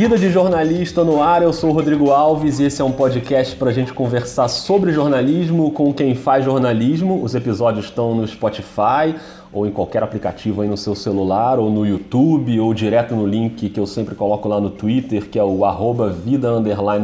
Vida 0.00 0.16
de 0.16 0.30
Jornalista 0.30 1.04
no 1.04 1.22
ar, 1.22 1.42
eu 1.42 1.52
sou 1.52 1.68
o 1.68 1.72
Rodrigo 1.74 2.10
Alves 2.10 2.58
e 2.58 2.64
esse 2.64 2.80
é 2.80 2.84
um 2.86 2.90
podcast 2.90 3.54
para 3.54 3.68
a 3.68 3.72
gente 3.72 3.92
conversar 3.92 4.48
sobre 4.48 4.92
jornalismo 4.92 5.70
com 5.72 5.92
quem 5.92 6.14
faz 6.14 6.42
jornalismo. 6.42 7.22
Os 7.22 7.34
episódios 7.34 7.84
estão 7.84 8.14
no 8.14 8.26
Spotify 8.26 9.14
ou 9.52 9.66
em 9.66 9.70
qualquer 9.70 10.02
aplicativo 10.02 10.62
aí 10.62 10.68
no 10.68 10.76
seu 10.78 10.94
celular 10.94 11.58
ou 11.58 11.68
no 11.68 11.86
YouTube 11.86 12.58
ou 12.58 12.72
direto 12.72 13.14
no 13.14 13.26
link 13.26 13.68
que 13.68 13.78
eu 13.78 13.86
sempre 13.86 14.14
coloco 14.14 14.48
lá 14.48 14.58
no 14.58 14.70
Twitter, 14.70 15.28
que 15.28 15.38
é 15.38 15.44
o 15.44 15.66
arroba 15.66 16.08
vida 16.08 16.48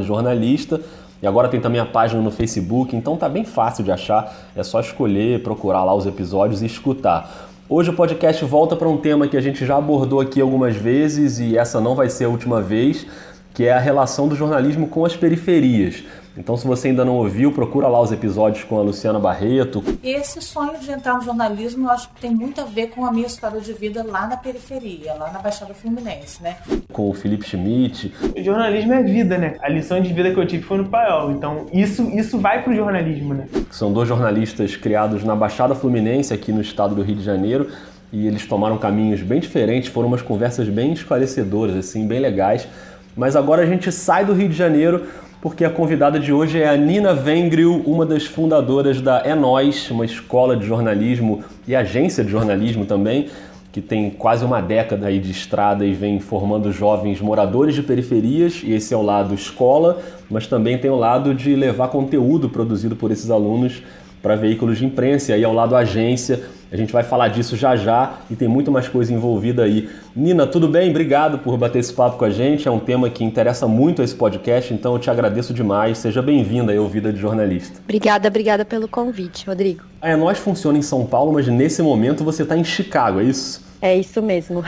jornalista. 0.00 0.80
E 1.20 1.26
agora 1.26 1.48
tem 1.48 1.60
também 1.60 1.82
a 1.82 1.86
página 1.86 2.22
no 2.22 2.30
Facebook, 2.30 2.96
então 2.96 3.14
tá 3.14 3.28
bem 3.28 3.44
fácil 3.44 3.84
de 3.84 3.92
achar, 3.92 4.34
é 4.56 4.62
só 4.62 4.80
escolher, 4.80 5.42
procurar 5.42 5.84
lá 5.84 5.94
os 5.94 6.06
episódios 6.06 6.62
e 6.62 6.66
escutar. 6.66 7.50
Hoje 7.68 7.90
o 7.90 7.94
podcast 7.94 8.44
volta 8.44 8.76
para 8.76 8.88
um 8.88 8.96
tema 8.96 9.26
que 9.26 9.36
a 9.36 9.40
gente 9.40 9.66
já 9.66 9.76
abordou 9.76 10.20
aqui 10.20 10.40
algumas 10.40 10.76
vezes 10.76 11.40
e 11.40 11.58
essa 11.58 11.80
não 11.80 11.96
vai 11.96 12.08
ser 12.08 12.26
a 12.26 12.28
última 12.28 12.62
vez, 12.62 13.04
que 13.56 13.64
é 13.64 13.72
a 13.72 13.78
relação 13.78 14.28
do 14.28 14.36
jornalismo 14.36 14.86
com 14.86 15.02
as 15.06 15.16
periferias. 15.16 16.04
Então, 16.36 16.58
se 16.58 16.66
você 16.66 16.88
ainda 16.88 17.06
não 17.06 17.14
ouviu, 17.14 17.50
procura 17.50 17.88
lá 17.88 17.98
os 17.98 18.12
episódios 18.12 18.62
com 18.64 18.78
a 18.78 18.82
Luciana 18.82 19.18
Barreto. 19.18 19.82
Esse 20.04 20.42
sonho 20.42 20.78
de 20.78 20.90
entrar 20.90 21.14
no 21.14 21.22
jornalismo, 21.22 21.86
eu 21.86 21.90
acho 21.90 22.10
que 22.10 22.20
tem 22.20 22.30
muito 22.30 22.60
a 22.60 22.64
ver 22.64 22.88
com 22.88 23.06
a 23.06 23.10
minha 23.10 23.26
história 23.26 23.58
de 23.58 23.72
vida 23.72 24.04
lá 24.06 24.26
na 24.26 24.36
periferia, 24.36 25.14
lá 25.14 25.32
na 25.32 25.38
Baixada 25.38 25.72
Fluminense, 25.72 26.42
né? 26.42 26.58
Com 26.92 27.08
o 27.08 27.14
Felipe 27.14 27.46
Schmidt. 27.46 28.12
O 28.38 28.42
jornalismo 28.42 28.92
é 28.92 29.02
vida, 29.02 29.38
né? 29.38 29.56
A 29.62 29.70
lição 29.70 30.02
de 30.02 30.12
vida 30.12 30.30
que 30.30 30.38
eu 30.38 30.46
tive 30.46 30.62
foi 30.62 30.76
no 30.76 30.90
Paiol. 30.90 31.30
Então, 31.30 31.64
isso, 31.72 32.02
isso 32.10 32.38
vai 32.38 32.62
pro 32.62 32.76
jornalismo, 32.76 33.32
né? 33.32 33.48
São 33.70 33.90
dois 33.90 34.06
jornalistas 34.06 34.76
criados 34.76 35.24
na 35.24 35.34
Baixada 35.34 35.74
Fluminense, 35.74 36.34
aqui 36.34 36.52
no 36.52 36.60
estado 36.60 36.94
do 36.94 37.00
Rio 37.00 37.16
de 37.16 37.22
Janeiro. 37.22 37.70
E 38.12 38.26
eles 38.26 38.46
tomaram 38.46 38.76
caminhos 38.76 39.22
bem 39.22 39.40
diferentes, 39.40 39.88
foram 39.88 40.08
umas 40.08 40.20
conversas 40.20 40.68
bem 40.68 40.92
esclarecedoras, 40.92 41.74
assim, 41.74 42.06
bem 42.06 42.20
legais. 42.20 42.68
Mas 43.16 43.34
agora 43.34 43.62
a 43.62 43.66
gente 43.66 43.90
sai 43.90 44.26
do 44.26 44.34
Rio 44.34 44.48
de 44.48 44.54
Janeiro 44.54 45.04
porque 45.40 45.64
a 45.64 45.70
convidada 45.70 46.20
de 46.20 46.32
hoje 46.32 46.60
é 46.60 46.68
a 46.68 46.76
Nina 46.76 47.14
Vengril, 47.14 47.82
uma 47.86 48.04
das 48.04 48.26
fundadoras 48.26 49.00
da 49.00 49.22
É 49.24 49.34
Nós, 49.34 49.90
uma 49.90 50.04
escola 50.04 50.56
de 50.56 50.66
jornalismo 50.66 51.42
e 51.66 51.74
agência 51.74 52.22
de 52.22 52.30
jornalismo 52.30 52.84
também, 52.84 53.28
que 53.72 53.80
tem 53.80 54.10
quase 54.10 54.44
uma 54.44 54.60
década 54.60 55.06
aí 55.06 55.18
de 55.18 55.30
estrada 55.30 55.84
e 55.86 55.92
vem 55.94 56.20
formando 56.20 56.70
jovens 56.72 57.20
moradores 57.20 57.74
de 57.74 57.82
periferias, 57.82 58.62
e 58.64 58.72
esse 58.72 58.92
é 58.92 58.96
o 58.96 59.02
lado 59.02 59.34
escola, 59.34 59.98
mas 60.28 60.46
também 60.46 60.76
tem 60.76 60.90
o 60.90 60.96
lado 60.96 61.34
de 61.34 61.54
levar 61.54 61.88
conteúdo 61.88 62.48
produzido 62.48 62.96
por 62.96 63.10
esses 63.10 63.30
alunos 63.30 63.82
para 64.22 64.34
veículos 64.34 64.78
de 64.78 64.84
imprensa, 64.84 65.30
e 65.30 65.34
aí 65.34 65.44
ao 65.44 65.52
lado 65.54 65.76
agência, 65.76 66.40
a 66.70 66.76
gente 66.76 66.92
vai 66.92 67.02
falar 67.02 67.28
disso 67.28 67.56
já 67.56 67.76
já 67.76 68.18
e 68.30 68.34
tem 68.34 68.48
muito 68.48 68.72
mais 68.72 68.88
coisa 68.88 69.12
envolvida 69.12 69.62
aí. 69.62 69.88
Nina, 70.14 70.46
tudo 70.46 70.68
bem? 70.68 70.90
Obrigado 70.90 71.38
por 71.38 71.56
bater 71.56 71.78
esse 71.78 71.92
papo 71.92 72.18
com 72.18 72.24
a 72.24 72.30
gente. 72.30 72.66
É 72.66 72.70
um 72.70 72.80
tema 72.80 73.08
que 73.08 73.22
interessa 73.22 73.68
muito 73.68 74.02
a 74.02 74.04
esse 74.04 74.14
podcast, 74.14 74.74
então 74.74 74.94
eu 74.94 74.98
te 74.98 75.08
agradeço 75.08 75.54
demais. 75.54 75.98
Seja 75.98 76.20
bem-vinda 76.20 76.72
aí 76.72 76.78
ao 76.78 76.88
Vida 76.88 77.12
de 77.12 77.20
Jornalista. 77.20 77.78
Obrigada, 77.84 78.28
obrigada 78.28 78.64
pelo 78.64 78.88
convite, 78.88 79.46
Rodrigo. 79.46 79.84
É, 80.02 80.16
nós 80.16 80.38
funciona 80.38 80.76
em 80.76 80.82
São 80.82 81.06
Paulo, 81.06 81.32
mas 81.32 81.46
nesse 81.46 81.82
momento 81.82 82.24
você 82.24 82.42
está 82.42 82.56
em 82.56 82.64
Chicago, 82.64 83.20
é 83.20 83.24
isso? 83.24 83.64
É 83.80 83.96
isso 83.96 84.20
mesmo. 84.20 84.64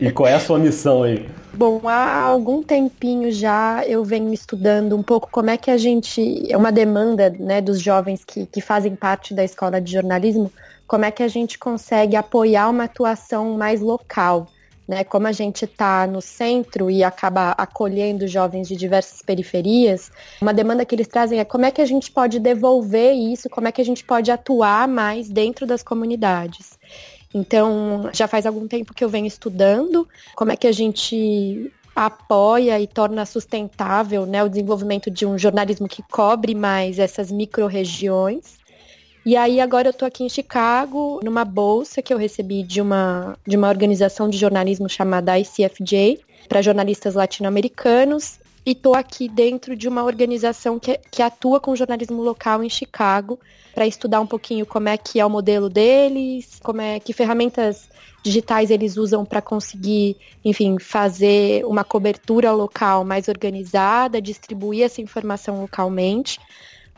e 0.00 0.10
qual 0.10 0.28
é 0.28 0.34
a 0.34 0.40
sua 0.40 0.58
missão 0.58 1.02
aí? 1.04 1.28
Bom, 1.52 1.80
há 1.84 2.22
algum 2.22 2.62
tempinho 2.62 3.30
já 3.30 3.84
eu 3.86 4.04
venho 4.04 4.32
estudando 4.32 4.96
um 4.96 5.02
pouco 5.02 5.28
como 5.30 5.50
é 5.50 5.56
que 5.56 5.70
a 5.70 5.76
gente. 5.76 6.50
É 6.50 6.56
uma 6.56 6.72
demanda 6.72 7.30
né, 7.38 7.60
dos 7.60 7.80
jovens 7.80 8.24
que, 8.24 8.46
que 8.46 8.60
fazem 8.60 8.94
parte 8.94 9.34
da 9.34 9.44
escola 9.44 9.80
de 9.80 9.92
jornalismo 9.92 10.50
como 10.90 11.04
é 11.04 11.10
que 11.12 11.22
a 11.22 11.28
gente 11.28 11.56
consegue 11.56 12.16
apoiar 12.16 12.68
uma 12.68 12.82
atuação 12.82 13.56
mais 13.56 13.80
local. 13.80 14.48
Né, 14.88 15.04
como 15.04 15.28
a 15.28 15.30
gente 15.30 15.64
está 15.64 16.04
no 16.04 16.20
centro 16.20 16.90
e 16.90 17.04
acaba 17.04 17.52
acolhendo 17.52 18.26
jovens 18.26 18.66
de 18.66 18.74
diversas 18.74 19.22
periferias, 19.22 20.10
uma 20.42 20.52
demanda 20.52 20.84
que 20.84 20.92
eles 20.92 21.06
trazem 21.06 21.38
é 21.38 21.44
como 21.44 21.64
é 21.64 21.70
que 21.70 21.80
a 21.80 21.86
gente 21.86 22.10
pode 22.10 22.40
devolver 22.40 23.12
isso, 23.14 23.48
como 23.48 23.68
é 23.68 23.72
que 23.72 23.80
a 23.80 23.84
gente 23.84 24.02
pode 24.02 24.32
atuar 24.32 24.88
mais 24.88 25.28
dentro 25.28 25.64
das 25.64 25.80
comunidades. 25.80 26.76
Então, 27.32 28.10
já 28.12 28.26
faz 28.26 28.44
algum 28.44 28.66
tempo 28.66 28.92
que 28.92 29.04
eu 29.04 29.08
venho 29.08 29.26
estudando 29.26 30.08
como 30.34 30.50
é 30.50 30.56
que 30.56 30.66
a 30.66 30.72
gente 30.72 31.72
apoia 31.94 32.80
e 32.80 32.88
torna 32.88 33.24
sustentável 33.24 34.26
né, 34.26 34.42
o 34.42 34.48
desenvolvimento 34.48 35.08
de 35.08 35.24
um 35.24 35.38
jornalismo 35.38 35.86
que 35.86 36.02
cobre 36.10 36.52
mais 36.52 36.98
essas 36.98 37.30
micro-regiões 37.30 38.59
e 39.30 39.36
aí 39.36 39.60
agora 39.60 39.90
eu 39.90 39.92
tô 39.92 40.04
aqui 40.04 40.24
em 40.24 40.28
Chicago, 40.28 41.20
numa 41.22 41.44
bolsa 41.44 42.02
que 42.02 42.12
eu 42.12 42.18
recebi 42.18 42.64
de 42.64 42.80
uma, 42.80 43.38
de 43.46 43.56
uma 43.56 43.68
organização 43.68 44.28
de 44.28 44.36
jornalismo 44.36 44.88
chamada 44.88 45.38
ICFJ, 45.38 46.18
para 46.48 46.60
jornalistas 46.60 47.14
latino-americanos. 47.14 48.40
E 48.66 48.74
tô 48.74 48.92
aqui 48.92 49.28
dentro 49.28 49.76
de 49.76 49.86
uma 49.86 50.02
organização 50.02 50.80
que, 50.80 50.98
que 51.12 51.22
atua 51.22 51.60
com 51.60 51.76
jornalismo 51.76 52.20
local 52.20 52.64
em 52.64 52.68
Chicago, 52.68 53.38
para 53.72 53.86
estudar 53.86 54.20
um 54.20 54.26
pouquinho 54.26 54.66
como 54.66 54.88
é 54.88 54.96
que 54.96 55.20
é 55.20 55.24
o 55.24 55.30
modelo 55.30 55.68
deles, 55.68 56.58
como 56.60 56.80
é 56.80 56.98
que 56.98 57.12
ferramentas 57.12 57.88
digitais 58.24 58.68
eles 58.68 58.96
usam 58.96 59.24
para 59.24 59.40
conseguir, 59.40 60.16
enfim, 60.44 60.76
fazer 60.80 61.64
uma 61.66 61.84
cobertura 61.84 62.50
local 62.50 63.04
mais 63.04 63.28
organizada, 63.28 64.20
distribuir 64.20 64.82
essa 64.82 65.00
informação 65.00 65.60
localmente 65.60 66.40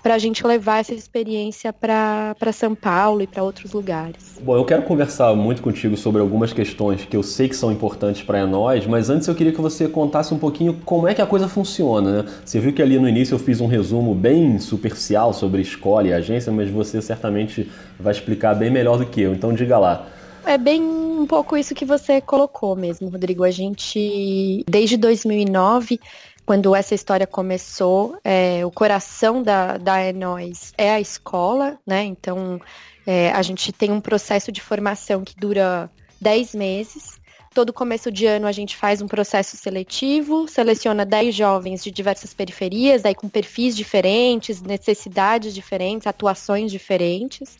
para 0.03 0.15
a 0.15 0.19
gente 0.19 0.45
levar 0.47 0.81
essa 0.81 0.93
experiência 0.93 1.73
para 1.73 2.53
São 2.53 2.75
Paulo 2.75 3.23
e 3.23 3.27
para 3.27 3.43
outros 3.43 3.73
lugares. 3.73 4.41
Bom, 4.43 4.57
eu 4.57 4.65
quero 4.65 4.83
conversar 4.83 5.35
muito 5.35 5.63
contigo 5.63 5.97
sobre 5.97 6.21
algumas 6.21 6.53
questões 6.53 7.05
que 7.05 7.17
eu 7.17 7.23
sei 7.23 7.49
que 7.49 7.57
são 7.57 7.71
importantes 7.71 8.23
para 8.23 8.45
nós, 8.47 8.87
mas 8.87 9.09
antes 9.09 9.29
eu 9.29 9.35
queria 9.35 9.53
que 9.53 9.61
você 9.61 9.89
contasse 9.89 10.35
um 10.35 10.39
pouquinho 10.39 10.81
como 10.85 11.07
é 11.07 11.15
que 11.15 11.23
a 11.23 11.27
coisa 11.27 11.49
funciona. 11.49 12.23
Né? 12.23 12.33
Você 12.45 12.59
viu 12.59 12.73
que 12.73 12.83
ali 12.83 12.99
no 12.99 13.09
início 13.09 13.35
eu 13.35 13.39
fiz 13.39 13.61
um 13.61 13.67
resumo 13.67 14.15
bem 14.15 14.59
superficial 14.59 15.33
sobre 15.33 15.63
escola 15.63 16.09
e 16.09 16.13
agência, 16.13 16.51
mas 16.51 16.69
você 16.69 17.01
certamente 17.01 17.71
vai 17.99 18.13
explicar 18.13 18.55
bem 18.55 18.71
melhor 18.71 18.99
do 18.99 19.07
que 19.07 19.21
eu, 19.21 19.33
então 19.33 19.53
diga 19.53 19.79
lá. 19.79 20.09
É 20.45 20.59
bem 20.59 20.83
um 20.83 21.27
pouco 21.27 21.57
isso 21.57 21.75
que 21.75 21.84
você 21.84 22.21
colocou 22.21 22.75
mesmo, 22.75 23.09
Rodrigo. 23.09 23.45
A 23.45 23.51
gente, 23.51 24.65
desde 24.69 24.97
2009, 24.97 26.01
quando 26.44 26.75
essa 26.75 26.94
história 26.94 27.26
começou, 27.26 28.19
é, 28.25 28.64
o 28.64 28.70
coração 28.70 29.42
da, 29.42 29.76
da 29.76 29.98
É 29.98 30.12
Nós 30.12 30.72
é 30.76 30.91
a 30.91 31.00
escola, 31.00 31.78
né? 31.86 32.03
Então, 32.03 32.60
é, 33.06 33.30
a 33.30 33.42
gente 33.42 33.72
tem 33.72 33.91
um 33.91 34.00
processo 34.00 34.50
de 34.50 34.60
formação 34.60 35.22
que 35.22 35.36
dura 35.36 35.91
10 36.20 36.54
meses. 36.54 37.20
Todo 37.54 37.72
começo 37.72 38.10
de 38.10 38.25
ano 38.26 38.47
a 38.47 38.53
gente 38.53 38.76
faz 38.76 39.03
um 39.03 39.06
processo 39.06 39.56
seletivo, 39.56 40.48
seleciona 40.48 41.04
10 41.04 41.34
jovens 41.34 41.84
de 41.84 41.91
diversas 41.91 42.32
periferias, 42.32 43.04
aí 43.04 43.14
com 43.14 43.28
perfis 43.28 43.76
diferentes, 43.76 44.62
necessidades 44.62 45.54
diferentes, 45.54 46.06
atuações 46.06 46.72
diferentes. 46.72 47.59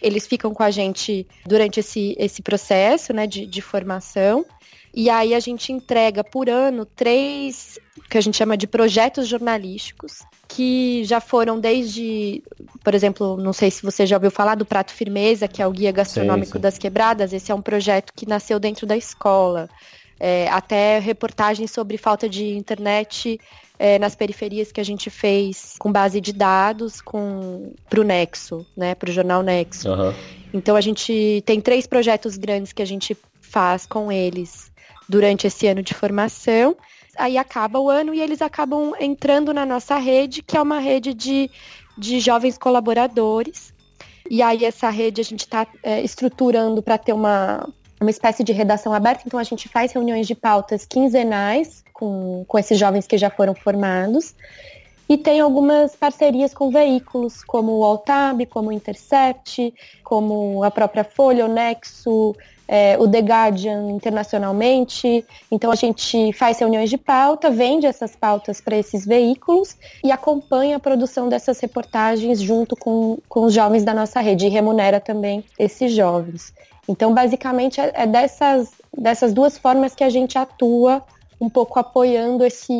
Eles 0.00 0.26
ficam 0.26 0.54
com 0.54 0.62
a 0.62 0.70
gente 0.70 1.26
durante 1.44 1.80
esse, 1.80 2.14
esse 2.18 2.40
processo 2.40 3.12
né, 3.12 3.26
de, 3.26 3.46
de 3.46 3.60
formação. 3.60 4.44
E 4.94 5.08
aí 5.08 5.34
a 5.34 5.40
gente 5.40 5.72
entrega 5.72 6.22
por 6.22 6.50
ano 6.50 6.84
três 6.84 7.78
que 8.10 8.18
a 8.18 8.20
gente 8.20 8.36
chama 8.36 8.56
de 8.56 8.66
projetos 8.66 9.26
jornalísticos, 9.26 10.22
que 10.46 11.02
já 11.04 11.18
foram 11.18 11.58
desde, 11.58 12.42
por 12.84 12.94
exemplo, 12.94 13.38
não 13.38 13.54
sei 13.54 13.70
se 13.70 13.82
você 13.82 14.04
já 14.04 14.16
ouviu 14.16 14.30
falar 14.30 14.54
do 14.54 14.66
Prato 14.66 14.92
Firmeza, 14.92 15.48
que 15.48 15.62
é 15.62 15.66
o 15.66 15.70
Guia 15.70 15.90
Gastronômico 15.90 16.52
sim, 16.52 16.58
sim. 16.58 16.60
das 16.60 16.76
Quebradas. 16.76 17.32
Esse 17.32 17.50
é 17.50 17.54
um 17.54 17.62
projeto 17.62 18.12
que 18.14 18.28
nasceu 18.28 18.60
dentro 18.60 18.86
da 18.86 18.96
escola. 18.96 19.68
É, 20.20 20.46
até 20.50 20.98
reportagens 20.98 21.70
sobre 21.70 21.96
falta 21.96 22.28
de 22.28 22.56
internet 22.56 23.40
é, 23.78 23.98
nas 23.98 24.14
periferias 24.14 24.70
que 24.70 24.80
a 24.80 24.84
gente 24.84 25.10
fez 25.10 25.74
com 25.78 25.90
base 25.90 26.20
de 26.20 26.32
dados 26.32 27.00
com 27.00 27.72
para 27.88 28.00
o 28.00 28.04
Nexo, 28.04 28.64
né, 28.76 28.94
para 28.94 29.10
o 29.10 29.12
jornal 29.12 29.42
Nexo. 29.42 29.88
Uhum. 29.88 30.14
Então 30.54 30.76
a 30.76 30.80
gente 30.80 31.42
tem 31.44 31.60
três 31.60 31.86
projetos 31.86 32.36
grandes 32.36 32.72
que 32.72 32.82
a 32.82 32.86
gente 32.86 33.16
faz 33.40 33.84
com 33.86 34.12
eles 34.12 34.71
durante 35.12 35.46
esse 35.46 35.66
ano 35.66 35.82
de 35.82 35.92
formação. 35.92 36.74
Aí 37.18 37.36
acaba 37.36 37.78
o 37.78 37.90
ano 37.90 38.14
e 38.14 38.20
eles 38.20 38.40
acabam 38.40 38.94
entrando 38.98 39.52
na 39.52 39.66
nossa 39.66 39.98
rede, 39.98 40.42
que 40.42 40.56
é 40.56 40.62
uma 40.62 40.78
rede 40.78 41.12
de, 41.12 41.50
de 41.98 42.18
jovens 42.18 42.56
colaboradores. 42.56 43.74
E 44.30 44.40
aí 44.40 44.64
essa 44.64 44.88
rede 44.88 45.20
a 45.20 45.24
gente 45.24 45.40
está 45.40 45.66
é, 45.82 46.00
estruturando 46.00 46.82
para 46.82 46.96
ter 46.96 47.12
uma, 47.12 47.68
uma 48.00 48.10
espécie 48.10 48.42
de 48.42 48.52
redação 48.52 48.94
aberta. 48.94 49.24
Então 49.26 49.38
a 49.38 49.44
gente 49.44 49.68
faz 49.68 49.92
reuniões 49.92 50.26
de 50.26 50.34
pautas 50.34 50.86
quinzenais 50.86 51.84
com, 51.92 52.46
com 52.48 52.58
esses 52.58 52.78
jovens 52.78 53.06
que 53.06 53.18
já 53.18 53.28
foram 53.28 53.54
formados. 53.54 54.34
E 55.12 55.18
tem 55.18 55.40
algumas 55.40 55.94
parcerias 55.94 56.54
com 56.54 56.70
veículos, 56.70 57.44
como 57.44 57.72
o 57.72 57.84
Altab, 57.84 58.46
como 58.46 58.70
o 58.70 58.72
Intercept, 58.72 59.74
como 60.02 60.64
a 60.64 60.70
própria 60.70 61.04
Folha, 61.04 61.44
o 61.44 61.48
Nexo, 61.48 62.34
é, 62.66 62.96
o 62.98 63.06
The 63.06 63.18
Guardian 63.18 63.90
internacionalmente. 63.90 65.22
Então 65.50 65.70
a 65.70 65.74
gente 65.74 66.32
faz 66.32 66.58
reuniões 66.60 66.88
de 66.88 66.96
pauta, 66.96 67.50
vende 67.50 67.84
essas 67.84 68.16
pautas 68.16 68.58
para 68.58 68.74
esses 68.74 69.04
veículos 69.04 69.76
e 70.02 70.10
acompanha 70.10 70.76
a 70.76 70.80
produção 70.80 71.28
dessas 71.28 71.60
reportagens 71.60 72.40
junto 72.40 72.74
com, 72.74 73.18
com 73.28 73.44
os 73.44 73.52
jovens 73.52 73.84
da 73.84 73.92
nossa 73.92 74.18
rede 74.18 74.46
e 74.46 74.48
remunera 74.48 74.98
também 74.98 75.44
esses 75.58 75.92
jovens. 75.92 76.54
Então, 76.88 77.12
basicamente, 77.12 77.82
é, 77.82 77.92
é 77.94 78.06
dessas, 78.06 78.70
dessas 78.96 79.34
duas 79.34 79.58
formas 79.58 79.94
que 79.94 80.04
a 80.04 80.08
gente 80.08 80.38
atua 80.38 81.04
um 81.42 81.48
pouco 81.48 81.76
apoiando 81.80 82.44
esse, 82.44 82.72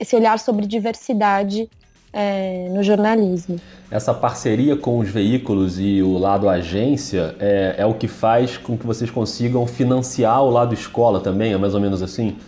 esse 0.00 0.16
olhar 0.16 0.38
sobre 0.38 0.66
diversidade 0.66 1.68
é, 2.10 2.66
no 2.70 2.82
jornalismo. 2.82 3.60
Essa 3.90 4.14
parceria 4.14 4.74
com 4.74 4.98
os 4.98 5.10
veículos 5.10 5.78
e 5.78 6.02
o 6.02 6.16
lado 6.16 6.48
agência 6.48 7.36
é, 7.38 7.74
é, 7.76 7.84
o 7.86 7.92
que 7.92 8.08
faz 8.08 8.56
com 8.56 8.76
que 8.78 8.86
vocês 8.86 9.10
consigam 9.10 9.66
financiar 9.66 10.42
o 10.42 10.48
lado 10.48 10.72
escola 10.72 11.20
também? 11.20 11.52
É 11.52 11.58
mais 11.58 11.74
ou 11.74 11.80
menos 11.80 12.02
assim? 12.02 12.38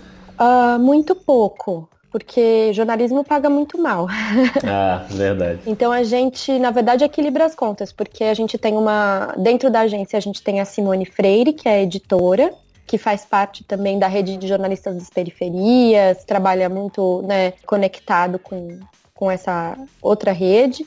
Uh, 0.40 0.78
muito 0.78 1.14
pouco, 1.14 1.86
porque 2.10 2.72
jornalismo 2.72 3.22
paga 3.22 3.50
muito 3.50 3.76
mal. 3.76 4.08
Ah, 4.64 5.04
verdade. 5.10 5.60
então 5.66 5.92
a 5.92 6.02
gente, 6.02 6.58
na 6.58 6.70
verdade, 6.70 7.04
equilibra 7.04 7.44
as 7.44 7.54
contas, 7.54 7.92
porque 7.92 8.24
a 8.24 8.34
gente 8.34 8.56
tem 8.56 8.74
uma. 8.74 9.34
Dentro 9.36 9.70
da 9.70 9.80
agência, 9.80 10.16
a 10.16 10.20
gente 10.20 10.42
tem 10.42 10.60
a 10.60 10.64
Simone 10.64 11.04
Freire, 11.04 11.52
que 11.52 11.68
é 11.68 11.82
editora, 11.82 12.54
que 12.92 12.98
faz 12.98 13.24
parte 13.24 13.64
também 13.64 13.98
da 13.98 14.06
rede 14.06 14.36
de 14.36 14.46
jornalistas 14.46 14.94
das 14.94 15.08
periferias, 15.08 16.24
trabalha 16.24 16.68
muito 16.68 17.22
né, 17.22 17.54
conectado 17.64 18.38
com, 18.38 18.80
com 19.14 19.30
essa 19.30 19.78
outra 20.02 20.30
rede. 20.30 20.86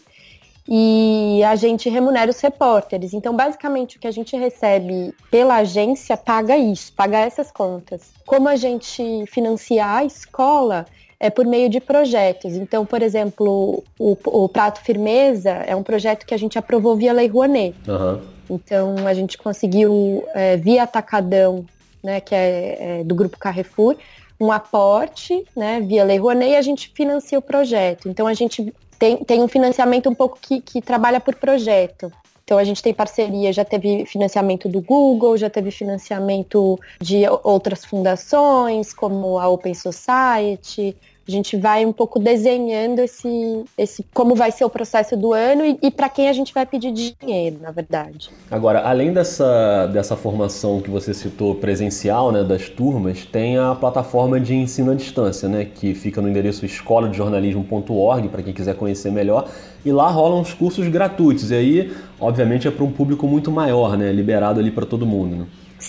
E 0.69 1.41
a 1.43 1.55
gente 1.55 1.89
remunera 1.89 2.29
os 2.29 2.39
repórteres. 2.39 3.11
Então, 3.11 3.35
basicamente, 3.35 3.97
o 3.97 3.99
que 3.99 4.05
a 4.05 4.11
gente 4.11 4.37
recebe 4.37 5.15
pela 5.31 5.55
agência 5.55 6.15
paga 6.15 6.55
isso, 6.55 6.93
paga 6.93 7.17
essas 7.17 7.49
contas. 7.49 8.11
Como 8.23 8.47
a 8.47 8.55
gente 8.55 9.25
financia 9.25 9.83
a 9.91 10.05
escola, 10.05 10.85
é 11.19 11.31
por 11.31 11.47
meio 11.47 11.71
de 11.71 11.79
projetos. 11.79 12.53
Então, 12.53 12.85
por 12.85 13.01
exemplo, 13.01 13.83
o, 13.97 14.15
o 14.25 14.47
Prato 14.47 14.79
Firmeza 14.81 15.49
é 15.65 15.75
um 15.75 15.81
projeto 15.81 16.23
que 16.23 16.35
a 16.35 16.37
gente 16.37 16.55
aprovou 16.59 16.95
via 16.95 17.11
Lei 17.13 17.27
Rouanet. 17.27 17.75
Uhum. 17.87 18.21
Então, 18.47 18.95
a 19.07 19.13
gente 19.15 19.39
conseguiu, 19.39 20.23
é, 20.35 20.55
via 20.55 20.83
Atacadão, 20.83 21.65
né, 22.05 22.21
que 22.21 22.33
é, 22.33 22.99
é, 22.99 23.03
do 23.03 23.15
Grupo 23.15 23.37
Carrefour, 23.37 23.97
um 24.39 24.51
aporte 24.51 25.43
né, 25.55 25.81
via 25.81 26.03
Lei 26.03 26.17
Rouanet 26.17 26.51
e 26.51 26.55
a 26.55 26.61
gente 26.61 26.91
financia 26.93 27.39
o 27.39 27.41
projeto. 27.41 28.07
Então, 28.07 28.27
a 28.27 28.33
gente 28.33 28.73
tem, 28.99 29.17
tem 29.17 29.41
um 29.41 29.47
financiamento 29.47 30.09
um 30.09 30.15
pouco 30.15 30.37
que, 30.39 30.61
que 30.61 30.81
trabalha 30.81 31.19
por 31.19 31.35
projeto. 31.35 32.11
Então 32.45 32.59
a 32.59 32.63
gente 32.63 32.81
tem 32.81 32.93
parceria, 32.93 33.51
já 33.51 33.65
teve 33.65 34.05
financiamento 34.05 34.69
do 34.69 34.79
Google, 34.79 35.35
já 35.35 35.49
teve 35.49 35.71
financiamento 35.71 36.79
de 37.01 37.23
outras 37.43 37.83
fundações, 37.83 38.93
como 38.93 39.39
a 39.39 39.47
Open 39.47 39.73
Society, 39.73 40.95
a 41.27 41.31
gente 41.31 41.57
vai 41.57 41.85
um 41.85 41.91
pouco 41.91 42.19
desenhando 42.19 42.99
esse, 42.99 43.63
esse 43.77 44.05
como 44.13 44.35
vai 44.35 44.51
ser 44.51 44.63
o 44.63 44.69
processo 44.69 45.17
do 45.17 45.33
ano 45.33 45.65
e, 45.65 45.77
e 45.81 45.91
para 45.91 46.07
quem 46.07 46.29
a 46.29 46.33
gente 46.33 46.53
vai 46.53 46.65
pedir 46.65 46.91
dinheiro, 46.91 47.57
na 47.61 47.71
verdade. 47.71 48.29
Agora, 48.51 48.81
além 48.81 49.11
dessa, 49.11 49.87
dessa 49.87 50.15
formação 50.15 50.81
que 50.81 50.89
você 50.89 51.13
citou 51.13 51.55
presencial, 51.55 52.31
né, 52.31 52.43
das 52.43 52.69
turmas, 52.69 53.25
tem 53.25 53.57
a 53.57 53.73
plataforma 53.73 54.39
de 54.39 54.53
ensino 54.53 54.91
à 54.91 54.95
distância, 54.95 55.49
né, 55.49 55.65
que 55.65 55.95
fica 55.95 56.21
no 56.21 56.29
endereço 56.29 56.65
escola 56.65 57.09
de 57.09 57.17
jornalismo.org 57.17 58.29
para 58.29 58.43
quem 58.43 58.53
quiser 58.53 58.75
conhecer 58.75 59.11
melhor. 59.11 59.49
E 59.83 59.91
lá 59.91 60.09
rolam 60.09 60.41
os 60.41 60.53
cursos 60.53 60.87
gratuitos. 60.87 61.51
E 61.51 61.55
aí, 61.55 61.93
obviamente, 62.19 62.67
é 62.67 62.71
para 62.71 62.83
um 62.83 62.91
público 62.91 63.27
muito 63.27 63.51
maior, 63.51 63.97
né, 63.97 64.11
liberado 64.11 64.59
ali 64.59 64.69
para 64.69 64.85
todo 64.85 65.05
mundo. 65.05 65.35
Né? 65.35 65.45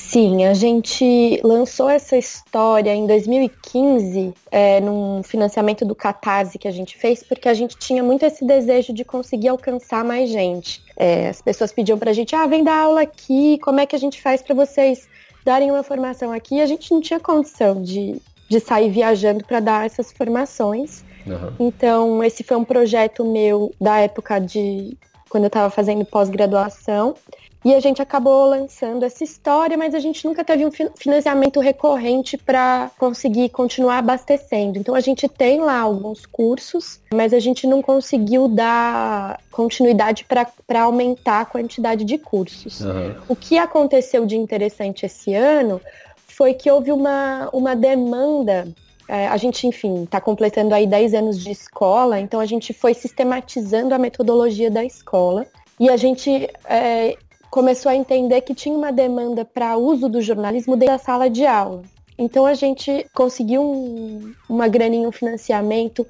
Sim, 0.08 0.44
a 0.44 0.54
gente 0.54 1.40
lançou 1.42 1.90
essa 1.90 2.16
história 2.16 2.94
em 2.94 3.08
2015, 3.08 4.32
é, 4.52 4.80
num 4.80 5.20
financiamento 5.24 5.84
do 5.84 5.96
Catarse 5.96 6.60
que 6.60 6.68
a 6.68 6.70
gente 6.70 6.96
fez, 6.96 7.24
porque 7.24 7.48
a 7.48 7.54
gente 7.54 7.76
tinha 7.76 8.04
muito 8.04 8.24
esse 8.24 8.44
desejo 8.44 8.92
de 8.92 9.04
conseguir 9.04 9.48
alcançar 9.48 10.04
mais 10.04 10.30
gente. 10.30 10.80
É, 10.96 11.28
as 11.28 11.42
pessoas 11.42 11.72
pediam 11.72 11.98
pra 11.98 12.12
gente, 12.12 12.36
ah, 12.36 12.46
vem 12.46 12.62
dar 12.62 12.84
aula 12.84 13.02
aqui, 13.02 13.58
como 13.58 13.80
é 13.80 13.86
que 13.86 13.96
a 13.96 13.98
gente 13.98 14.22
faz 14.22 14.40
para 14.40 14.54
vocês 14.54 15.08
darem 15.44 15.72
uma 15.72 15.82
formação 15.82 16.30
aqui? 16.32 16.54
E 16.54 16.60
a 16.60 16.66
gente 16.66 16.92
não 16.92 17.00
tinha 17.00 17.18
condição 17.18 17.82
de, 17.82 18.22
de 18.48 18.60
sair 18.60 18.88
viajando 18.90 19.44
para 19.44 19.58
dar 19.58 19.86
essas 19.86 20.12
formações. 20.12 21.04
Uhum. 21.26 21.52
Então, 21.58 22.22
esse 22.22 22.44
foi 22.44 22.56
um 22.56 22.64
projeto 22.64 23.24
meu 23.24 23.74
da 23.80 23.98
época 23.98 24.38
de 24.38 24.96
quando 25.28 25.44
eu 25.44 25.48
estava 25.48 25.68
fazendo 25.68 26.04
pós-graduação. 26.04 27.16
E 27.66 27.74
a 27.74 27.80
gente 27.80 28.00
acabou 28.00 28.48
lançando 28.48 29.04
essa 29.04 29.24
história, 29.24 29.76
mas 29.76 29.92
a 29.92 29.98
gente 29.98 30.24
nunca 30.24 30.44
teve 30.44 30.64
um 30.64 30.70
financiamento 30.70 31.58
recorrente 31.58 32.38
para 32.38 32.92
conseguir 32.96 33.48
continuar 33.48 33.98
abastecendo. 33.98 34.78
Então 34.78 34.94
a 34.94 35.00
gente 35.00 35.28
tem 35.28 35.58
lá 35.58 35.80
alguns 35.80 36.24
cursos, 36.24 37.00
mas 37.12 37.34
a 37.34 37.40
gente 37.40 37.66
não 37.66 37.82
conseguiu 37.82 38.46
dar 38.46 39.40
continuidade 39.50 40.24
para 40.24 40.82
aumentar 40.82 41.40
a 41.40 41.44
quantidade 41.44 42.04
de 42.04 42.16
cursos. 42.18 42.82
Uhum. 42.82 43.16
O 43.30 43.34
que 43.34 43.58
aconteceu 43.58 44.24
de 44.24 44.36
interessante 44.36 45.04
esse 45.04 45.34
ano 45.34 45.80
foi 46.24 46.54
que 46.54 46.70
houve 46.70 46.92
uma, 46.92 47.50
uma 47.52 47.74
demanda 47.74 48.68
é, 49.08 49.26
a 49.26 49.36
gente, 49.36 49.66
enfim, 49.66 50.04
está 50.04 50.20
completando 50.20 50.72
aí 50.72 50.86
10 50.86 51.14
anos 51.14 51.42
de 51.42 51.50
escola, 51.50 52.20
então 52.20 52.38
a 52.38 52.46
gente 52.46 52.72
foi 52.72 52.94
sistematizando 52.94 53.92
a 53.92 53.98
metodologia 53.98 54.70
da 54.70 54.84
escola. 54.84 55.44
E 55.78 55.90
a 55.90 55.96
gente 55.96 56.48
é, 56.64 57.16
começou 57.56 57.90
a 57.90 57.96
entender 57.96 58.42
que 58.42 58.54
tinha 58.54 58.76
uma 58.76 58.92
demanda 58.92 59.42
para 59.42 59.78
uso 59.78 60.10
do 60.10 60.20
jornalismo 60.20 60.76
dentro 60.76 60.94
da 60.94 61.02
sala 61.02 61.30
de 61.30 61.46
aula. 61.46 61.84
Então 62.18 62.44
a 62.44 62.52
gente 62.52 63.06
conseguiu 63.14 63.62
um, 63.62 64.34
uma 64.46 64.68
graninha, 64.68 65.08
um 65.08 65.12
financiamento 65.12 66.06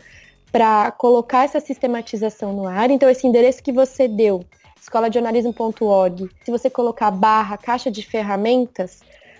para 0.50 0.90
colocar 0.90 1.44
essa 1.44 1.60
sistematização 1.60 2.52
no 2.52 2.66
ar. 2.66 2.90
Então 2.90 3.08
esse 3.08 3.28
endereço 3.28 3.62
que 3.62 3.70
você 3.70 4.08
deu, 4.08 4.44
escoladejornalismo.org, 4.82 6.28
se 6.44 6.50
você 6.50 6.68
colocar 6.68 7.12
barra 7.12 7.56
caixa 7.56 7.92
de 7.92 8.02
ferramentas, 8.02 8.98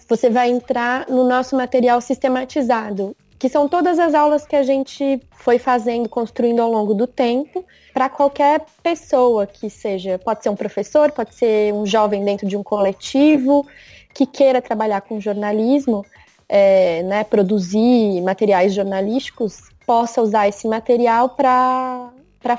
você 0.08 0.30
vai 0.30 0.48
entrar 0.48 1.08
no 1.08 1.28
nosso 1.28 1.56
material 1.56 2.00
sistematizado 2.00 3.16
que 3.38 3.48
são 3.48 3.68
todas 3.68 3.98
as 3.98 4.14
aulas 4.14 4.46
que 4.46 4.56
a 4.56 4.62
gente 4.62 5.20
foi 5.30 5.58
fazendo, 5.58 6.08
construindo 6.08 6.60
ao 6.60 6.70
longo 6.70 6.94
do 6.94 7.06
tempo, 7.06 7.64
para 7.92 8.08
qualquer 8.08 8.64
pessoa 8.82 9.46
que 9.46 9.68
seja, 9.68 10.18
pode 10.18 10.42
ser 10.42 10.48
um 10.48 10.56
professor, 10.56 11.10
pode 11.12 11.34
ser 11.34 11.72
um 11.72 11.84
jovem 11.86 12.24
dentro 12.24 12.46
de 12.46 12.56
um 12.56 12.62
coletivo, 12.62 13.66
que 14.14 14.24
queira 14.24 14.62
trabalhar 14.62 15.02
com 15.02 15.20
jornalismo, 15.20 16.04
é, 16.48 17.02
né, 17.02 17.24
produzir 17.24 18.20
materiais 18.22 18.72
jornalísticos, 18.72 19.60
possa 19.86 20.22
usar 20.22 20.48
esse 20.48 20.66
material 20.66 21.30
para 21.30 22.12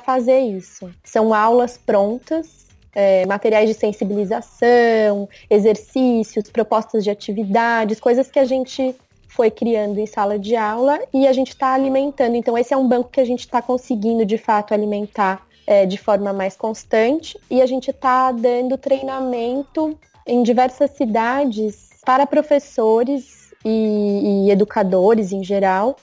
fazer 0.04 0.40
isso. 0.40 0.90
São 1.04 1.34
aulas 1.34 1.78
prontas, 1.78 2.68
é, 2.94 3.26
materiais 3.26 3.68
de 3.70 3.74
sensibilização, 3.74 5.28
exercícios, 5.50 6.50
propostas 6.50 7.04
de 7.04 7.10
atividades, 7.10 8.00
coisas 8.00 8.30
que 8.30 8.40
a 8.40 8.46
gente 8.46 8.96
foi 9.28 9.52
criando 9.52 10.00
em 10.00 10.06
sala 10.06 10.40
de 10.40 10.56
aula 10.56 11.00
e 11.14 11.28
a 11.28 11.34
gente 11.34 11.50
está 11.50 11.74
alimentando. 11.74 12.36
Então, 12.36 12.58
esse 12.58 12.74
é 12.74 12.78
um 12.78 12.88
banco 12.88 13.10
que 13.10 13.20
a 13.20 13.26
gente 13.26 13.42
está 13.42 13.62
conseguindo, 13.62 14.26
de 14.26 14.38
fato, 14.38 14.74
alimentar 14.74 15.46
é, 15.66 15.86
de 15.86 15.98
forma 15.98 16.32
mais 16.32 16.56
constante 16.56 17.38
e 17.52 17.62
a 17.62 17.66
gente 17.66 17.92
está 17.92 18.32
dando 18.32 18.78
treinamento 18.78 19.98
em 20.26 20.42
diversas 20.42 20.92
cidades 20.92 21.90
para 22.06 22.26
professores 22.26 23.52
e, 23.66 24.46
e 24.48 24.52
educadores 24.52 25.32
em 25.34 25.44
geral 25.44 25.98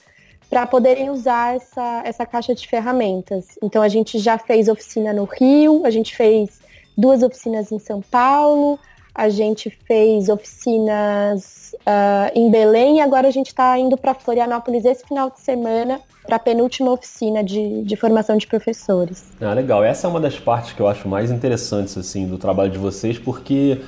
para 0.49 0.67
poderem 0.67 1.09
usar 1.09 1.55
essa, 1.55 2.03
essa 2.05 2.25
caixa 2.25 2.53
de 2.53 2.67
ferramentas. 2.67 3.57
Então 3.61 3.81
a 3.81 3.87
gente 3.87 4.19
já 4.19 4.37
fez 4.37 4.67
oficina 4.67 5.11
no 5.11 5.23
Rio, 5.23 5.85
a 5.85 5.89
gente 5.89 6.15
fez 6.15 6.59
duas 6.95 7.23
oficinas 7.23 7.71
em 7.71 7.79
São 7.79 8.01
Paulo, 8.01 8.79
a 9.15 9.29
gente 9.29 9.69
fez 9.87 10.27
oficinas 10.27 11.73
uh, 11.75 12.31
em 12.35 12.51
Belém 12.51 12.97
e 12.97 12.99
agora 12.99 13.29
a 13.29 13.31
gente 13.31 13.47
está 13.47 13.79
indo 13.79 13.95
para 13.95 14.13
Florianópolis 14.13 14.83
esse 14.83 15.07
final 15.07 15.29
de 15.29 15.39
semana 15.39 16.01
para 16.27 16.35
a 16.35 16.39
penúltima 16.39 16.91
oficina 16.91 17.41
de, 17.41 17.83
de 17.83 17.95
formação 17.95 18.35
de 18.35 18.45
professores. 18.45 19.31
Ah, 19.39 19.53
legal. 19.53 19.83
Essa 19.83 20.07
é 20.07 20.09
uma 20.09 20.19
das 20.19 20.37
partes 20.37 20.73
que 20.73 20.81
eu 20.81 20.87
acho 20.87 21.07
mais 21.07 21.31
interessantes 21.31 21.97
assim 21.97 22.27
do 22.27 22.37
trabalho 22.37 22.71
de 22.71 22.77
vocês, 22.77 23.17
porque 23.17 23.79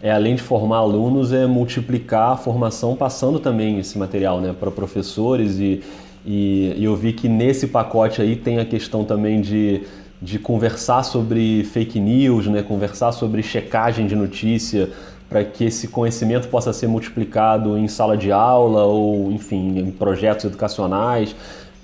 é, 0.00 0.12
além 0.12 0.36
de 0.36 0.42
formar 0.42 0.78
alunos, 0.78 1.32
é 1.32 1.46
multiplicar 1.46 2.32
a 2.32 2.36
formação 2.36 2.94
passando 2.94 3.40
também 3.40 3.80
esse 3.80 3.98
material 3.98 4.40
né, 4.40 4.54
para 4.58 4.70
professores 4.70 5.58
e, 5.58 5.82
e, 6.24 6.74
e 6.76 6.84
eu 6.84 6.94
vi 6.94 7.12
que 7.12 7.28
nesse 7.28 7.66
pacote 7.66 8.22
aí 8.22 8.36
tem 8.36 8.58
a 8.58 8.64
questão 8.64 9.04
também 9.04 9.40
de 9.40 9.82
de 10.20 10.38
conversar 10.38 11.02
sobre 11.02 11.64
fake 11.64 12.00
news, 12.00 12.46
né? 12.46 12.62
conversar 12.62 13.12
sobre 13.12 13.42
checagem 13.42 14.06
de 14.06 14.16
notícia, 14.16 14.90
para 15.28 15.44
que 15.44 15.64
esse 15.64 15.88
conhecimento 15.88 16.48
possa 16.48 16.72
ser 16.72 16.86
multiplicado 16.86 17.76
em 17.76 17.88
sala 17.88 18.16
de 18.16 18.30
aula 18.30 18.84
ou, 18.84 19.30
enfim, 19.32 19.78
em 19.78 19.90
projetos 19.90 20.44
educacionais, 20.44 21.34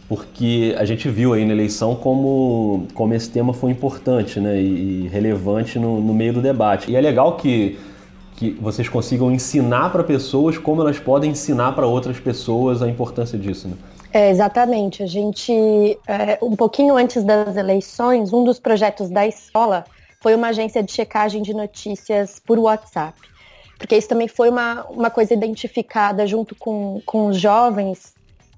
porque 0.09 0.75
a 0.79 0.85
gente 0.85 1.09
viu 1.09 1.33
aí 1.33 1.45
na 1.45 1.53
eleição 1.53 1.95
como, 1.95 2.87
como 2.95 3.15
esse 3.15 3.31
tema 3.31 3.53
foi 3.53 3.71
importante 3.71 4.39
né? 4.39 4.61
e, 4.61 5.09
relevante 5.09 5.79
no, 5.79 6.01
no 6.01 6.15
meio 6.15 6.33
do 6.33 6.41
debate. 6.43 6.91
E 6.91 6.97
é 6.97 7.01
legal 7.01 7.37
que 7.37 7.79
que 8.43 8.51
vocês 8.61 8.89
consigam 8.89 9.31
ensinar 9.31 9.91
para 9.91 10.03
pessoas 10.03 10.59
como 10.59 10.81
elas 10.83 10.99
podem 10.99 11.31
ensinar 11.31 11.73
para 11.73 11.87
outras 11.87 12.19
pessoas 12.19 12.83
a 12.83 12.89
importância 12.89 13.39
disso. 13.39 13.69
Né? 13.69 13.75
É, 14.13 14.31
exatamente. 14.31 15.03
A 15.03 15.07
gente, 15.07 15.53
é, 16.07 16.39
um 16.43 16.55
pouquinho 16.55 16.97
antes 16.97 17.25
das 17.25 17.57
eleições, 17.57 18.33
um 18.33 18.45
dos 18.45 18.59
projetos 18.61 19.09
da 19.09 19.27
escola 19.27 19.85
foi 20.21 20.35
uma 20.35 20.49
agência 20.49 20.83
de 20.83 20.93
checagem 20.93 21.43
de 21.43 21.55
notícias 21.55 22.39
por 22.39 22.59
WhatsApp. 22.59 23.19
Porque 23.79 23.97
isso 23.97 24.09
também 24.09 24.29
foi 24.29 24.51
uma, 24.51 24.85
uma 24.85 25.11
coisa 25.11 25.33
identificada 25.33 26.27
junto 26.27 26.55
com, 26.55 27.01
com 27.05 27.27
os 27.27 27.39
jovens 27.39 28.15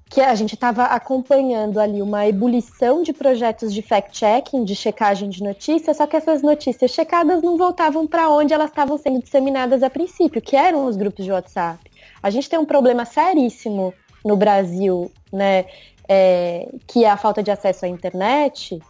que 0.07 0.21
a 0.21 0.35
gente 0.35 0.53
estava 0.53 0.83
acompanhando 0.83 1.79
ali 1.79 1.99
uma 2.01 2.27
ebulição 2.27 3.01
de 3.01 3.11
projetos 3.11 3.73
de 3.73 3.81
fact-checking, 3.81 4.63
de 4.63 4.75
checagem 4.75 5.29
de 5.29 5.41
notícias, 5.41 5.97
só 5.97 6.05
que 6.05 6.15
essas 6.15 6.43
notícias 6.43 6.91
checadas 6.91 7.41
não 7.41 7.57
voltavam 7.57 8.05
para 8.05 8.29
onde 8.29 8.53
elas 8.53 8.69
estavam 8.69 8.97
sendo 8.97 9.19
disseminadas 9.19 9.81
a 9.81 9.89
princípio, 9.89 10.41
que 10.41 10.55
eram 10.55 10.85
os 10.85 10.95
grupos 10.95 11.25
de 11.25 11.31
WhatsApp. 11.31 11.79
A 12.21 12.29
gente 12.29 12.47
tem 12.47 12.59
um 12.59 12.65
problema 12.65 13.03
seríssimo 13.03 13.93
no 14.25 14.35
Brasil, 14.35 15.11
né, 15.31 15.65
é, 16.09 16.67
que 16.87 17.05
é 17.05 17.09
a 17.09 17.15
falta 17.15 17.43
de 17.43 17.51
acesso 17.51 17.85
à 17.85 17.87
internet, 17.87 18.81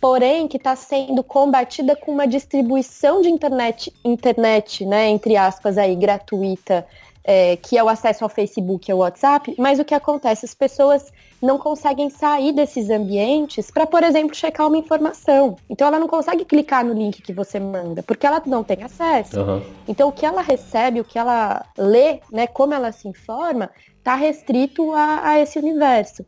porém 0.00 0.46
que 0.46 0.56
está 0.56 0.76
sendo 0.76 1.24
combatida 1.24 1.96
com 1.96 2.12
uma 2.12 2.26
distribuição 2.26 3.20
de 3.20 3.28
internet, 3.28 3.92
internet, 4.04 4.86
né, 4.86 5.08
entre 5.08 5.36
aspas 5.36 5.76
aí, 5.76 5.96
gratuita, 5.96 6.86
é, 7.24 7.56
que 7.56 7.76
é 7.76 7.82
o 7.82 7.88
acesso 7.88 8.22
ao 8.22 8.30
Facebook 8.30 8.88
e 8.88 8.92
ao 8.92 8.98
WhatsApp, 8.98 9.52
mas 9.58 9.80
o 9.80 9.84
que 9.84 9.94
acontece? 9.94 10.46
As 10.46 10.54
pessoas 10.54 11.12
não 11.42 11.58
conseguem 11.58 12.08
sair 12.08 12.52
desses 12.52 12.88
ambientes 12.88 13.68
para, 13.70 13.84
por 13.84 14.04
exemplo, 14.04 14.34
checar 14.34 14.68
uma 14.68 14.78
informação. 14.78 15.56
Então 15.68 15.88
ela 15.88 15.98
não 15.98 16.06
consegue 16.06 16.44
clicar 16.44 16.84
no 16.84 16.94
link 16.94 17.20
que 17.20 17.32
você 17.32 17.58
manda, 17.58 18.02
porque 18.02 18.26
ela 18.26 18.40
não 18.46 18.62
tem 18.62 18.82
acesso. 18.82 19.40
Uhum. 19.40 19.62
Então 19.88 20.08
o 20.08 20.12
que 20.12 20.24
ela 20.24 20.40
recebe, 20.40 21.00
o 21.00 21.04
que 21.04 21.18
ela 21.18 21.66
lê, 21.76 22.20
né, 22.30 22.46
como 22.46 22.72
ela 22.72 22.92
se 22.92 23.08
informa, 23.08 23.70
está 24.06 24.14
restrito 24.14 24.92
a, 24.92 25.30
a 25.30 25.40
esse 25.40 25.58
universo. 25.58 26.24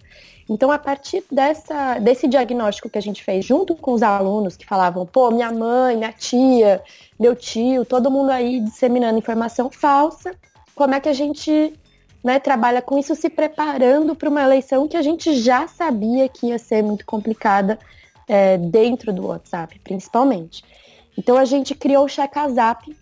Então, 0.51 0.73
a 0.73 0.79
partir 0.79 1.23
dessa, 1.31 1.99
desse 2.01 2.27
diagnóstico 2.27 2.91
que 2.91 2.99
a 2.99 3.03
gente 3.03 3.23
fez 3.23 3.45
junto 3.45 3.77
com 3.77 3.93
os 3.93 4.03
alunos 4.03 4.57
que 4.57 4.67
falavam, 4.67 5.07
pô, 5.07 5.31
minha 5.31 5.53
mãe, 5.53 5.97
minha 5.97 6.13
tia, 6.13 6.83
meu 7.21 7.37
tio, 7.37 7.85
todo 7.85 8.11
mundo 8.11 8.31
aí 8.31 8.59
disseminando 8.61 9.19
informação 9.19 9.71
falsa, 9.71 10.35
como 10.75 10.95
é 10.95 11.01
que 11.01 11.09
a 11.09 11.13
gente 11.13 11.73
né, 12.25 12.41
trabalha 12.41 12.83
com 12.83 12.99
isso 12.99 13.15
se 13.15 13.31
preparando 13.31 14.17
para 14.17 14.29
uma 14.29 14.43
eleição 14.43 14.89
que 14.89 14.97
a 14.97 15.03
gente 15.03 15.35
já 15.35 15.69
sabia 15.69 16.29
que 16.29 16.47
ia 16.47 16.59
ser 16.59 16.83
muito 16.83 17.07
complicada 17.07 17.79
é, 18.27 18.59
dentro 18.59 19.13
do 19.13 19.27
WhatsApp, 19.27 19.79
principalmente. 19.85 20.65
Então 21.17 21.37
a 21.37 21.45
gente 21.45 21.75
criou 21.75 22.07
o 22.07 22.09
Checazap, 22.09 22.97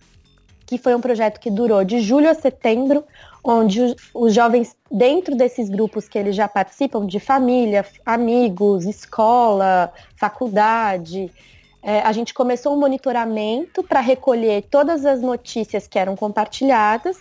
que 0.67 0.77
foi 0.77 0.95
um 0.95 1.01
projeto 1.01 1.39
que 1.39 1.51
durou 1.51 1.85
de 1.85 2.01
julho 2.01 2.29
a 2.29 2.35
setembro, 2.35 3.05
onde 3.43 3.95
os, 4.13 4.35
jovens, 4.35 4.77
dentro 4.91 5.37
desses 5.37 5.71
grupos 5.71 6.09
que 6.09 6.19
eles 6.19 6.35
já 6.35 6.49
participam, 6.49 7.07
de 7.07 7.21
família, 7.21 7.87
amigos, 8.05 8.85
escola, 8.85 9.93
faculdade, 10.17 11.31
é, 11.83 12.01
a 12.01 12.11
gente 12.11 12.35
começou 12.35 12.75
um 12.75 12.81
monitoramento 12.81 13.83
para 13.85 14.01
recolher 14.01 14.63
todas 14.69 15.07
as 15.07 15.21
notícias 15.21 15.87
que 15.87 15.99
eram 15.99 16.17
compartilhadas 16.17 17.17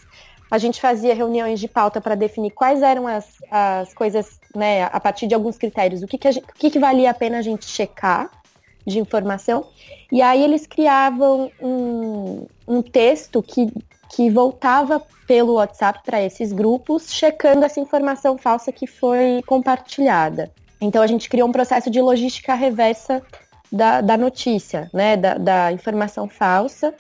a 0.50 0.58
gente 0.58 0.80
fazia 0.80 1.14
reuniões 1.14 1.60
de 1.60 1.68
pauta 1.68 2.00
para 2.00 2.16
definir 2.16 2.52
quais 2.52 2.82
eram 2.82 3.08
as, 3.08 3.26
as 3.50 3.94
coisas, 3.94 4.40
né, 4.56 4.84
a 4.84 5.00
partir 5.00 5.28
de 5.28 5.34
alguns 5.34 5.58
critérios, 5.58 6.04
o 6.04 6.08
que, 6.08 6.18
que, 6.18 6.32
gente, 6.32 6.44
o 6.44 6.54
que, 6.54 6.70
que 6.70 6.80
valia 6.80 7.10
a 7.10 7.14
pena 7.14 7.40
a 7.40 7.42
gente 7.42 7.66
checar 7.66 8.30
de 8.86 9.00
informação. 9.00 9.68
E 10.12 10.22
aí 10.22 10.44
eles 10.44 10.68
criavam 10.68 11.52
um, 11.60 12.46
um 12.68 12.82
texto 12.82 13.42
que, 13.42 13.72
que 14.10 14.30
voltava 14.30 15.02
pelo 15.28 15.54
WhatsApp 15.54 16.00
para 16.06 16.22
esses 16.22 16.52
grupos, 16.52 17.12
checando 17.12 17.66
essa 17.66 17.80
informação 17.80 18.38
falsa 18.38 18.72
que 18.72 18.86
foi 18.88 19.42
compartilhada. 19.46 20.52
Então 20.80 21.02
a 21.02 21.08
gente 21.08 21.30
criou 21.30 21.48
um 21.48 21.52
processo 21.52 21.90
de 21.90 22.02
logística 22.02 22.54
reversa 22.54 23.22
da, 23.72 24.02
da 24.02 24.18
notícia, 24.18 24.90
né, 24.94 25.18
da, 25.18 25.38
da 25.38 25.72
informação 25.72 26.28
falsa 26.28 26.94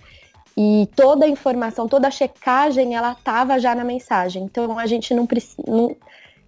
e 0.57 0.87
toda 0.95 1.25
a 1.25 1.29
informação, 1.29 1.87
toda 1.87 2.07
a 2.07 2.11
checagem, 2.11 2.95
ela 2.95 3.11
estava 3.11 3.59
já 3.59 3.75
na 3.75 3.83
mensagem. 3.83 4.43
Então 4.43 4.79
a 4.79 4.85
gente 4.85 5.13
não, 5.13 5.27
não, 5.67 5.95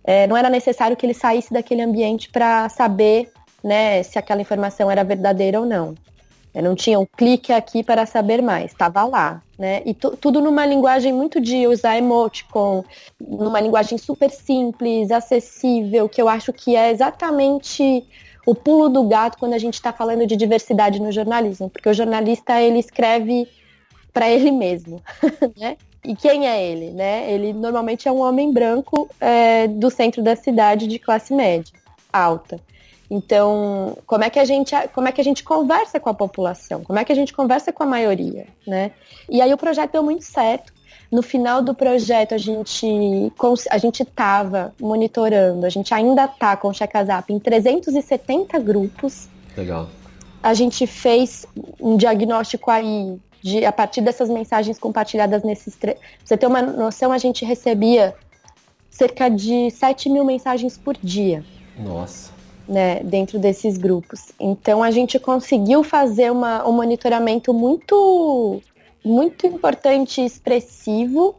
é, 0.03 0.25
não 0.27 0.37
era 0.37 0.49
necessário 0.49 0.95
que 0.95 1.05
ele 1.05 1.13
saísse 1.13 1.51
daquele 1.53 1.81
ambiente 1.81 2.29
para 2.29 2.69
saber 2.69 3.29
né, 3.63 4.01
se 4.03 4.17
aquela 4.17 4.41
informação 4.41 4.89
era 4.89 5.03
verdadeira 5.03 5.59
ou 5.59 5.65
não. 5.65 5.93
Eu 6.53 6.63
não 6.63 6.75
tinha 6.75 6.99
um 6.99 7.05
clique 7.05 7.53
aqui 7.53 7.83
para 7.83 8.05
saber 8.05 8.41
mais, 8.41 8.71
estava 8.71 9.03
lá. 9.05 9.41
Né? 9.57 9.81
E 9.85 9.93
tudo 9.93 10.39
numa 10.39 10.65
linguagem 10.65 11.11
muito 11.11 11.41
de 11.41 11.67
usar 11.67 11.97
emoticon, 11.97 12.83
numa 13.19 13.59
linguagem 13.59 13.97
super 13.97 14.29
simples, 14.29 15.11
acessível, 15.11 16.07
que 16.07 16.21
eu 16.21 16.29
acho 16.29 16.53
que 16.53 16.75
é 16.75 16.91
exatamente 16.91 18.05
o 18.45 18.55
pulo 18.55 18.87
do 18.87 19.03
gato 19.03 19.37
quando 19.37 19.53
a 19.53 19.57
gente 19.57 19.73
está 19.73 19.91
falando 19.91 20.25
de 20.25 20.35
diversidade 20.35 21.01
no 21.01 21.11
jornalismo, 21.11 21.69
porque 21.69 21.89
o 21.89 21.93
jornalista 21.93 22.61
ele 22.61 22.79
escreve 22.79 23.47
para 24.13 24.29
ele 24.29 24.51
mesmo, 24.51 25.01
né? 25.57 25.75
E 26.03 26.15
quem 26.15 26.47
é 26.47 26.65
ele, 26.65 26.91
né? 26.91 27.29
Ele 27.29 27.51
normalmente 27.51 28.07
é 28.07 28.11
um 28.11 28.21
homem 28.21 28.53
branco 28.53 29.09
é, 29.19 29.67
do 29.67 29.89
centro 29.89 30.23
da 30.23 30.35
cidade 30.35 30.87
de 30.87 30.97
classe 30.97 31.33
média, 31.33 31.73
alta. 32.13 32.59
Então, 33.09 33.97
como 34.05 34.23
é 34.23 34.29
que 34.29 34.39
a 34.39 34.45
gente, 34.45 34.75
como 34.93 35.07
é 35.07 35.11
que 35.11 35.21
a 35.21 35.23
gente 35.23 35.43
conversa 35.43 35.99
com 35.99 36.09
a 36.09 36.13
população? 36.13 36.83
Como 36.83 36.99
é 36.99 37.05
que 37.05 37.11
a 37.11 37.15
gente 37.15 37.33
conversa 37.33 37.71
com 37.71 37.83
a 37.83 37.85
maioria, 37.85 38.47
né? 38.65 38.91
E 39.29 39.41
aí 39.41 39.53
o 39.53 39.57
projeto 39.57 39.93
deu 39.93 40.03
muito 40.03 40.25
certo. 40.25 40.73
No 41.09 41.21
final 41.21 41.61
do 41.61 41.73
projeto 41.73 42.35
a 42.35 42.37
gente 42.37 42.85
a 43.69 43.77
gente 43.77 44.03
estava 44.03 44.73
monitorando, 44.79 45.65
a 45.65 45.69
gente 45.69 45.93
ainda 45.93 46.25
está 46.25 46.57
com 46.57 46.67
o 46.67 46.73
Checazap 46.73 47.31
em 47.31 47.39
370 47.39 48.59
grupos. 48.59 49.29
Legal. 49.55 49.87
A 50.43 50.53
gente 50.53 50.85
fez 50.85 51.45
um 51.79 51.95
diagnóstico 51.95 52.69
aí 52.69 53.17
de, 53.41 53.65
a 53.65 53.71
partir 53.71 54.01
dessas 54.01 54.29
mensagens 54.29 54.77
compartilhadas 54.77 55.43
nesses. 55.43 55.75
Pra 55.75 55.95
você 56.23 56.35
ter 56.37 56.45
uma 56.45 56.61
noção, 56.61 57.13
a 57.13 57.17
gente 57.17 57.45
recebia 57.45 58.13
cerca 58.89 59.29
de 59.29 59.71
7 59.71 60.09
mil 60.09 60.25
mensagens 60.25 60.77
por 60.77 60.97
dia. 61.01 61.43
Nossa. 61.77 62.36
Né, 62.67 62.99
dentro 63.01 63.39
desses 63.39 63.77
grupos. 63.77 64.33
Então 64.37 64.83
a 64.83 64.91
gente 64.91 65.17
conseguiu 65.17 65.85
fazer 65.85 66.29
uma, 66.29 66.67
um 66.67 66.73
monitoramento 66.73 67.53
muito, 67.53 68.61
muito 69.05 69.47
importante 69.47 70.19
e 70.19 70.25
expressivo 70.25 71.33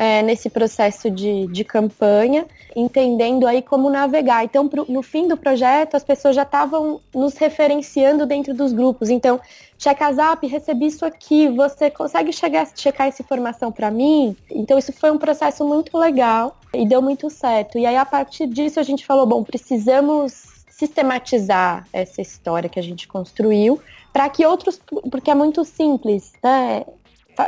é, 0.00 0.22
nesse 0.22 0.48
processo 0.48 1.10
de, 1.10 1.46
de 1.48 1.62
campanha, 1.62 2.46
entendendo 2.74 3.46
aí 3.46 3.60
como 3.60 3.90
navegar. 3.90 4.42
Então, 4.42 4.66
pro, 4.66 4.86
no 4.88 5.02
fim 5.02 5.28
do 5.28 5.36
projeto, 5.36 5.94
as 5.94 6.02
pessoas 6.02 6.34
já 6.34 6.42
estavam 6.42 7.02
nos 7.14 7.34
referenciando 7.36 8.24
dentro 8.24 8.54
dos 8.54 8.72
grupos. 8.72 9.10
Então, 9.10 9.38
Checkazap, 9.76 10.46
recebi 10.46 10.86
isso 10.86 11.04
aqui, 11.04 11.48
você 11.48 11.90
consegue 11.90 12.32
chegar, 12.32 12.66
checar 12.74 13.08
essa 13.08 13.20
informação 13.20 13.70
para 13.70 13.90
mim? 13.90 14.34
Então, 14.50 14.78
isso 14.78 14.90
foi 14.90 15.10
um 15.10 15.18
processo 15.18 15.68
muito 15.68 15.98
legal 15.98 16.56
e 16.72 16.86
deu 16.88 17.02
muito 17.02 17.28
certo. 17.28 17.78
E 17.78 17.84
aí, 17.84 17.98
a 17.98 18.06
partir 18.06 18.46
disso, 18.46 18.80
a 18.80 18.82
gente 18.82 19.04
falou, 19.04 19.26
bom, 19.26 19.44
precisamos 19.44 20.49
sistematizar 20.80 21.86
essa 21.92 22.22
história 22.22 22.68
que 22.68 22.78
a 22.78 22.82
gente 22.82 23.06
construiu 23.06 23.78
para 24.12 24.28
que 24.30 24.46
outros, 24.46 24.80
porque 25.10 25.30
é 25.30 25.34
muito 25.34 25.62
simples, 25.62 26.32
né? 26.42 26.84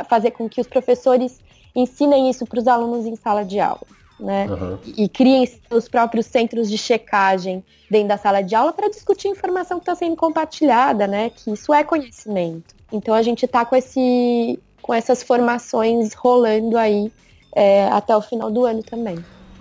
Fazer 0.07 0.31
com 0.31 0.47
que 0.47 0.61
os 0.61 0.67
professores 0.67 1.41
ensinem 1.75 2.29
isso 2.29 2.45
para 2.45 2.59
os 2.59 2.67
alunos 2.67 3.05
em 3.07 3.15
sala 3.15 3.43
de 3.43 3.59
aula. 3.59 3.81
Né? 4.19 4.45
Uhum. 4.45 4.77
E, 4.95 5.09
criem 5.09 5.43
os 5.71 5.89
próprios 5.89 6.27
centros 6.27 6.69
de 6.69 6.77
checagem 6.77 7.63
dentro 7.89 8.09
da 8.09 8.17
sala 8.17 8.41
de 8.41 8.55
aula 8.55 8.71
para 8.71 8.87
discutir 8.87 9.27
informação 9.27 9.79
que 9.79 9.83
está 9.83 9.95
sendo 9.95 10.15
compartilhada, 10.15 11.07
né? 11.07 11.31
Que 11.31 11.51
isso 11.51 11.73
é 11.73 11.83
conhecimento. 11.83 12.75
Então 12.91 13.13
a 13.13 13.21
gente 13.23 13.45
está 13.45 13.65
com 13.65 13.75
esse 13.75 14.59
com 14.81 14.93
essas 14.93 15.23
formações 15.23 16.13
rolando 16.13 16.77
aí 16.77 17.11
é, 17.55 17.85
até 17.87 18.15
o 18.15 18.21
final 18.21 18.51
do 18.51 18.65
ano 18.65 18.83
também. 18.83 19.17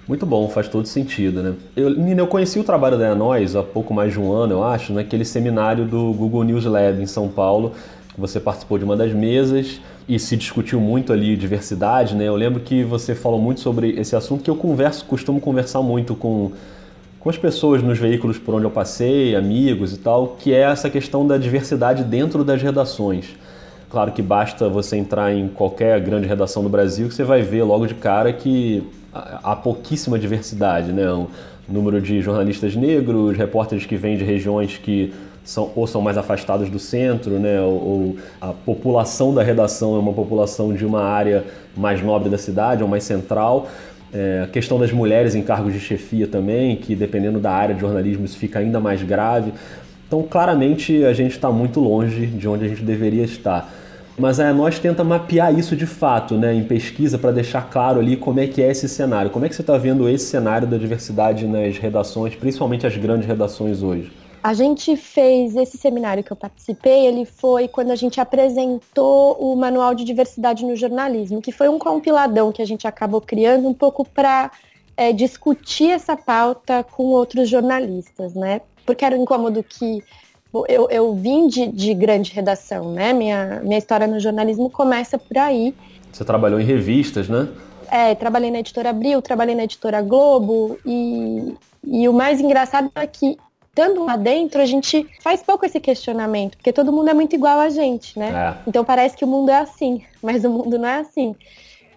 Muito 0.06 0.26
bom, 0.26 0.48
faz 0.48 0.68
todo 0.68 0.86
sentido, 0.86 1.42
né? 1.42 1.54
Eu, 1.76 1.90
Nina, 1.90 2.22
eu 2.22 2.26
conheci 2.26 2.58
o 2.58 2.64
trabalho 2.64 2.98
da 2.98 3.12
Enóis 3.12 3.54
há 3.54 3.62
pouco 3.62 3.94
mais 3.94 4.12
de 4.12 4.18
um 4.18 4.32
ano, 4.32 4.54
eu 4.54 4.64
acho, 4.64 4.92
naquele 4.92 5.24
seminário 5.24 5.84
do 5.84 6.12
Google 6.12 6.42
News 6.42 6.64
Lab 6.64 7.00
em 7.00 7.06
São 7.06 7.28
Paulo, 7.28 7.72
você 8.18 8.40
participou 8.40 8.78
de 8.78 8.84
uma 8.84 8.96
das 8.96 9.12
mesas 9.12 9.80
e 10.08 10.18
se 10.18 10.36
discutiu 10.36 10.80
muito 10.80 11.12
ali 11.12 11.36
diversidade, 11.36 12.16
né? 12.16 12.26
Eu 12.26 12.34
lembro 12.34 12.60
que 12.60 12.82
você 12.82 13.14
falou 13.14 13.40
muito 13.40 13.60
sobre 13.60 13.90
esse 13.90 14.16
assunto 14.16 14.42
que 14.42 14.50
eu 14.50 14.56
converso, 14.56 15.04
costumo 15.04 15.40
conversar 15.40 15.82
muito 15.82 16.16
com, 16.16 16.50
com 17.20 17.30
as 17.30 17.38
pessoas 17.38 17.80
nos 17.80 17.96
veículos 17.96 18.38
por 18.38 18.56
onde 18.56 18.64
eu 18.64 18.70
passei, 18.72 19.36
amigos 19.36 19.92
e 19.92 19.98
tal, 19.98 20.36
que 20.38 20.52
é 20.52 20.62
essa 20.62 20.90
questão 20.90 21.24
da 21.24 21.38
diversidade 21.38 22.02
dentro 22.02 22.42
das 22.42 22.60
redações. 22.60 23.36
Claro 23.92 24.10
que 24.10 24.22
basta 24.22 24.70
você 24.70 24.96
entrar 24.96 25.34
em 25.34 25.48
qualquer 25.48 26.00
grande 26.00 26.26
redação 26.26 26.62
do 26.62 26.68
Brasil 26.70 27.08
que 27.08 27.14
você 27.14 27.24
vai 27.24 27.42
ver 27.42 27.62
logo 27.62 27.86
de 27.86 27.92
cara 27.92 28.32
que 28.32 28.82
há 29.12 29.54
pouquíssima 29.54 30.18
diversidade, 30.18 30.90
né? 30.90 31.12
O 31.12 31.28
número 31.68 32.00
de 32.00 32.22
jornalistas 32.22 32.74
negros, 32.74 33.36
repórteres 33.36 33.84
que 33.84 33.94
vêm 33.94 34.16
de 34.16 34.24
regiões 34.24 34.78
que 34.78 35.12
são, 35.44 35.72
ou 35.76 35.86
são 35.86 36.00
mais 36.00 36.16
afastados 36.16 36.70
do 36.70 36.78
centro, 36.78 37.32
né? 37.32 37.60
Ou, 37.60 37.70
ou, 37.70 38.16
a 38.40 38.54
população 38.54 39.34
da 39.34 39.42
redação 39.42 39.94
é 39.94 39.98
uma 39.98 40.14
população 40.14 40.72
de 40.72 40.86
uma 40.86 41.02
área 41.04 41.44
mais 41.76 42.02
nobre 42.02 42.30
da 42.30 42.38
cidade, 42.38 42.82
ou 42.82 42.88
mais 42.88 43.04
central. 43.04 43.68
É, 44.10 44.40
a 44.44 44.46
questão 44.46 44.78
das 44.78 44.90
mulheres 44.90 45.34
em 45.34 45.42
cargos 45.42 45.74
de 45.74 45.80
chefia 45.80 46.26
também, 46.26 46.76
que 46.76 46.96
dependendo 46.96 47.38
da 47.38 47.50
área 47.50 47.74
de 47.74 47.82
jornalismo 47.82 48.24
isso 48.24 48.38
fica 48.38 48.58
ainda 48.58 48.80
mais 48.80 49.02
grave. 49.02 49.52
Então, 50.08 50.22
claramente, 50.22 51.04
a 51.04 51.12
gente 51.12 51.32
está 51.32 51.50
muito 51.50 51.78
longe 51.78 52.24
de 52.24 52.48
onde 52.48 52.64
a 52.64 52.68
gente 52.68 52.82
deveria 52.82 53.24
estar. 53.24 53.81
Mas 54.18 54.38
a 54.38 54.52
nós 54.52 54.78
tenta 54.78 55.02
mapear 55.02 55.58
isso 55.58 55.74
de 55.74 55.86
fato, 55.86 56.36
né, 56.36 56.54
em 56.54 56.64
pesquisa, 56.64 57.18
para 57.18 57.30
deixar 57.30 57.70
claro 57.70 57.98
ali 57.98 58.16
como 58.16 58.40
é 58.40 58.46
que 58.46 58.62
é 58.62 58.70
esse 58.70 58.88
cenário. 58.88 59.30
Como 59.30 59.44
é 59.44 59.48
que 59.48 59.54
você 59.54 59.62
está 59.62 59.78
vendo 59.78 60.08
esse 60.08 60.26
cenário 60.26 60.68
da 60.68 60.76
diversidade 60.76 61.46
nas 61.46 61.78
redações, 61.78 62.34
principalmente 62.34 62.86
as 62.86 62.96
grandes 62.96 63.26
redações 63.26 63.82
hoje? 63.82 64.12
A 64.42 64.54
gente 64.54 64.96
fez 64.96 65.54
esse 65.54 65.78
seminário 65.78 66.22
que 66.24 66.32
eu 66.32 66.36
participei, 66.36 67.06
ele 67.06 67.24
foi 67.24 67.68
quando 67.68 67.92
a 67.92 67.94
gente 67.94 68.20
apresentou 68.20 69.36
o 69.38 69.54
Manual 69.54 69.94
de 69.94 70.04
Diversidade 70.04 70.64
no 70.64 70.74
Jornalismo, 70.74 71.40
que 71.40 71.52
foi 71.52 71.68
um 71.68 71.78
compiladão 71.78 72.50
que 72.50 72.60
a 72.60 72.66
gente 72.66 72.86
acabou 72.86 73.20
criando 73.20 73.68
um 73.68 73.74
pouco 73.74 74.04
para 74.04 74.50
é, 74.96 75.12
discutir 75.12 75.90
essa 75.90 76.16
pauta 76.16 76.82
com 76.82 77.04
outros 77.04 77.48
jornalistas, 77.48 78.34
né? 78.34 78.60
Porque 78.84 79.04
era 79.04 79.16
um 79.16 79.22
incômodo 79.22 79.62
que 79.62 80.02
eu, 80.68 80.88
eu 80.90 81.14
vim 81.14 81.46
de, 81.46 81.66
de 81.68 81.94
grande 81.94 82.32
redação, 82.32 82.92
né? 82.92 83.12
Minha, 83.12 83.60
minha 83.62 83.78
história 83.78 84.06
no 84.06 84.20
jornalismo 84.20 84.68
começa 84.68 85.18
por 85.18 85.38
aí. 85.38 85.74
Você 86.12 86.24
trabalhou 86.24 86.60
em 86.60 86.64
revistas, 86.64 87.28
né? 87.28 87.48
É, 87.90 88.14
trabalhei 88.14 88.50
na 88.50 88.60
editora 88.60 88.90
Abril, 88.90 89.20
trabalhei 89.20 89.54
na 89.54 89.64
editora 89.64 90.00
Globo 90.02 90.78
e, 90.84 91.54
e 91.84 92.08
o 92.08 92.12
mais 92.12 92.40
engraçado 92.40 92.90
é 92.94 93.06
que 93.06 93.36
estando 93.68 94.04
lá 94.04 94.16
dentro, 94.16 94.60
a 94.60 94.66
gente 94.66 95.06
faz 95.22 95.42
pouco 95.42 95.64
esse 95.64 95.80
questionamento, 95.80 96.56
porque 96.58 96.72
todo 96.72 96.92
mundo 96.92 97.08
é 97.08 97.14
muito 97.14 97.34
igual 97.34 97.58
a 97.58 97.70
gente, 97.70 98.18
né? 98.18 98.30
É. 98.30 98.62
Então 98.68 98.84
parece 98.84 99.16
que 99.16 99.24
o 99.24 99.28
mundo 99.28 99.50
é 99.50 99.58
assim, 99.58 100.02
mas 100.22 100.44
o 100.44 100.50
mundo 100.50 100.78
não 100.78 100.88
é 100.88 101.00
assim. 101.00 101.34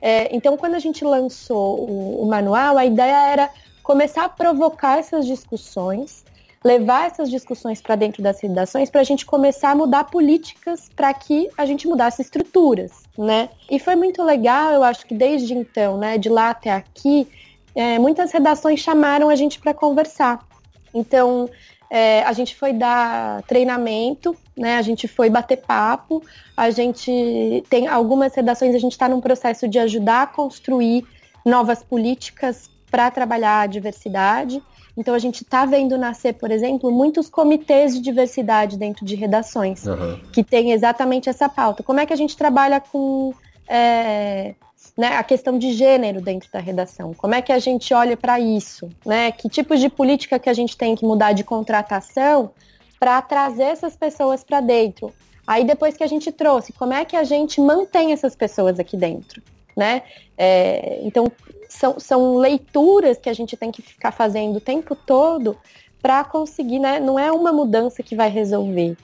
É, 0.01 0.33
então, 0.35 0.55
quando 0.55 0.75
a 0.75 0.79
gente 0.79 1.03
lançou 1.03 1.79
o, 1.79 2.21
o 2.23 2.27
manual, 2.27 2.77
a 2.77 2.85
ideia 2.85 3.27
era 3.27 3.49
começar 3.81 4.25
a 4.25 4.29
provocar 4.29 4.99
essas 4.99 5.25
discussões, 5.25 6.23
levar 6.65 7.05
essas 7.05 7.29
discussões 7.29 7.79
para 7.79 7.95
dentro 7.95 8.23
das 8.23 8.41
redações 8.41 8.89
para 8.89 9.01
a 9.01 9.03
gente 9.03 9.23
começar 9.23 9.69
a 9.69 9.75
mudar 9.75 10.05
políticas 10.05 10.89
para 10.95 11.13
que 11.13 11.47
a 11.55 11.63
gente 11.63 11.87
mudasse 11.87 12.23
estruturas, 12.23 13.03
né? 13.15 13.49
E 13.69 13.77
foi 13.77 13.95
muito 13.95 14.23
legal, 14.23 14.73
eu 14.73 14.83
acho 14.83 15.05
que 15.05 15.13
desde 15.13 15.53
então, 15.53 15.95
né, 15.99 16.17
de 16.17 16.27
lá 16.27 16.49
até 16.49 16.71
aqui, 16.71 17.27
é, 17.75 17.99
muitas 17.99 18.31
redações 18.31 18.79
chamaram 18.79 19.29
a 19.29 19.35
gente 19.35 19.59
para 19.59 19.75
conversar. 19.75 20.43
Então, 20.91 21.47
é, 21.87 22.23
a 22.23 22.33
gente 22.33 22.55
foi 22.55 22.73
dar 22.73 23.43
treinamento, 23.43 24.35
né? 24.57 24.77
A 24.77 24.81
gente 24.81 25.07
foi 25.07 25.29
bater 25.29 25.57
papo. 25.57 26.23
A 26.57 26.71
gente 26.71 27.63
tem 27.69 27.87
algumas 27.87 28.33
redações, 28.33 28.73
a 28.73 28.79
gente 28.79 28.93
está 28.93 29.07
num 29.07 29.21
processo 29.21 29.67
de 29.67 29.77
ajudar 29.77 30.23
a 30.23 30.27
construir 30.27 31.05
novas 31.45 31.83
políticas 31.83 32.69
para 32.89 33.09
trabalhar 33.11 33.61
a 33.61 33.67
diversidade. 33.67 34.61
Então 34.97 35.13
a 35.13 35.19
gente 35.19 35.43
está 35.43 35.65
vendo 35.65 35.97
nascer, 35.97 36.33
por 36.33 36.51
exemplo, 36.51 36.91
muitos 36.91 37.29
comitês 37.29 37.93
de 37.93 37.99
diversidade 37.99 38.77
dentro 38.77 39.05
de 39.05 39.15
redações, 39.15 39.85
uhum. 39.85 40.19
que 40.31 40.43
tem 40.43 40.71
exatamente 40.71 41.29
essa 41.29 41.49
pauta. 41.49 41.83
Como 41.83 41.99
é 41.99 42.05
que 42.05 42.13
a 42.13 42.15
gente 42.15 42.37
trabalha 42.37 42.79
com 42.79 43.33
é, 43.67 44.55
né, 44.97 45.15
a 45.15 45.23
questão 45.23 45.57
de 45.57 45.73
gênero 45.73 46.21
dentro 46.21 46.49
da 46.51 46.59
redação. 46.59 47.13
Como 47.13 47.35
é 47.35 47.41
que 47.41 47.51
a 47.51 47.59
gente 47.59 47.93
olha 47.93 48.15
para 48.15 48.39
isso? 48.39 48.89
Né? 49.05 49.31
Que 49.31 49.49
tipos 49.49 49.79
de 49.79 49.89
política 49.89 50.39
que 50.39 50.49
a 50.49 50.53
gente 50.53 50.77
tem 50.77 50.95
que 50.95 51.05
mudar 51.05 51.33
de 51.33 51.43
contratação 51.43 52.51
para 52.99 53.21
trazer 53.21 53.63
essas 53.63 53.95
pessoas 53.95 54.43
para 54.43 54.61
dentro? 54.61 55.13
Aí 55.45 55.63
depois 55.63 55.95
que 55.95 56.03
a 56.03 56.07
gente 56.07 56.31
trouxe, 56.31 56.73
como 56.73 56.93
é 56.93 57.05
que 57.05 57.15
a 57.15 57.23
gente 57.23 57.61
mantém 57.61 58.11
essas 58.11 58.35
pessoas 58.35 58.79
aqui 58.79 58.97
dentro? 58.97 59.41
Né? 59.75 60.03
É, 60.37 61.01
então, 61.03 61.29
são, 61.75 61.99
são 61.99 62.37
leituras 62.37 63.17
que 63.17 63.29
a 63.29 63.33
gente 63.33 63.55
tem 63.55 63.71
que 63.71 63.81
ficar 63.81 64.11
fazendo 64.11 64.57
o 64.57 64.61
tempo 64.61 64.95
todo 64.95 65.57
para 66.01 66.23
conseguir, 66.23 66.79
né? 66.79 66.99
Não 66.99 67.17
é 67.17 67.31
uma 67.31 67.51
mudança 67.51 68.03
que 68.03 68.15
vai 68.15 68.29
resolver. 68.29 68.97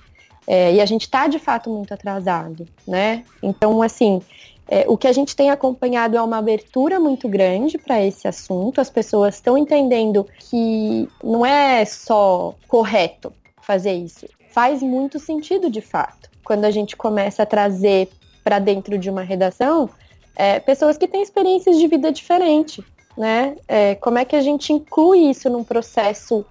É, 0.47 0.73
e 0.73 0.81
a 0.81 0.85
gente 0.85 1.03
está 1.03 1.27
de 1.27 1.39
fato 1.39 1.69
muito 1.69 1.93
atrasado, 1.93 2.67
né? 2.87 3.23
Então, 3.41 3.81
assim, 3.81 4.21
é, 4.67 4.85
o 4.87 4.97
que 4.97 5.07
a 5.07 5.13
gente 5.13 5.35
tem 5.35 5.49
acompanhado 5.49 6.17
é 6.17 6.21
uma 6.21 6.37
abertura 6.37 6.99
muito 6.99 7.27
grande 7.27 7.77
para 7.77 8.03
esse 8.03 8.27
assunto. 8.27 8.79
As 8.79 8.89
pessoas 8.89 9.35
estão 9.35 9.57
entendendo 9.57 10.25
que 10.39 11.07
não 11.23 11.45
é 11.45 11.83
só 11.85 12.55
correto 12.67 13.33
fazer 13.61 13.93
isso. 13.93 14.25
Faz 14.49 14.81
muito 14.81 15.19
sentido 15.19 15.69
de 15.69 15.81
fato. 15.81 16.29
Quando 16.43 16.65
a 16.65 16.71
gente 16.71 16.95
começa 16.95 17.43
a 17.43 17.45
trazer 17.45 18.09
para 18.43 18.59
dentro 18.59 18.97
de 18.97 19.09
uma 19.09 19.21
redação 19.21 19.89
é, 20.35 20.59
pessoas 20.59 20.97
que 20.97 21.07
têm 21.07 21.21
experiências 21.21 21.77
de 21.77 21.87
vida 21.87 22.11
diferente, 22.11 22.83
né? 23.17 23.55
É, 23.67 23.95
como 23.95 24.17
é 24.17 24.25
que 24.25 24.35
a 24.35 24.41
gente 24.41 24.73
inclui 24.73 25.29
isso 25.29 25.49
num 25.49 25.63
processo 25.63 26.45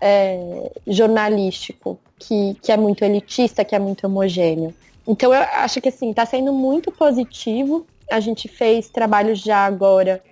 é, 0.00 0.70
jornalístico 0.86 1.98
que, 2.18 2.56
que 2.62 2.72
é 2.72 2.76
muito 2.76 3.04
elitista, 3.04 3.64
que 3.64 3.74
é 3.74 3.78
muito 3.78 4.06
homogêneo? 4.06 4.74
Então 5.06 5.32
eu 5.32 5.40
acho 5.40 5.80
que 5.80 5.88
assim, 5.88 6.10
está 6.10 6.26
sendo 6.26 6.52
muito 6.52 6.90
positivo. 6.90 7.86
A 8.10 8.20
gente 8.20 8.48
fez 8.48 8.88
trabalhos 8.88 9.40
já 9.40 9.64
agora 9.64 10.22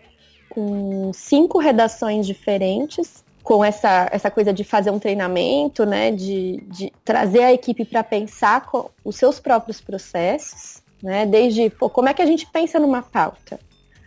com 0.48 1.12
cinco 1.12 1.58
redações 1.58 2.26
diferentes, 2.26 3.24
com 3.42 3.64
essa, 3.64 4.08
essa 4.10 4.30
coisa 4.30 4.52
de 4.52 4.64
fazer 4.64 4.90
um 4.90 4.98
treinamento, 4.98 5.84
né? 5.84 6.10
De, 6.10 6.62
de 6.68 6.92
trazer 7.04 7.42
a 7.42 7.52
equipe 7.52 7.84
para 7.84 8.02
pensar 8.02 8.66
os 9.04 9.16
seus 9.16 9.38
próprios 9.38 9.80
processos, 9.80 10.82
né? 11.04 11.26
Desde 11.26 11.68
pô, 11.68 11.90
como 11.90 12.08
é 12.08 12.14
que 12.14 12.22
a 12.22 12.26
gente 12.26 12.46
pensa 12.46 12.80
numa 12.80 13.02
pauta. 13.02 13.60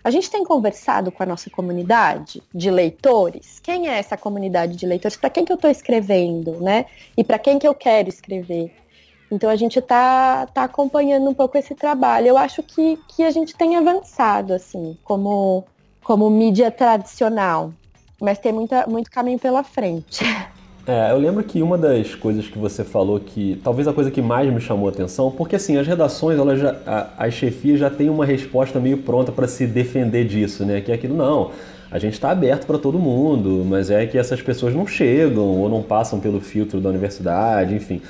A 0.03 0.09
gente 0.09 0.31
tem 0.31 0.43
conversado 0.43 1.11
com 1.11 1.21
a 1.21 1.25
nossa 1.25 1.49
comunidade 1.49 2.41
de 2.53 2.71
leitores. 2.71 3.59
Quem 3.59 3.87
é 3.87 3.99
essa 3.99 4.17
comunidade 4.17 4.75
de 4.75 4.85
leitores? 4.85 5.17
Para 5.17 5.29
quem 5.29 5.45
que 5.45 5.51
eu 5.51 5.55
estou 5.55 5.69
escrevendo, 5.69 6.59
né? 6.61 6.85
E 7.15 7.23
para 7.23 7.37
quem 7.37 7.59
que 7.59 7.67
eu 7.67 7.75
quero 7.75 8.09
escrever? 8.09 8.73
Então 9.29 9.49
a 9.49 9.55
gente 9.55 9.79
está 9.79 10.47
tá 10.47 10.63
acompanhando 10.63 11.29
um 11.29 11.33
pouco 11.33 11.57
esse 11.57 11.75
trabalho. 11.75 12.27
Eu 12.27 12.37
acho 12.37 12.63
que, 12.63 12.97
que 13.09 13.23
a 13.23 13.29
gente 13.29 13.55
tem 13.55 13.75
avançado, 13.75 14.53
assim, 14.53 14.97
como, 15.03 15.65
como 16.03 16.29
mídia 16.29 16.71
tradicional. 16.71 17.73
Mas 18.19 18.39
tem 18.39 18.53
muita, 18.53 18.87
muito 18.87 19.11
caminho 19.11 19.37
pela 19.37 19.63
frente. 19.63 20.23
É, 20.87 21.11
eu 21.11 21.17
lembro 21.17 21.43
que 21.43 21.61
uma 21.61 21.77
das 21.77 22.15
coisas 22.15 22.47
que 22.47 22.57
você 22.57 22.81
falou 22.81 23.19
que 23.19 23.59
talvez 23.61 23.89
a 23.89 23.93
coisa 23.93 24.09
que 24.09 24.21
mais 24.21 24.51
me 24.53 24.61
chamou 24.61 24.87
a 24.87 24.91
atenção, 24.91 25.29
porque 25.29 25.57
assim, 25.57 25.75
as 25.75 25.85
redações, 25.85 26.39
elas 26.39 26.61
já, 26.61 26.77
a, 26.87 27.25
as 27.25 27.33
chefias 27.33 27.77
já 27.77 27.89
têm 27.89 28.09
uma 28.09 28.25
resposta 28.25 28.79
meio 28.79 28.99
pronta 28.99 29.29
para 29.29 29.49
se 29.49 29.67
defender 29.67 30.23
disso, 30.25 30.63
né? 30.63 30.79
Que 30.79 30.89
é 30.89 30.95
aquilo, 30.95 31.13
não, 31.13 31.51
a 31.91 31.99
gente 31.99 32.13
está 32.13 32.31
aberto 32.31 32.65
para 32.65 32.77
todo 32.77 32.97
mundo, 32.97 33.65
mas 33.67 33.91
é 33.91 34.05
que 34.05 34.17
essas 34.17 34.41
pessoas 34.41 34.73
não 34.73 34.87
chegam 34.87 35.43
ou 35.43 35.67
não 35.67 35.83
passam 35.83 36.21
pelo 36.21 36.39
filtro 36.39 36.79
da 36.79 36.87
universidade, 36.87 37.75
enfim. 37.75 38.01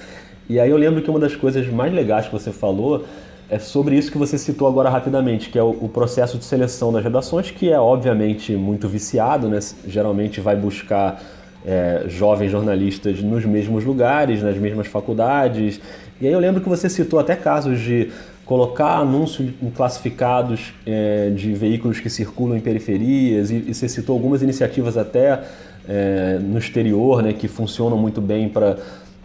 E 0.47 0.59
aí 0.59 0.69
eu 0.69 0.77
lembro 0.77 1.01
que 1.01 1.09
uma 1.09 1.19
das 1.19 1.35
coisas 1.35 1.67
mais 1.67 1.91
legais 1.91 2.27
que 2.27 2.31
você 2.31 2.51
falou 2.51 3.05
é 3.49 3.57
sobre 3.57 3.95
isso 3.95 4.11
que 4.11 4.19
você 4.19 4.37
citou 4.37 4.67
agora 4.67 4.87
rapidamente, 4.87 5.49
que 5.49 5.57
é 5.57 5.63
o, 5.63 5.69
o 5.69 5.89
processo 5.89 6.37
de 6.37 6.45
seleção 6.45 6.93
das 6.93 7.03
redações, 7.03 7.49
que 7.49 7.71
é 7.71 7.79
obviamente 7.79 8.51
muito 8.51 8.87
viciado, 8.87 9.49
né? 9.49 9.57
Geralmente 9.87 10.39
vai 10.39 10.55
buscar 10.55 11.19
é, 11.67 12.05
jovens 12.07 12.49
jornalistas 12.49 13.21
nos 13.21 13.43
mesmos 13.43 13.83
lugares, 13.83 14.41
nas 14.41 14.57
mesmas 14.57 14.87
faculdades. 14.87 15.81
E 16.21 16.25
aí 16.25 16.31
eu 16.31 16.39
lembro 16.39 16.61
que 16.61 16.69
você 16.69 16.89
citou 16.89 17.19
até 17.19 17.35
casos 17.35 17.81
de 17.81 18.09
colocar 18.45 18.99
anúncios 18.99 19.51
em 19.61 19.69
classificados 19.69 20.73
é, 20.85 21.29
de 21.35 21.53
veículos 21.53 21.99
que 21.99 22.09
circulam 22.09 22.57
em 22.57 22.61
periferias, 22.61 23.51
e, 23.51 23.65
e 23.67 23.73
você 23.73 23.89
citou 23.89 24.13
algumas 24.13 24.41
iniciativas 24.41 24.95
até 24.95 25.43
é, 25.87 26.39
no 26.41 26.57
exterior, 26.57 27.21
né, 27.21 27.33
que 27.33 27.49
funcionam 27.49 27.97
muito 27.97 28.21
bem 28.21 28.47
para 28.47 28.77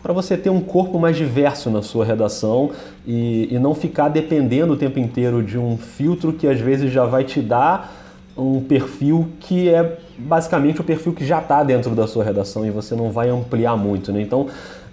para 0.02 0.12
você 0.12 0.36
ter 0.36 0.50
um 0.50 0.60
corpo 0.60 0.98
mais 0.98 1.16
diverso 1.16 1.70
na 1.70 1.80
sua 1.80 2.04
redação 2.04 2.72
e, 3.06 3.46
e, 3.54 3.58
não 3.60 3.72
ficar 3.72 4.08
dependendo 4.08 4.72
o 4.72 4.76
tempo 4.76 4.98
inteiro 4.98 5.44
de 5.44 5.56
um 5.56 5.78
filtro 5.78 6.32
que 6.32 6.48
às 6.48 6.58
vezes 6.58 6.90
já 6.90 7.04
vai 7.04 7.22
te 7.22 7.40
dar 7.40 8.01
um 8.36 8.60
perfil 8.60 9.28
que 9.40 9.68
é 9.68 9.98
basicamente 10.18 10.80
o 10.80 10.84
perfil 10.84 11.12
que 11.12 11.24
já 11.24 11.38
está 11.38 11.62
dentro 11.62 11.94
da 11.94 12.06
sua 12.06 12.24
redação 12.24 12.66
e 12.66 12.70
você 12.70 12.94
não 12.94 13.10
vai 13.10 13.28
ampliar 13.28 13.76
muito, 13.76 14.12
né? 14.12 14.22
Então 14.22 14.46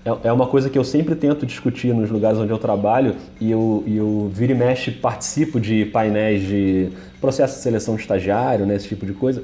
é, 0.03 0.27
é 0.27 0.31
uma 0.31 0.47
coisa 0.47 0.69
que 0.69 0.77
eu 0.77 0.83
sempre 0.83 1.15
tento 1.15 1.45
discutir 1.45 1.93
nos 1.93 2.09
lugares 2.09 2.37
onde 2.37 2.51
eu 2.51 2.57
trabalho 2.57 3.15
e 3.39 3.49
eu, 3.51 3.83
eu 3.87 4.29
vira 4.33 4.51
e 4.51 4.55
mexe 4.55 4.91
participo 4.91 5.59
de 5.59 5.85
painéis 5.85 6.41
de 6.41 6.89
processo 7.21 7.55
de 7.55 7.61
seleção 7.61 7.95
de 7.95 8.01
estagiário, 8.01 8.65
né, 8.65 8.75
esse 8.75 8.87
tipo 8.87 9.05
de 9.05 9.13
coisa 9.13 9.43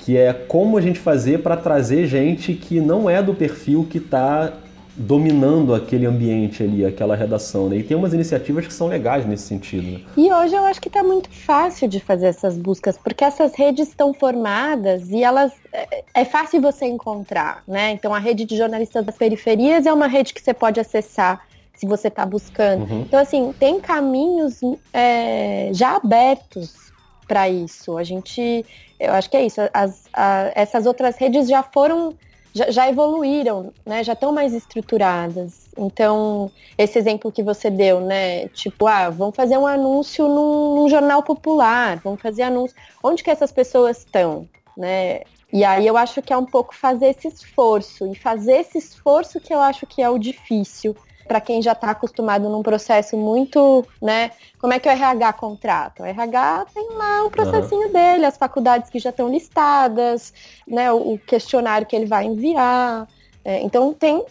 que 0.00 0.16
é 0.16 0.32
como 0.32 0.78
a 0.78 0.80
gente 0.80 0.98
fazer 0.98 1.40
para 1.40 1.56
trazer 1.56 2.06
gente 2.06 2.54
que 2.54 2.80
não 2.80 3.08
é 3.08 3.22
do 3.22 3.34
perfil 3.34 3.86
que 3.88 3.98
está 3.98 4.52
dominando 4.96 5.74
aquele 5.74 6.06
ambiente 6.06 6.62
ali, 6.62 6.84
aquela 6.84 7.14
redação. 7.14 7.68
Né? 7.68 7.76
E 7.76 7.82
tem 7.82 7.96
umas 7.96 8.12
iniciativas 8.12 8.66
que 8.66 8.72
são 8.72 8.88
legais 8.88 9.26
nesse 9.26 9.44
sentido. 9.44 9.90
Né? 9.90 10.00
E 10.16 10.32
hoje 10.32 10.54
eu 10.54 10.64
acho 10.64 10.80
que 10.80 10.88
está 10.88 11.02
muito 11.02 11.30
fácil 11.30 11.88
de 11.88 12.00
fazer 12.00 12.26
essas 12.26 12.56
buscas, 12.56 12.98
porque 12.98 13.24
essas 13.24 13.54
redes 13.54 13.88
estão 13.88 14.12
formadas 14.12 15.10
e 15.10 15.22
elas 15.22 15.52
é, 15.72 16.04
é 16.14 16.24
fácil 16.24 16.60
você 16.60 16.86
encontrar, 16.86 17.62
né? 17.66 17.92
Então 17.92 18.12
a 18.12 18.18
rede 18.18 18.44
de 18.44 18.56
jornalistas 18.56 19.04
das 19.04 19.16
periferias 19.16 19.86
é 19.86 19.92
uma 19.92 20.06
rede 20.06 20.34
que 20.34 20.42
você 20.42 20.52
pode 20.52 20.80
acessar 20.80 21.46
se 21.74 21.86
você 21.86 22.08
está 22.08 22.26
buscando. 22.26 22.90
Uhum. 22.90 23.02
Então 23.02 23.18
assim 23.18 23.54
tem 23.58 23.80
caminhos 23.80 24.60
é, 24.92 25.70
já 25.72 25.96
abertos 25.96 26.90
para 27.30 27.48
isso. 27.48 27.96
A 27.96 28.02
gente, 28.02 28.66
eu 28.98 29.12
acho 29.12 29.30
que 29.30 29.36
é 29.36 29.46
isso. 29.46 29.60
As, 29.72 30.08
a, 30.12 30.50
essas 30.54 30.84
outras 30.84 31.16
redes 31.16 31.48
já 31.48 31.62
foram 31.62 32.14
já, 32.52 32.70
já 32.70 32.88
evoluíram, 32.88 33.72
né? 33.84 34.02
Já 34.02 34.12
estão 34.12 34.32
mais 34.32 34.52
estruturadas. 34.52 35.68
Então, 35.76 36.50
esse 36.76 36.98
exemplo 36.98 37.30
que 37.30 37.42
você 37.42 37.70
deu, 37.70 38.00
né? 38.00 38.48
Tipo, 38.48 38.86
ah, 38.86 39.10
vamos 39.10 39.36
fazer 39.36 39.56
um 39.56 39.66
anúncio 39.66 40.28
num, 40.28 40.76
num 40.76 40.88
jornal 40.88 41.22
popular, 41.22 41.98
vamos 41.98 42.20
fazer 42.20 42.42
anúncio. 42.42 42.76
Onde 43.02 43.22
que 43.22 43.30
essas 43.30 43.52
pessoas 43.52 43.98
estão, 43.98 44.48
né? 44.76 45.20
E 45.52 45.64
aí 45.64 45.86
eu 45.86 45.96
acho 45.96 46.22
que 46.22 46.32
é 46.32 46.36
um 46.36 46.46
pouco 46.46 46.74
fazer 46.74 47.06
esse 47.06 47.28
esforço. 47.28 48.06
E 48.06 48.14
fazer 48.14 48.58
esse 48.58 48.78
esforço 48.78 49.40
que 49.40 49.52
eu 49.52 49.60
acho 49.60 49.86
que 49.86 50.02
é 50.02 50.08
o 50.08 50.18
difícil 50.18 50.96
para 51.30 51.40
quem 51.40 51.62
já 51.62 51.70
está 51.70 51.92
acostumado 51.92 52.48
num 52.48 52.60
processo 52.60 53.16
muito, 53.16 53.86
né? 54.02 54.32
Como 54.58 54.72
é 54.72 54.80
que 54.80 54.88
o 54.88 54.90
RH 54.90 55.32
contrata? 55.34 56.02
O 56.02 56.06
RH 56.06 56.66
tem 56.74 56.88
lá 56.94 57.22
um 57.22 57.30
processinho 57.30 57.86
uhum. 57.86 57.92
dele, 57.92 58.26
as 58.26 58.36
faculdades 58.36 58.90
que 58.90 58.98
já 58.98 59.10
estão 59.10 59.28
listadas, 59.28 60.34
né? 60.66 60.90
O, 60.90 61.16
questionário 61.18 61.86
que 61.86 61.94
ele 61.94 62.06
vai 62.06 62.26
enviar. 62.26 63.06
É, 63.44 63.62
então 63.62 63.94
tem, 63.94 64.24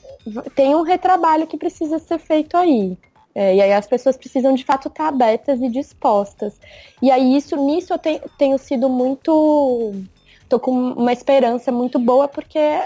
tem 0.54 0.76
um 0.76 0.82
retrabalho 0.82 1.48
que 1.48 1.58
precisa 1.58 2.00
ser 2.00 2.20
feito 2.20 2.58
aí. 2.58 2.98
É, 3.34 3.56
e 3.56 3.62
aí 3.62 3.72
as 3.72 3.88
pessoas 3.88 4.18
precisam 4.18 4.54
de 4.54 4.66
fato 4.66 4.90
estar 4.90 5.08
abertas 5.08 5.62
e 5.62 5.70
dispostas. 5.70 6.60
E 7.02 7.10
aí 7.10 7.38
isso 7.38 7.56
nisso 7.56 7.94
eu 7.94 7.98
tenho, 7.98 8.22
tenho 8.38 8.58
sido 8.58 8.90
muito. 8.90 9.94
tô 10.50 10.60
com 10.60 10.74
uma 10.74 11.14
esperança 11.14 11.72
muito 11.72 11.98
boa, 11.98 12.28
porque 12.28 12.82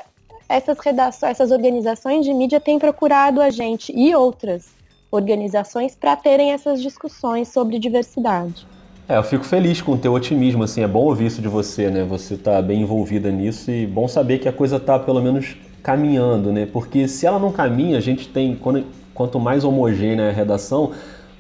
essas 0.48 0.78
redações, 0.80 1.32
essas 1.32 1.52
organizações 1.52 2.26
de 2.26 2.34
mídia 2.34 2.60
têm 2.60 2.78
procurado 2.78 3.42
a 3.42 3.50
gente 3.50 3.94
e 3.96 4.14
outras 4.16 4.72
organizações 5.12 5.96
para 5.96 6.16
terem 6.16 6.52
essas 6.52 6.82
discussões 6.82 7.48
sobre 7.48 7.78
diversidade. 7.78 8.66
É, 9.08 9.18
eu 9.18 9.24
fico 9.24 9.44
feliz 9.44 9.82
com 9.82 9.94
o 9.94 9.98
teu 9.98 10.14
otimismo, 10.14 10.64
assim, 10.64 10.82
é 10.82 10.88
bom 10.88 11.02
ouvir 11.02 11.26
isso 11.26 11.42
de 11.42 11.48
você, 11.48 11.90
né? 11.90 12.04
Você 12.04 12.36
está 12.36 12.62
bem 12.62 12.82
envolvida 12.82 13.30
nisso 13.30 13.70
e 13.70 13.86
bom 13.86 14.08
saber 14.08 14.40
que 14.40 14.48
a 14.48 14.54
coisa 14.54 14.78
está 14.78 14.98
pelo 14.98 15.22
menos 15.22 15.58
caminhando, 15.84 16.52
né? 16.52 16.66
Porque 16.72 17.08
se 17.08 17.26
ela 17.26 17.38
não 17.38 17.52
caminha, 17.52 17.98
a 17.98 18.02
gente 18.02 18.30
tem, 18.30 18.56
quando, 18.56 18.86
quanto 19.14 19.40
mais 19.40 19.66
homogênea 19.66 20.24
é 20.24 20.30
a 20.30 20.34
redação, 20.34 20.92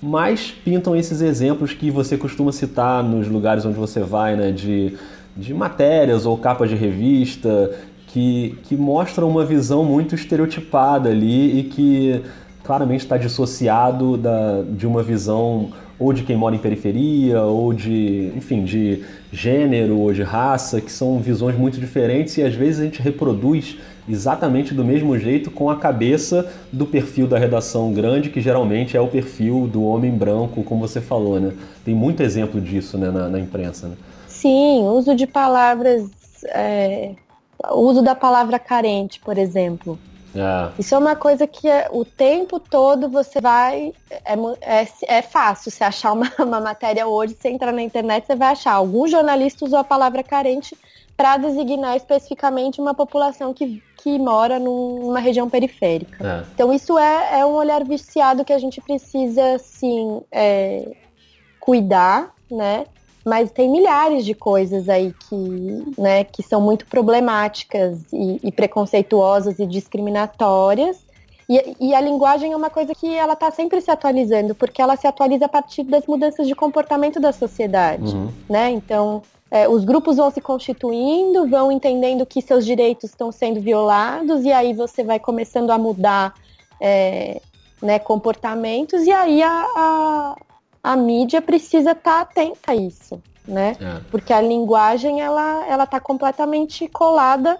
mais 0.01 0.51
pintam 0.51 0.93
esses 0.93 1.21
exemplos 1.21 1.73
que 1.73 1.89
você 1.89 2.17
costuma 2.17 2.51
citar 2.51 3.01
nos 3.01 3.29
lugares 3.29 3.65
onde 3.65 3.79
você 3.79 4.01
vai, 4.01 4.35
né? 4.35 4.51
De, 4.51 4.97
de 5.35 5.53
matérias 5.53 6.25
ou 6.25 6.37
capas 6.37 6.69
de 6.69 6.75
revista, 6.75 7.71
que, 8.13 8.55
que 8.61 8.75
mostram 8.77 9.27
uma 9.27 9.43
visão 9.43 9.83
muito 9.83 10.13
estereotipada 10.13 11.09
ali 11.09 11.59
e 11.59 11.63
que 11.63 12.21
claramente 12.63 13.01
está 13.01 13.17
dissociado 13.17 14.15
da, 14.17 14.61
de 14.61 14.85
uma 14.85 15.01
visão 15.01 15.71
ou 15.97 16.13
de 16.13 16.21
quem 16.21 16.35
mora 16.35 16.55
em 16.55 16.59
periferia, 16.59 17.41
ou 17.41 17.73
de, 17.73 18.31
enfim, 18.35 18.63
de 18.63 19.03
gênero 19.31 19.97
ou 19.97 20.13
de 20.13 20.21
raça, 20.21 20.79
que 20.79 20.91
são 20.91 21.17
visões 21.17 21.57
muito 21.57 21.79
diferentes 21.79 22.37
e 22.37 22.43
às 22.43 22.53
vezes 22.53 22.81
a 22.81 22.83
gente 22.83 23.01
reproduz 23.01 23.77
exatamente 24.07 24.75
do 24.75 24.85
mesmo 24.85 25.17
jeito 25.17 25.49
com 25.49 25.71
a 25.71 25.77
cabeça 25.77 26.51
do 26.71 26.85
perfil 26.85 27.25
da 27.25 27.39
redação 27.39 27.91
grande, 27.93 28.29
que 28.29 28.41
geralmente 28.41 28.95
é 28.95 29.01
o 29.01 29.07
perfil 29.07 29.67
do 29.67 29.83
homem 29.83 30.11
branco, 30.11 30.61
como 30.61 30.87
você 30.87 31.01
falou, 31.01 31.39
né? 31.39 31.51
Tem 31.83 31.95
muito 31.95 32.21
exemplo 32.21 32.61
disso 32.61 32.95
né, 32.95 33.09
na, 33.09 33.27
na 33.27 33.39
imprensa. 33.39 33.87
Né? 33.87 33.95
Sim, 34.27 34.83
uso 34.83 35.15
de 35.15 35.25
palavras 35.25 36.11
é, 36.49 37.11
o 37.71 37.79
uso 37.79 38.01
da 38.01 38.15
palavra 38.15 38.59
carente, 38.59 39.19
por 39.19 39.37
exemplo. 39.37 39.99
É. 40.35 40.71
Isso 40.79 40.95
é 40.95 40.97
uma 40.97 41.15
coisa 41.15 41.45
que 41.45 41.69
é, 41.69 41.87
o 41.91 42.03
tempo 42.03 42.59
todo 42.59 43.07
você 43.07 43.39
vai. 43.39 43.93
É, 44.09 44.33
é, 44.61 44.87
é 45.07 45.21
fácil 45.21 45.71
você 45.71 45.83
achar 45.83 46.11
uma, 46.11 46.31
uma, 46.39 46.59
matéria 46.59 47.07
hoje, 47.07 47.35
você 47.39 47.49
entrar 47.49 47.71
na 47.71 47.81
internet, 47.81 48.25
você 48.25 48.35
vai 48.35 48.49
achar. 48.49 48.73
Algum 48.73 49.07
jornalista 49.07 49.65
usou 49.65 49.79
a 49.79 49.83
palavra 49.83 50.23
carente 50.23 50.75
para 51.15 51.37
designar 51.37 51.95
especificamente 51.95 52.81
uma 52.81 52.95
população 52.95 53.53
que, 53.53 53.83
que 53.97 54.17
mora 54.17 54.57
numa 54.57 55.19
região 55.19 55.47
periférica. 55.47 56.27
É. 56.27 56.45
Então, 56.55 56.73
isso 56.73 56.97
é, 56.97 57.39
é 57.39 57.45
um 57.45 57.53
olhar 57.53 57.83
viciado 57.83 58.43
que 58.43 58.51
a 58.51 58.57
gente 58.57 58.81
precisa, 58.81 59.59
sim, 59.59 60.21
é, 60.31 60.91
cuidar, 61.59 62.33
né? 62.49 62.85
Mas 63.25 63.51
tem 63.51 63.69
milhares 63.69 64.25
de 64.25 64.33
coisas 64.33 64.89
aí 64.89 65.13
que, 65.29 65.35
né, 65.97 66.23
que 66.23 66.43
são 66.43 66.59
muito 66.59 66.85
problemáticas 66.85 67.99
e, 68.11 68.39
e 68.43 68.51
preconceituosas 68.51 69.59
e 69.59 69.65
discriminatórias. 69.65 70.97
E, 71.47 71.75
e, 71.79 71.95
a 71.95 72.01
linguagem 72.01 72.53
é 72.53 72.55
uma 72.55 72.69
coisa 72.69 72.95
que 72.95 73.13
ela 73.13 73.33
está 73.33 73.51
sempre 73.51 73.81
se 73.81 73.91
atualizando, 73.91 74.55
porque 74.55 74.81
ela 74.81 74.95
se 74.95 75.05
atualiza 75.05 75.45
a 75.45 75.49
partir 75.49 75.83
das 75.83 76.05
mudanças 76.07 76.47
de 76.47 76.55
comportamento 76.55 77.19
da 77.19 77.33
sociedade, 77.33 78.15
uhum. 78.15 78.29
né? 78.49 78.71
Então, 78.71 79.21
é, 79.51 79.67
os 79.69 79.83
grupos 79.83 80.17
vão 80.17 80.31
se 80.31 80.41
constituindo, 80.41 81.47
vão 81.47 81.71
entendendo 81.71 82.25
que 82.25 82.41
seus 82.41 82.65
direitos 82.65 83.11
estão 83.11 83.31
sendo 83.31 83.61
violados, 83.61 84.43
e 84.45 84.51
aí 84.51 84.73
você 84.73 85.03
vai 85.03 85.19
começando 85.19 85.69
a 85.69 85.77
mudar 85.77 86.33
é, 86.81 87.39
né, 87.81 87.99
comportamentos, 87.99 89.05
e 89.05 89.11
aí 89.11 89.43
a, 89.43 89.67
a, 89.75 90.35
a 90.83 90.95
mídia 90.97 91.41
precisa 91.41 91.91
estar 91.91 92.17
tá 92.17 92.21
atenta 92.21 92.71
a 92.71 92.75
isso, 92.75 93.21
né? 93.47 93.77
É. 93.79 94.01
Porque 94.11 94.33
a 94.33 94.41
linguagem 94.41 95.21
ela 95.21 95.65
ela 95.67 95.85
está 95.85 95.99
completamente 95.99 96.87
colada 96.89 97.57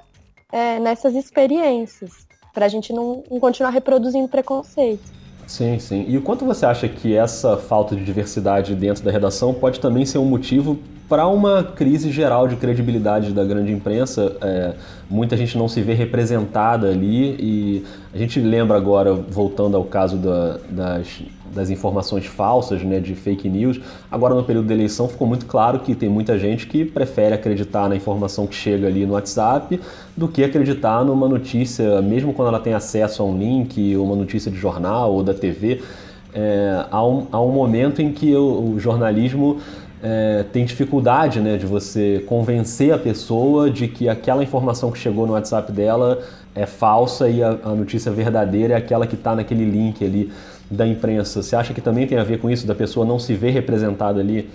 é, 0.51 0.77
nessas 0.79 1.15
experiências 1.15 2.27
para 2.53 2.65
a 2.65 2.69
gente 2.69 2.93
não, 2.93 3.23
não 3.31 3.39
continuar 3.39 3.71
reproduzindo 3.71 4.27
preconceito. 4.27 5.11
Sim, 5.47 5.79
sim. 5.79 6.05
E 6.07 6.17
o 6.17 6.21
quanto 6.21 6.45
você 6.45 6.65
acha 6.65 6.87
que 6.87 7.15
essa 7.15 7.57
falta 7.57 7.95
de 7.95 8.03
diversidade 8.03 8.75
dentro 8.75 9.03
da 9.03 9.11
redação 9.11 9.53
pode 9.53 9.79
também 9.79 10.05
ser 10.05 10.17
um 10.17 10.25
motivo 10.25 10.79
para 11.13 11.27
uma 11.27 11.63
crise 11.63 12.11
geral 12.11 12.47
de 12.47 12.55
credibilidade 12.55 13.33
da 13.33 13.43
grande 13.43 13.71
imprensa? 13.71 14.35
É, 14.41 14.73
muita 15.07 15.37
gente 15.37 15.55
não 15.55 15.67
se 15.67 15.79
vê 15.79 15.93
representada 15.93 16.89
ali 16.89 17.35
e 17.39 17.85
a 18.11 18.17
gente 18.17 18.39
lembra 18.39 18.75
agora, 18.75 19.13
voltando 19.13 19.77
ao 19.77 19.83
caso 19.83 20.17
da, 20.17 20.57
das 20.67 21.21
das 21.53 21.69
informações 21.69 22.25
falsas, 22.25 22.81
né, 22.81 22.99
de 22.99 23.13
fake 23.13 23.47
news. 23.47 23.79
Agora, 24.09 24.33
no 24.33 24.43
período 24.43 24.65
da 24.65 24.73
eleição, 24.73 25.07
ficou 25.07 25.27
muito 25.27 25.45
claro 25.45 25.81
que 25.81 25.93
tem 25.93 26.09
muita 26.09 26.39
gente 26.39 26.65
que 26.65 26.83
prefere 26.83 27.35
acreditar 27.35 27.87
na 27.87 27.95
informação 27.95 28.47
que 28.47 28.55
chega 28.55 28.87
ali 28.87 29.05
no 29.05 29.13
WhatsApp 29.13 29.79
do 30.17 30.27
que 30.27 30.43
acreditar 30.43 31.05
numa 31.05 31.29
notícia, 31.29 32.01
mesmo 32.01 32.33
quando 32.33 32.47
ela 32.47 32.59
tem 32.59 32.73
acesso 32.73 33.21
a 33.21 33.25
um 33.27 33.37
link, 33.37 33.95
uma 33.97 34.15
notícia 34.15 34.49
de 34.49 34.57
jornal 34.57 35.13
ou 35.13 35.21
da 35.21 35.35
TV. 35.35 35.79
É, 36.33 36.85
há, 36.89 37.05
um, 37.05 37.27
há 37.31 37.39
um 37.39 37.51
momento 37.51 38.01
em 38.01 38.11
que 38.11 38.35
o, 38.35 38.73
o 38.73 38.79
jornalismo 38.79 39.59
é, 40.05 40.43
tem 40.51 40.65
dificuldade 40.65 41.39
né, 41.39 41.55
de 41.55 41.65
você 41.65 42.21
convencer 42.27 42.93
a 42.93 42.97
pessoa 42.97 43.71
de 43.71 43.87
que 43.87 44.09
aquela 44.09 44.43
informação 44.43 44.91
que 44.91 44.99
chegou 44.99 45.25
no 45.25 45.31
WhatsApp 45.31 45.71
dela 45.71 46.21
é 46.53 46.65
falsa 46.65 47.29
e 47.29 47.41
a, 47.41 47.57
a 47.63 47.69
notícia 47.69 48.11
verdadeira 48.11 48.73
é 48.73 48.77
aquela 48.77 49.07
que 49.07 49.15
está 49.15 49.33
naquele 49.33 49.63
link 49.63 50.03
ali 50.03 50.29
da 50.69 50.85
imprensa, 50.85 51.41
você 51.41 51.55
acha 51.55 51.73
que 51.73 51.79
também 51.79 52.05
tem 52.05 52.17
a 52.17 52.23
ver 52.23 52.39
com 52.39 52.49
isso, 52.49 52.67
da 52.67 52.75
pessoa 52.75 53.05
não 53.05 53.17
se 53.17 53.33
ver 53.33 53.51
representada 53.51 54.19
ali? 54.19 54.49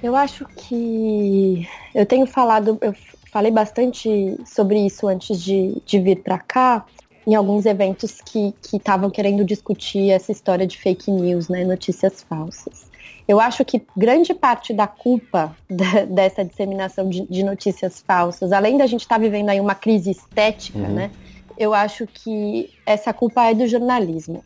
Eu 0.00 0.14
acho 0.14 0.44
que 0.56 1.66
eu 1.94 2.06
tenho 2.06 2.26
falado, 2.26 2.78
eu 2.80 2.94
falei 3.32 3.50
bastante 3.50 4.36
sobre 4.44 4.86
isso 4.86 5.08
antes 5.08 5.40
de, 5.40 5.82
de 5.84 5.98
vir 5.98 6.22
para 6.22 6.38
cá, 6.38 6.84
em 7.26 7.34
alguns 7.34 7.66
eventos 7.66 8.20
que 8.20 8.54
estavam 8.72 9.10
querendo 9.10 9.44
discutir 9.44 10.10
essa 10.10 10.30
história 10.30 10.66
de 10.66 10.78
fake 10.78 11.10
news, 11.10 11.48
né, 11.48 11.64
notícias 11.64 12.22
falsas. 12.28 12.91
Eu 13.26 13.40
acho 13.40 13.64
que 13.64 13.82
grande 13.96 14.34
parte 14.34 14.72
da 14.72 14.86
culpa 14.86 15.56
da, 15.70 16.04
dessa 16.04 16.44
disseminação 16.44 17.08
de, 17.08 17.26
de, 17.28 17.42
notícias 17.42 18.02
falsas, 18.06 18.52
além 18.52 18.76
da 18.76 18.86
gente 18.86 19.02
estar 19.02 19.16
tá 19.16 19.20
vivendo 19.20 19.48
aí 19.48 19.60
uma 19.60 19.74
crise 19.74 20.10
estética, 20.10 20.78
uhum. 20.78 20.94
né, 20.94 21.10
eu 21.56 21.72
acho 21.72 22.06
que 22.06 22.70
essa 22.84 23.12
culpa 23.12 23.44
é 23.44 23.54
do 23.54 23.66
jornalismo. 23.66 24.44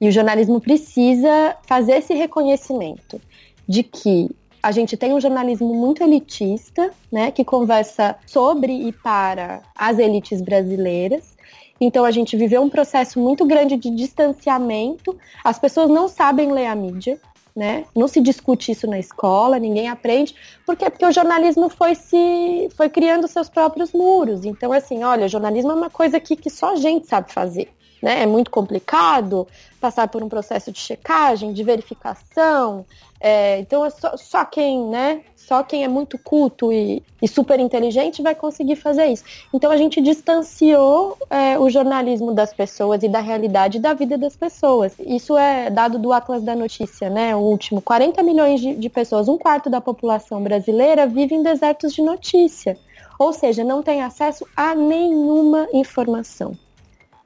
E 0.00 0.08
o 0.08 0.12
jornalismo 0.12 0.60
precisa 0.60 1.56
fazer 1.66 1.92
esse 1.92 2.14
reconhecimento 2.14 3.20
de 3.66 3.82
que 3.82 4.30
a 4.62 4.70
gente 4.70 4.96
tem 4.96 5.14
um 5.14 5.20
jornalismo 5.20 5.74
muito 5.74 6.02
elitista, 6.02 6.90
né, 7.10 7.30
que 7.30 7.44
conversa 7.44 8.16
sobre 8.26 8.72
e 8.72 8.92
para 8.92 9.62
as 9.76 9.98
elites 9.98 10.40
brasileiras. 10.40 11.36
Então 11.80 12.04
a 12.04 12.10
gente 12.10 12.36
viveu 12.36 12.62
um 12.62 12.68
processo 12.68 13.20
muito 13.20 13.46
grande 13.46 13.76
de 13.76 13.90
distanciamento. 13.90 15.16
As 15.44 15.58
pessoas 15.58 15.88
não 15.88 16.08
sabem 16.08 16.52
ler 16.52 16.66
a 16.66 16.74
mídia, 16.74 17.18
né? 17.56 17.86
Não 17.94 18.06
se 18.06 18.20
discute 18.20 18.70
isso 18.70 18.86
na 18.86 18.98
escola, 18.98 19.58
ninguém 19.58 19.88
aprende. 19.88 20.34
Por 20.66 20.76
quê? 20.76 20.90
Porque 20.90 21.06
o 21.06 21.12
jornalismo 21.12 21.70
foi 21.70 21.94
se 21.94 22.68
foi 22.76 22.90
criando 22.90 23.26
seus 23.26 23.48
próprios 23.48 23.92
muros. 23.92 24.44
Então 24.44 24.72
assim, 24.72 25.02
olha, 25.02 25.26
jornalismo 25.26 25.72
é 25.72 25.74
uma 25.74 25.90
coisa 25.90 26.20
que, 26.20 26.36
que 26.36 26.50
só 26.50 26.74
a 26.74 26.76
gente 26.76 27.06
sabe 27.06 27.32
fazer 27.32 27.70
né? 28.02 28.22
É 28.22 28.26
muito 28.26 28.50
complicado 28.50 29.46
passar 29.80 30.08
por 30.08 30.22
um 30.22 30.28
processo 30.28 30.70
de 30.70 30.78
checagem, 30.78 31.52
de 31.52 31.62
verificação. 31.62 32.84
É, 33.28 33.58
então 33.58 33.84
é 33.84 33.90
só, 33.90 34.16
só, 34.16 34.44
quem, 34.44 34.86
né? 34.86 35.22
Só 35.34 35.64
quem 35.64 35.82
é 35.82 35.88
muito 35.88 36.16
culto 36.16 36.72
e, 36.72 37.02
e, 37.20 37.26
super 37.26 37.58
inteligente 37.58 38.22
vai 38.22 38.36
conseguir 38.36 38.76
fazer 38.76 39.06
isso. 39.06 39.24
Então 39.52 39.68
a 39.72 39.76
gente 39.76 40.00
distanciou 40.00 41.18
é, 41.28 41.58
o 41.58 41.68
jornalismo 41.68 42.32
das 42.32 42.54
pessoas 42.54 43.02
e 43.02 43.08
da 43.08 43.18
realidade 43.18 43.80
da 43.80 43.94
vida 43.94 44.16
das 44.16 44.36
pessoas. 44.36 44.94
Isso 45.00 45.36
é 45.36 45.68
dado 45.70 45.98
do 45.98 46.12
Atlas 46.12 46.44
da 46.44 46.54
Notícia, 46.54 47.10
né? 47.10 47.34
O 47.34 47.40
último. 47.40 47.82
40 47.82 48.22
milhões 48.22 48.60
de, 48.60 48.76
de 48.76 48.88
pessoas, 48.88 49.26
um 49.26 49.36
quarto 49.36 49.68
da 49.68 49.80
população 49.80 50.40
brasileira 50.40 51.04
vive 51.04 51.34
em 51.34 51.42
desertos 51.42 51.92
de 51.92 52.02
notícia. 52.02 52.78
Ou 53.18 53.32
seja, 53.32 53.64
não 53.64 53.82
tem 53.82 54.04
acesso 54.04 54.46
a 54.56 54.72
nenhuma 54.72 55.66
informação. 55.72 56.56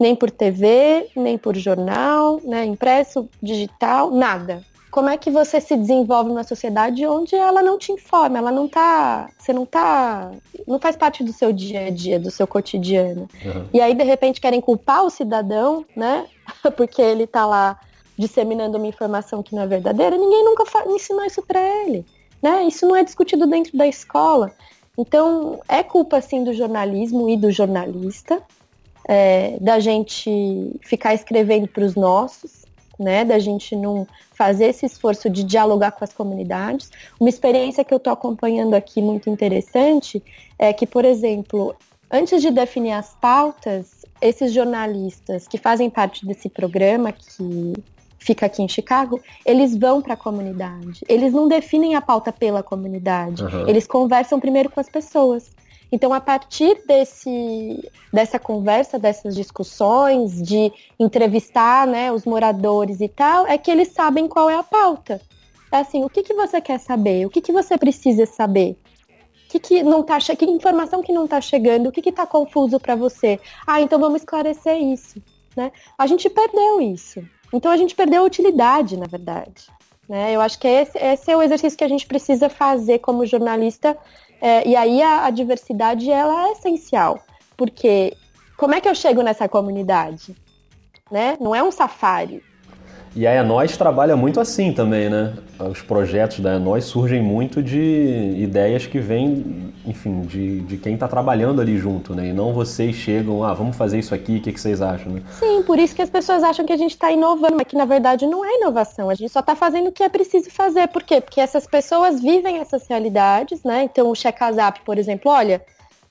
Nem 0.01 0.17
por 0.17 0.31
TV, 0.31 1.11
nem 1.15 1.37
por 1.37 1.55
jornal, 1.59 2.41
né, 2.43 2.65
impresso, 2.65 3.29
digital, 3.43 4.11
nada. 4.11 4.65
Como 4.91 5.09
é 5.09 5.17
que 5.17 5.31
você 5.31 5.61
se 5.61 5.77
desenvolve 5.77 6.31
numa 6.31 6.43
sociedade 6.43 7.07
onde 7.07 7.37
ela 7.37 7.63
não 7.63 7.79
te 7.79 7.93
informa, 7.93 8.39
ela 8.39 8.51
não 8.51 8.67
tá, 8.67 9.31
você 9.39 9.53
não 9.53 9.65
tá, 9.65 10.33
não 10.67 10.79
faz 10.81 10.97
parte 10.97 11.23
do 11.23 11.33
seu 11.33 11.53
dia 11.53 11.87
a 11.87 11.91
dia, 11.91 12.19
do 12.19 12.31
seu 12.31 12.47
cotidiano. 12.47 13.29
Uhum. 13.45 13.67
E 13.73 13.81
aí 13.81 13.95
de 13.95 14.03
repente 14.03 14.41
querem 14.41 14.61
culpar 14.61 15.05
o 15.05 15.11
cidadão, 15.11 15.85
né? 15.95 16.27
Porque 16.77 17.01
ele 17.01 17.27
tá 17.27 17.47
lá 17.47 17.79
disseminando 18.19 18.77
uma 18.77 18.87
informação 18.87 19.43
que 19.43 19.55
não 19.55 19.63
é 19.63 19.67
verdadeira, 19.67 20.17
ninguém 20.17 20.45
nunca 20.45 20.65
ensinou 20.89 21.25
isso 21.25 21.43
para 21.43 21.61
ele. 21.61 22.05
Né? 22.43 22.65
Isso 22.65 22.87
não 22.87 22.97
é 22.97 23.05
discutido 23.05 23.47
dentro 23.47 23.77
da 23.77 23.87
escola. 23.87 24.53
Então, 24.97 25.61
é 25.69 25.83
culpa, 25.83 26.19
assim, 26.19 26.45
do 26.45 26.53
jornalismo 26.53 27.29
e 27.29 27.37
do 27.37 27.51
jornalista, 27.51 28.43
é, 29.09 29.57
da 29.61 29.81
gente 29.81 30.79
ficar 30.83 31.15
escrevendo 31.15 31.67
para 31.67 31.85
os 31.85 31.95
nossos, 31.95 32.67
né? 32.99 33.25
Da 33.25 33.39
gente 33.39 33.75
não 33.75 34.07
fazer 34.41 34.69
esse 34.69 34.87
esforço 34.87 35.29
de 35.29 35.45
dialogar 35.45 35.91
com 35.91 36.03
as 36.03 36.15
comunidades. 36.15 36.91
Uma 37.21 37.29
experiência 37.29 37.85
que 37.85 37.93
eu 37.93 37.99
estou 37.99 38.11
acompanhando 38.11 38.73
aqui 38.73 39.03
muito 39.03 39.29
interessante 39.29 40.23
é 40.59 40.73
que, 40.73 40.87
por 40.87 41.05
exemplo, 41.05 41.77
antes 42.11 42.41
de 42.41 42.51
definir 42.51 42.93
as 42.93 43.15
pautas, 43.21 44.07
esses 44.19 44.51
jornalistas 44.51 45.47
que 45.47 45.59
fazem 45.59 45.91
parte 45.91 46.25
desse 46.25 46.49
programa, 46.49 47.13
que 47.13 47.75
fica 48.19 48.47
aqui 48.47 48.63
em 48.63 48.69
Chicago, 48.69 49.21
eles 49.45 49.77
vão 49.77 50.01
para 50.01 50.15
a 50.15 50.17
comunidade. 50.17 51.05
Eles 51.07 51.35
não 51.35 51.47
definem 51.47 51.95
a 51.95 52.01
pauta 52.01 52.33
pela 52.33 52.63
comunidade. 52.63 53.43
Uhum. 53.43 53.69
Eles 53.69 53.87
conversam 53.87 54.41
primeiro 54.41 54.71
com 54.71 54.81
as 54.81 54.89
pessoas. 54.89 55.51
Então, 55.93 56.13
a 56.15 56.21
partir 56.21 56.83
desse, 56.87 57.91
dessa 58.13 58.39
conversa, 58.39 58.99
dessas 58.99 59.35
discussões, 59.35 60.41
de 60.41 60.73
entrevistar 60.99 61.87
né, 61.87 62.13
os 62.13 62.25
moradores 62.25 63.01
e 63.01 63.09
tal, 63.09 63.47
é 63.47 63.59
que 63.59 63.71
eles 63.71 63.89
sabem 63.89 64.29
qual 64.29 64.49
é 64.49 64.57
a 64.57 64.63
pauta. 64.63 65.21
É 65.73 65.79
assim, 65.79 66.05
o 66.05 66.09
que, 66.09 66.23
que 66.23 66.35
você 66.35 66.61
quer 66.61 66.79
saber? 66.79 67.27
O 67.27 67.31
que, 67.31 67.41
que 67.41 67.53
você 67.53 67.77
precisa 67.79 68.27
saber? 68.27 68.77
Que, 69.49 69.59
que 69.59 69.83
não 69.83 70.03
tá 70.03 70.19
que 70.19 70.45
informação 70.45 71.03
que 71.03 71.13
não 71.13 71.25
está 71.25 71.41
chegando? 71.41 71.89
O 71.89 71.93
que 71.93 72.09
está 72.09 72.27
confuso 72.27 72.79
para 72.79 72.95
você? 72.95 73.41
Ah, 73.67 73.81
então 73.81 73.99
vamos 73.99 74.23
esclarecer 74.23 74.81
isso. 74.81 75.21
Né? 75.57 75.73
A 75.99 76.07
gente 76.07 76.31
perdeu 76.31 76.81
isso. 76.81 77.23
Então 77.53 77.71
a 77.71 77.77
gente 77.77 77.95
perdeu 77.95 78.23
a 78.23 78.27
utilidade, 78.27 78.97
na 78.97 79.07
verdade. 79.07 79.67
Né? 80.09 80.35
Eu 80.35 80.41
acho 80.41 80.59
que 80.59 80.69
esse, 80.69 80.99
esse 80.99 81.31
é 81.31 81.37
o 81.37 81.43
exercício 81.43 81.79
que 81.79 81.85
a 81.85 81.89
gente 81.89 82.07
precisa 82.07 82.49
fazer 82.49 82.99
como 82.99 83.27
jornalista. 83.27 83.97
É, 84.41 84.67
e 84.67 84.75
aí 84.75 85.03
a, 85.03 85.27
a 85.27 85.31
diversidade 85.31 86.11
ela 86.11 86.49
é 86.49 86.53
essencial. 86.53 87.23
Porque 87.57 88.17
como 88.57 88.75
é 88.75 88.81
que 88.81 88.89
eu 88.89 88.95
chego 88.95 89.23
nessa 89.23 89.49
comunidade? 89.49 90.35
Né? 91.11 91.37
Não 91.41 91.55
é 91.55 91.63
um 91.63 91.71
safari. 91.71 92.43
E 93.15 93.27
a 93.27 93.35
Enóis 93.35 93.77
trabalha 93.77 94.17
muito 94.17 94.39
assim 94.39 94.73
também, 94.73 95.11
né? 95.11 95.35
Os 95.59 95.83
projetos 95.83 96.39
da 96.39 96.55
Enóis 96.55 96.85
surgem 96.85 97.21
muito 97.21 97.61
de 97.61 98.37
ideias 98.39 98.87
que 98.87 99.01
vêm, 99.01 99.75
enfim, 99.85 100.21
de, 100.23 100.61
de 100.61 100.77
quem 100.77 100.95
está 100.95 101.09
trabalhando 101.09 101.61
ali 101.61 101.77
junto, 101.77 102.15
né? 102.15 102.29
E 102.29 102.33
não 102.33 102.53
vocês 102.53 102.95
chegam, 102.95 103.43
ah, 103.43 103.53
vamos 103.53 103.77
fazer 103.77 103.99
isso 103.99 104.15
aqui, 104.15 104.37
o 104.37 104.41
que, 104.41 104.53
que 104.53 104.61
vocês 104.61 104.81
acham, 104.81 105.13
né? 105.13 105.23
Sim, 105.33 105.63
por 105.65 105.77
isso 105.79 105.95
que 105.95 106.03
as 106.03 106.11
pessoas 106.11 106.45
acham 106.45 106.65
que 106.65 106.73
a 106.73 106.77
gente 106.77 106.93
está 106.93 107.11
inovando, 107.11 107.57
mas 107.57 107.67
que 107.67 107.77
na 107.77 107.85
verdade 107.85 108.27
não 108.27 108.45
é 108.45 108.57
inovação, 108.59 109.11
a 109.11 109.15
gente 109.15 109.33
só 109.33 109.41
está 109.41 109.57
fazendo 109.57 109.89
o 109.89 109.93
que 109.93 110.05
é 110.05 110.09
preciso 110.09 110.49
fazer. 110.49 110.87
Por 110.89 111.03
quê? 111.03 111.21
Porque 111.21 111.41
essas 111.41 111.67
pessoas 111.67 112.21
vivem 112.21 112.59
essas 112.59 112.87
realidades, 112.87 113.65
né? 113.65 113.85
Então 113.85 114.09
o 114.09 114.15
Checasap, 114.15 114.83
por 114.85 114.99
exemplo, 114.99 115.33
olha, 115.33 115.61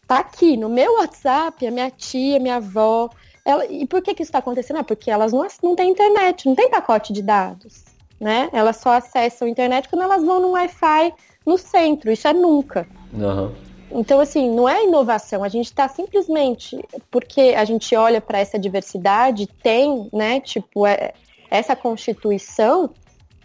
tá 0.05 0.19
aqui 0.19 0.57
no 0.57 0.67
meu 0.67 0.97
WhatsApp, 0.97 1.65
a 1.65 1.71
minha 1.71 1.89
tia, 1.89 2.39
minha 2.39 2.57
avó 2.57 3.09
ela, 3.49 3.65
e 3.65 3.88
por 3.88 4.01
que, 4.01 4.13
que 4.13 4.21
isso 4.21 4.29
está 4.29 4.39
acontecendo? 4.39 4.77
Ah, 4.77 4.83
porque 4.83 5.09
elas 5.09 5.33
não, 5.33 5.45
não 5.63 5.75
têm 5.75 5.89
internet, 5.89 6.45
não 6.45 6.55
tem 6.55 6.69
pacote 6.69 7.12
de 7.12 7.21
dados. 7.21 7.83
Né? 8.19 8.49
Elas 8.51 8.77
só 8.77 8.91
acessam 8.91 9.47
a 9.47 9.51
internet 9.51 9.88
quando 9.89 10.03
elas 10.03 10.23
vão 10.23 10.39
no 10.39 10.51
Wi-Fi 10.51 11.13
no 11.45 11.57
centro. 11.57 12.12
Isso 12.12 12.27
é 12.27 12.33
nunca. 12.33 12.88
Uhum. 13.13 13.51
Então, 13.91 14.19
assim, 14.19 14.51
não 14.51 14.69
é 14.69 14.83
inovação. 14.83 15.43
A 15.43 15.49
gente 15.49 15.65
está 15.65 15.88
simplesmente 15.88 16.79
porque 17.09 17.55
a 17.57 17.65
gente 17.65 17.95
olha 17.95 18.21
para 18.21 18.38
essa 18.38 18.59
diversidade, 18.59 19.47
tem, 19.63 20.07
né, 20.13 20.39
tipo, 20.39 20.85
é, 20.85 21.13
essa 21.49 21.75
constituição 21.75 22.91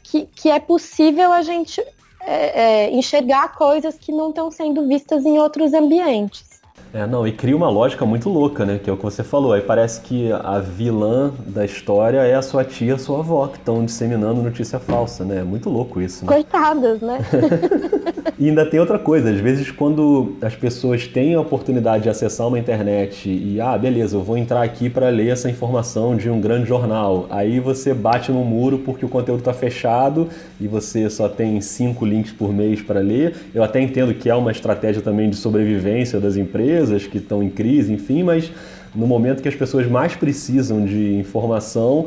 que, 0.02 0.26
que 0.26 0.50
é 0.50 0.60
possível 0.60 1.32
a 1.32 1.40
gente 1.40 1.80
é, 2.20 2.86
é, 2.86 2.90
enxergar 2.90 3.54
coisas 3.54 3.96
que 3.96 4.12
não 4.12 4.28
estão 4.28 4.50
sendo 4.50 4.86
vistas 4.86 5.24
em 5.24 5.38
outros 5.38 5.72
ambientes. 5.72 6.60
É, 6.94 7.09
não, 7.09 7.26
e 7.26 7.33
cria 7.33 7.57
uma 7.57 7.68
lógica 7.68 8.07
muito 8.07 8.28
louca, 8.28 8.64
né? 8.64 8.78
Que 8.80 8.88
é 8.88 8.92
o 8.92 8.96
que 8.96 9.02
você 9.02 9.24
falou. 9.24 9.52
Aí 9.52 9.61
parece 9.61 10.00
que 10.00 10.30
a 10.30 10.61
vilã 10.61 11.33
da 11.44 11.64
história 11.64 12.18
é 12.18 12.37
a 12.37 12.40
sua 12.40 12.62
tia, 12.62 12.94
a 12.94 12.98
sua 12.98 13.18
avó, 13.18 13.48
que 13.48 13.59
estão 13.59 13.85
disseminando 13.85 14.40
notícia 14.40 14.78
falsa, 14.78 15.24
né? 15.24 15.38
É 15.38 15.42
muito 15.42 15.68
louco 15.68 16.00
isso, 16.00 16.24
né? 16.24 16.33
Coitadas, 16.33 17.00
né? 17.00 17.18
e 18.38 18.48
ainda 18.48 18.64
tem 18.64 18.78
outra 18.78 18.96
coisa, 18.96 19.28
às 19.28 19.40
vezes 19.40 19.72
quando 19.72 20.37
as 20.40 20.54
pessoas 20.54 21.09
têm 21.09 21.35
a 21.35 21.40
oportunidade 21.40 22.04
de 22.04 22.11
acessar 22.11 22.46
uma 22.46 22.61
internet 22.61 23.28
e, 23.28 23.61
ah, 23.61 23.76
beleza, 23.76 24.16
eu 24.16 24.22
vou 24.22 24.38
entrar 24.38 24.62
aqui 24.62 24.88
para 24.88 25.09
ler 25.09 25.30
essa 25.30 25.50
informação 25.50 26.16
de 26.16 26.30
um 26.30 26.40
grande 26.40 26.68
jornal. 26.68 27.26
Aí 27.28 27.59
você 27.59 27.92
bate 27.92 28.30
no 28.30 28.44
muro 28.44 28.78
porque 28.78 29.04
o 29.04 29.09
conteúdo 29.09 29.40
está 29.40 29.52
fechado 29.52 30.28
e 30.61 30.68
você 30.68 31.11
só 31.11 31.28
tem 31.28 31.61
cinco 31.61 32.07
links 32.07 32.30
por 32.30 32.52
mês 32.52 32.80
para 32.80 33.00
ler. 33.00 33.35
Eu 33.52 33.64
até 33.64 33.80
entendo 33.80 34.14
que 34.14 34.30
é 34.30 34.35
uma 34.37 34.52
estratégia 34.52 35.02
também 35.02 35.28
de 35.28 35.35
sobrevivência 35.35 36.20
das 36.20 36.37
empresas 36.37 36.84
empresas 36.85 37.07
que 37.07 37.18
estão 37.18 37.42
em 37.42 37.51
crise, 37.51 37.92
enfim, 37.92 38.23
mas 38.23 38.51
no 38.94 39.07
momento 39.07 39.42
que 39.42 39.49
as 39.49 39.55
pessoas 39.55 39.87
mais 39.87 40.14
precisam 40.14 40.85
de 40.85 41.14
informação, 41.16 42.07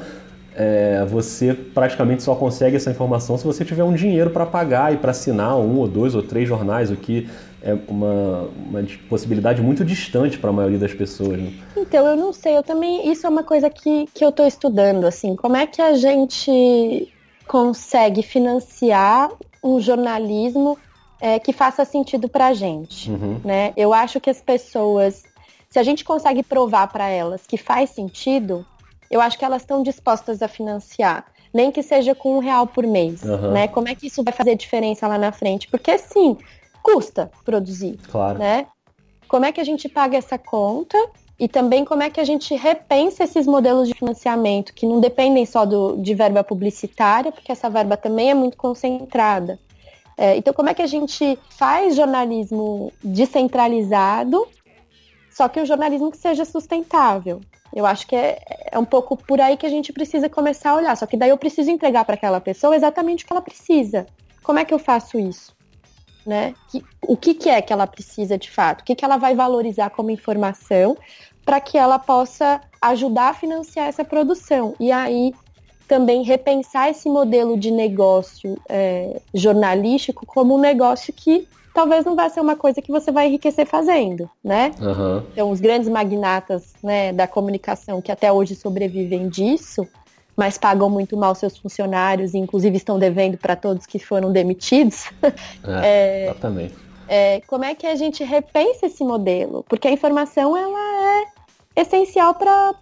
é, 0.55 1.05
você 1.05 1.53
praticamente 1.53 2.23
só 2.23 2.33
consegue 2.35 2.75
essa 2.75 2.89
informação 2.89 3.37
se 3.37 3.43
você 3.43 3.65
tiver 3.65 3.83
um 3.83 3.93
dinheiro 3.93 4.29
para 4.29 4.45
pagar 4.45 4.93
e 4.93 4.97
para 4.97 5.11
assinar 5.11 5.57
um 5.57 5.77
ou 5.77 5.87
dois 5.87 6.15
ou 6.15 6.23
três 6.23 6.47
jornais, 6.47 6.89
o 6.89 6.95
que 6.95 7.27
é 7.61 7.75
uma, 7.87 8.49
uma 8.69 8.83
possibilidade 9.09 9.61
muito 9.61 9.83
distante 9.83 10.37
para 10.37 10.49
a 10.49 10.53
maioria 10.53 10.79
das 10.79 10.93
pessoas. 10.93 11.37
Né? 11.37 11.53
Então, 11.75 12.05
eu 12.07 12.15
não 12.15 12.31
sei, 12.31 12.55
eu 12.55 12.63
também, 12.63 13.11
isso 13.11 13.25
é 13.27 13.29
uma 13.29 13.43
coisa 13.43 13.69
que, 13.69 14.05
que 14.13 14.23
eu 14.23 14.29
estou 14.29 14.47
estudando, 14.47 15.05
assim, 15.05 15.35
como 15.35 15.57
é 15.57 15.67
que 15.67 15.81
a 15.81 15.93
gente 15.95 17.11
consegue 17.47 18.21
financiar 18.21 19.29
um 19.63 19.79
jornalismo 19.79 20.77
é, 21.19 21.39
que 21.39 21.53
faça 21.53 21.85
sentido 21.85 22.29
para 22.29 22.47
a 22.47 22.53
gente. 22.53 23.09
Uhum. 23.09 23.41
Né? 23.43 23.73
Eu 23.75 23.93
acho 23.93 24.19
que 24.19 24.29
as 24.29 24.41
pessoas, 24.41 25.23
se 25.69 25.79
a 25.79 25.83
gente 25.83 26.03
consegue 26.03 26.43
provar 26.43 26.87
para 26.87 27.07
elas 27.07 27.45
que 27.45 27.57
faz 27.57 27.89
sentido, 27.89 28.65
eu 29.09 29.21
acho 29.21 29.37
que 29.37 29.45
elas 29.45 29.61
estão 29.61 29.81
dispostas 29.81 30.41
a 30.41 30.47
financiar. 30.47 31.25
Nem 31.53 31.71
que 31.71 31.81
seja 31.81 32.13
com 32.13 32.37
um 32.37 32.39
real 32.39 32.67
por 32.67 32.85
mês. 32.85 33.23
Uhum. 33.23 33.51
Né? 33.51 33.67
Como 33.67 33.87
é 33.87 33.95
que 33.95 34.07
isso 34.07 34.23
vai 34.23 34.33
fazer 34.33 34.55
diferença 34.55 35.07
lá 35.07 35.17
na 35.17 35.31
frente? 35.31 35.67
Porque 35.67 35.97
sim, 35.97 36.37
custa 36.83 37.31
produzir. 37.43 37.97
Claro. 38.11 38.37
Né? 38.37 38.67
Como 39.27 39.45
é 39.45 39.51
que 39.51 39.61
a 39.61 39.63
gente 39.63 39.89
paga 39.89 40.17
essa 40.17 40.37
conta? 40.37 40.97
E 41.39 41.47
também 41.47 41.85
como 41.85 42.01
é 42.01 42.09
que 42.09 42.19
a 42.19 42.23
gente 42.23 42.55
repensa 42.55 43.23
esses 43.23 43.45
modelos 43.45 43.87
de 43.87 43.93
financiamento 43.93 44.73
que 44.73 44.87
não 44.87 44.99
dependem 44.99 45.45
só 45.45 45.65
do, 45.65 45.95
de 45.97 46.15
verba 46.15 46.43
publicitária, 46.43 47.31
porque 47.31 47.51
essa 47.51 47.69
verba 47.69 47.95
também 47.95 48.31
é 48.31 48.33
muito 48.33 48.57
concentrada. 48.57 49.59
É, 50.17 50.35
então, 50.35 50.53
como 50.53 50.69
é 50.69 50.73
que 50.73 50.81
a 50.81 50.87
gente 50.87 51.37
faz 51.51 51.95
jornalismo 51.95 52.91
descentralizado, 53.03 54.47
só 55.29 55.47
que 55.47 55.61
um 55.61 55.65
jornalismo 55.65 56.09
que 56.09 56.17
seja 56.17 56.43
sustentável? 56.43 57.39
Eu 57.73 57.85
acho 57.85 58.07
que 58.07 58.15
é, 58.15 58.39
é 58.71 58.79
um 58.79 58.85
pouco 58.85 59.15
por 59.15 59.39
aí 59.39 59.55
que 59.55 59.65
a 59.65 59.69
gente 59.69 59.93
precisa 59.93 60.27
começar 60.27 60.71
a 60.71 60.75
olhar. 60.75 60.97
Só 60.97 61.05
que 61.05 61.17
daí 61.17 61.29
eu 61.29 61.37
preciso 61.37 61.69
entregar 61.69 62.05
para 62.05 62.15
aquela 62.15 62.41
pessoa 62.41 62.75
exatamente 62.75 63.23
o 63.23 63.27
que 63.27 63.33
ela 63.33 63.41
precisa. 63.41 64.07
Como 64.41 64.57
é 64.57 64.65
que 64.65 64.73
eu 64.73 64.79
faço 64.79 65.19
isso? 65.19 65.55
Né? 66.25 66.55
Que, 66.69 66.83
o 67.05 67.15
que, 67.15 67.33
que 67.33 67.49
é 67.49 67.61
que 67.61 67.71
ela 67.71 67.85
precisa 67.85 68.37
de 68.37 68.49
fato? 68.49 68.81
O 68.81 68.83
que, 68.83 68.95
que 68.95 69.05
ela 69.05 69.17
vai 69.17 69.35
valorizar 69.35 69.91
como 69.91 70.09
informação 70.09 70.97
para 71.45 71.61
que 71.61 71.77
ela 71.77 71.99
possa 71.99 72.59
ajudar 72.81 73.29
a 73.29 73.33
financiar 73.33 73.87
essa 73.87 74.03
produção? 74.03 74.73
E 74.79 74.91
aí 74.91 75.33
também 75.87 76.23
repensar 76.23 76.89
esse 76.89 77.07
modelo 77.07 77.57
de 77.57 77.71
negócio 77.71 78.57
é, 78.67 79.21
jornalístico 79.33 80.25
como 80.25 80.55
um 80.55 80.59
negócio 80.59 81.13
que 81.13 81.47
talvez 81.73 82.03
não 82.03 82.15
vai 82.15 82.29
ser 82.29 82.41
uma 82.41 82.55
coisa 82.55 82.81
que 82.81 82.91
você 82.91 83.11
vai 83.11 83.27
enriquecer 83.27 83.65
fazendo, 83.65 84.29
né? 84.43 84.71
Uhum. 84.81 85.23
Então, 85.31 85.51
os 85.51 85.59
grandes 85.59 85.87
magnatas 85.87 86.73
né, 86.81 87.13
da 87.13 87.27
comunicação 87.27 88.01
que 88.01 88.11
até 88.11 88.31
hoje 88.31 88.55
sobrevivem 88.55 89.29
disso, 89.29 89.87
mas 90.35 90.57
pagam 90.57 90.89
muito 90.89 91.15
mal 91.15 91.35
seus 91.35 91.55
funcionários 91.57 92.33
e 92.33 92.37
inclusive 92.39 92.75
estão 92.77 92.97
devendo 92.97 93.37
para 93.37 93.55
todos 93.55 93.85
que 93.85 93.99
foram 93.99 94.31
demitidos. 94.31 95.05
É, 95.63 95.81
é, 95.83 96.23
exatamente. 96.25 96.75
É, 97.07 97.41
como 97.47 97.63
é 97.63 97.75
que 97.75 97.85
a 97.85 97.95
gente 97.95 98.23
repensa 98.23 98.87
esse 98.87 99.03
modelo? 99.03 99.63
Porque 99.67 99.87
a 99.87 99.91
informação 99.91 100.57
ela 100.57 101.21
é 101.21 101.81
essencial 101.81 102.33
para 102.33 102.73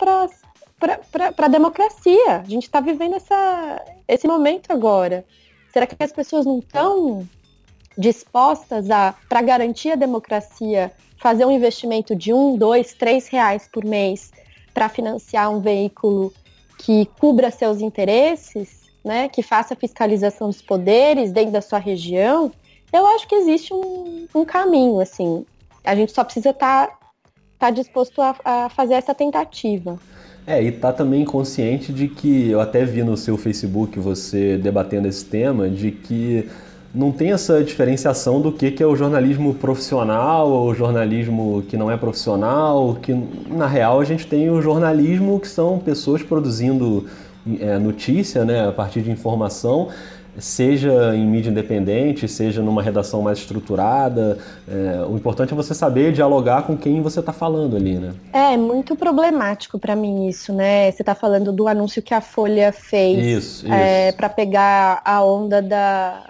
para 0.79 1.45
a 1.45 1.47
democracia. 1.47 2.41
A 2.41 2.49
gente 2.49 2.63
está 2.63 2.79
vivendo 2.79 3.15
essa, 3.15 3.83
esse 4.07 4.27
momento 4.27 4.71
agora. 4.71 5.25
Será 5.71 5.85
que 5.85 5.95
as 5.99 6.11
pessoas 6.11 6.45
não 6.45 6.59
estão 6.59 7.27
dispostas 7.97 8.89
a, 8.89 9.15
para 9.29 9.41
garantir 9.41 9.91
a 9.91 9.95
democracia, 9.95 10.91
fazer 11.17 11.45
um 11.45 11.51
investimento 11.51 12.15
de 12.15 12.33
um, 12.33 12.57
dois, 12.57 12.93
três 12.93 13.27
reais 13.27 13.69
por 13.71 13.83
mês 13.83 14.31
para 14.73 14.89
financiar 14.89 15.49
um 15.49 15.61
veículo 15.61 16.33
que 16.77 17.05
cubra 17.19 17.51
seus 17.51 17.79
interesses, 17.79 18.83
né, 19.03 19.29
que 19.29 19.41
faça 19.41 19.75
fiscalização 19.75 20.49
dos 20.49 20.61
poderes 20.61 21.31
dentro 21.31 21.51
da 21.51 21.61
sua 21.61 21.79
região, 21.79 22.51
eu 22.91 23.05
acho 23.07 23.27
que 23.27 23.35
existe 23.35 23.73
um, 23.73 24.27
um 24.33 24.45
caminho, 24.45 24.99
assim. 24.99 25.45
A 25.83 25.95
gente 25.95 26.11
só 26.11 26.23
precisa 26.23 26.49
estar 26.49 26.87
tá, 26.87 26.97
tá 27.59 27.69
disposto 27.69 28.21
a, 28.21 28.35
a 28.43 28.69
fazer 28.69 28.95
essa 28.95 29.13
tentativa. 29.13 29.99
É, 30.47 30.61
e 30.61 30.71
tá 30.71 30.93
também 30.93 31.25
consciente 31.25 31.91
de 31.91 32.07
que, 32.07 32.51
eu 32.51 32.59
até 32.59 32.85
vi 32.85 33.03
no 33.03 33.17
seu 33.17 33.35
Facebook 33.35 33.97
você 33.99 34.57
debatendo 34.57 35.07
esse 35.07 35.25
tema, 35.25 35.67
de 35.67 35.89
que 35.89 36.47
não 36.93 37.11
tem 37.11 37.31
essa 37.31 37.63
diferenciação 37.63 38.39
do 38.39 38.51
que, 38.51 38.71
que 38.71 38.81
é 38.81 38.85
o 38.85 38.95
jornalismo 38.95 39.55
profissional 39.55 40.49
ou 40.49 40.73
jornalismo 40.73 41.63
que 41.67 41.75
não 41.75 41.91
é 41.91 41.97
profissional, 41.97 42.95
que 43.01 43.13
na 43.49 43.67
real 43.67 43.99
a 43.99 44.05
gente 44.05 44.27
tem 44.27 44.49
o 44.49 44.61
jornalismo 44.61 45.39
que 45.39 45.47
são 45.47 45.79
pessoas 45.79 46.21
produzindo 46.21 47.05
é, 47.59 47.77
notícia 47.77 48.45
né, 48.45 48.67
a 48.67 48.71
partir 48.71 49.01
de 49.01 49.11
informação 49.11 49.89
seja 50.37 51.15
em 51.15 51.25
mídia 51.25 51.49
independente, 51.49 52.27
seja 52.27 52.61
numa 52.61 52.81
redação 52.81 53.21
mais 53.21 53.39
estruturada. 53.39 54.37
É, 54.67 55.05
o 55.07 55.15
importante 55.15 55.53
é 55.53 55.55
você 55.55 55.73
saber 55.73 56.11
dialogar 56.11 56.63
com 56.63 56.75
quem 56.75 57.01
você 57.01 57.19
está 57.19 57.31
falando 57.31 57.75
ali, 57.75 57.97
né? 57.97 58.13
É, 58.33 58.57
muito 58.57 58.95
problemático 58.95 59.79
para 59.79 59.95
mim 59.95 60.27
isso, 60.27 60.53
né? 60.53 60.91
Você 60.91 61.01
está 61.01 61.15
falando 61.15 61.51
do 61.51 61.67
anúncio 61.67 62.01
que 62.01 62.13
a 62.13 62.21
Folha 62.21 62.71
fez 62.71 63.43
isso, 63.43 63.71
é, 63.71 64.11
para 64.11 64.29
pegar 64.29 65.01
a 65.03 65.23
onda 65.23 65.61
da 65.61 66.23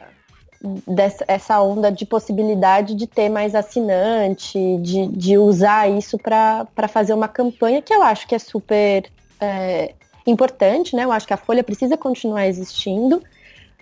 dessa 0.87 1.23
essa 1.27 1.61
onda 1.61 1.91
de 1.91 2.07
possibilidade 2.07 2.95
de 2.95 3.05
ter 3.05 3.29
mais 3.29 3.53
assinante, 3.53 4.57
de, 4.81 5.07
de 5.07 5.37
usar 5.37 5.87
isso 5.87 6.17
para 6.17 6.87
fazer 6.87 7.13
uma 7.13 7.27
campanha 7.27 7.83
que 7.83 7.93
eu 7.93 8.01
acho 8.01 8.27
que 8.27 8.33
é 8.33 8.39
super 8.39 9.05
é, 9.39 9.93
importante, 10.25 10.95
né? 10.95 11.03
Eu 11.03 11.11
acho 11.11 11.27
que 11.27 11.33
a 11.33 11.37
Folha 11.37 11.63
precisa 11.63 11.97
continuar 11.97 12.47
existindo 12.47 13.21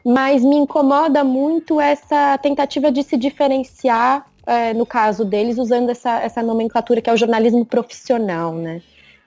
mas 0.03 0.43
me 0.43 0.58
incomoda 0.58 1.23
muito 1.23 1.79
essa 1.79 2.38
tentativa 2.39 2.91
de 2.91 3.03
se 3.03 3.15
diferenciar, 3.15 4.25
é, 4.45 4.73
no 4.73 4.86
caso 4.86 5.23
deles, 5.23 5.58
usando 5.58 5.89
essa, 5.89 6.19
essa 6.19 6.43
nomenclatura 6.43 7.01
que 7.01 7.10
é 7.10 7.13
o 7.13 7.17
jornalismo 7.17 7.65
profissional, 7.65 8.53
né? 8.53 8.82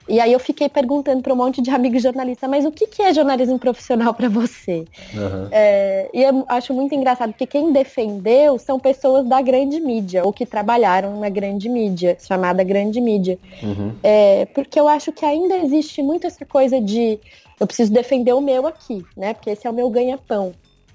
E 0.07 0.19
aí 0.19 0.31
eu 0.31 0.39
fiquei 0.39 0.69
perguntando 0.69 1.21
para 1.21 1.33
um 1.33 1.35
monte 1.35 1.61
de 1.61 1.69
amigos 1.69 2.01
jornalistas, 2.01 2.49
mas 2.49 2.65
o 2.65 2.71
que, 2.71 2.87
que 2.87 3.01
é 3.01 3.13
jornalismo 3.13 3.59
profissional 3.59 4.13
para 4.13 4.29
você? 4.29 4.85
Uhum. 5.13 5.47
É, 5.51 6.09
e 6.13 6.23
eu 6.23 6.45
acho 6.47 6.73
muito 6.73 6.95
engraçado, 6.95 7.31
porque 7.31 7.45
quem 7.45 7.71
defendeu 7.71 8.57
são 8.57 8.79
pessoas 8.79 9.25
da 9.25 9.41
grande 9.41 9.79
mídia, 9.79 10.23
ou 10.23 10.31
que 10.31 10.45
trabalharam 10.45 11.19
na 11.19 11.29
grande 11.29 11.67
mídia, 11.67 12.17
chamada 12.19 12.63
grande 12.63 13.01
mídia. 13.01 13.37
Uhum. 13.61 13.93
É, 14.01 14.45
porque 14.53 14.79
eu 14.79 14.87
acho 14.87 15.11
que 15.11 15.25
ainda 15.25 15.57
existe 15.57 16.01
muito 16.01 16.25
essa 16.25 16.45
coisa 16.45 16.79
de 16.79 17.19
eu 17.59 17.65
preciso 17.65 17.91
defender 17.91 18.33
o 18.33 18.41
meu 18.41 18.67
aqui, 18.67 19.03
né? 19.15 19.33
Porque 19.33 19.49
esse 19.49 19.65
é 19.65 19.69
o 19.69 19.73
meu 19.73 19.89
ganha-pão. 19.89 20.53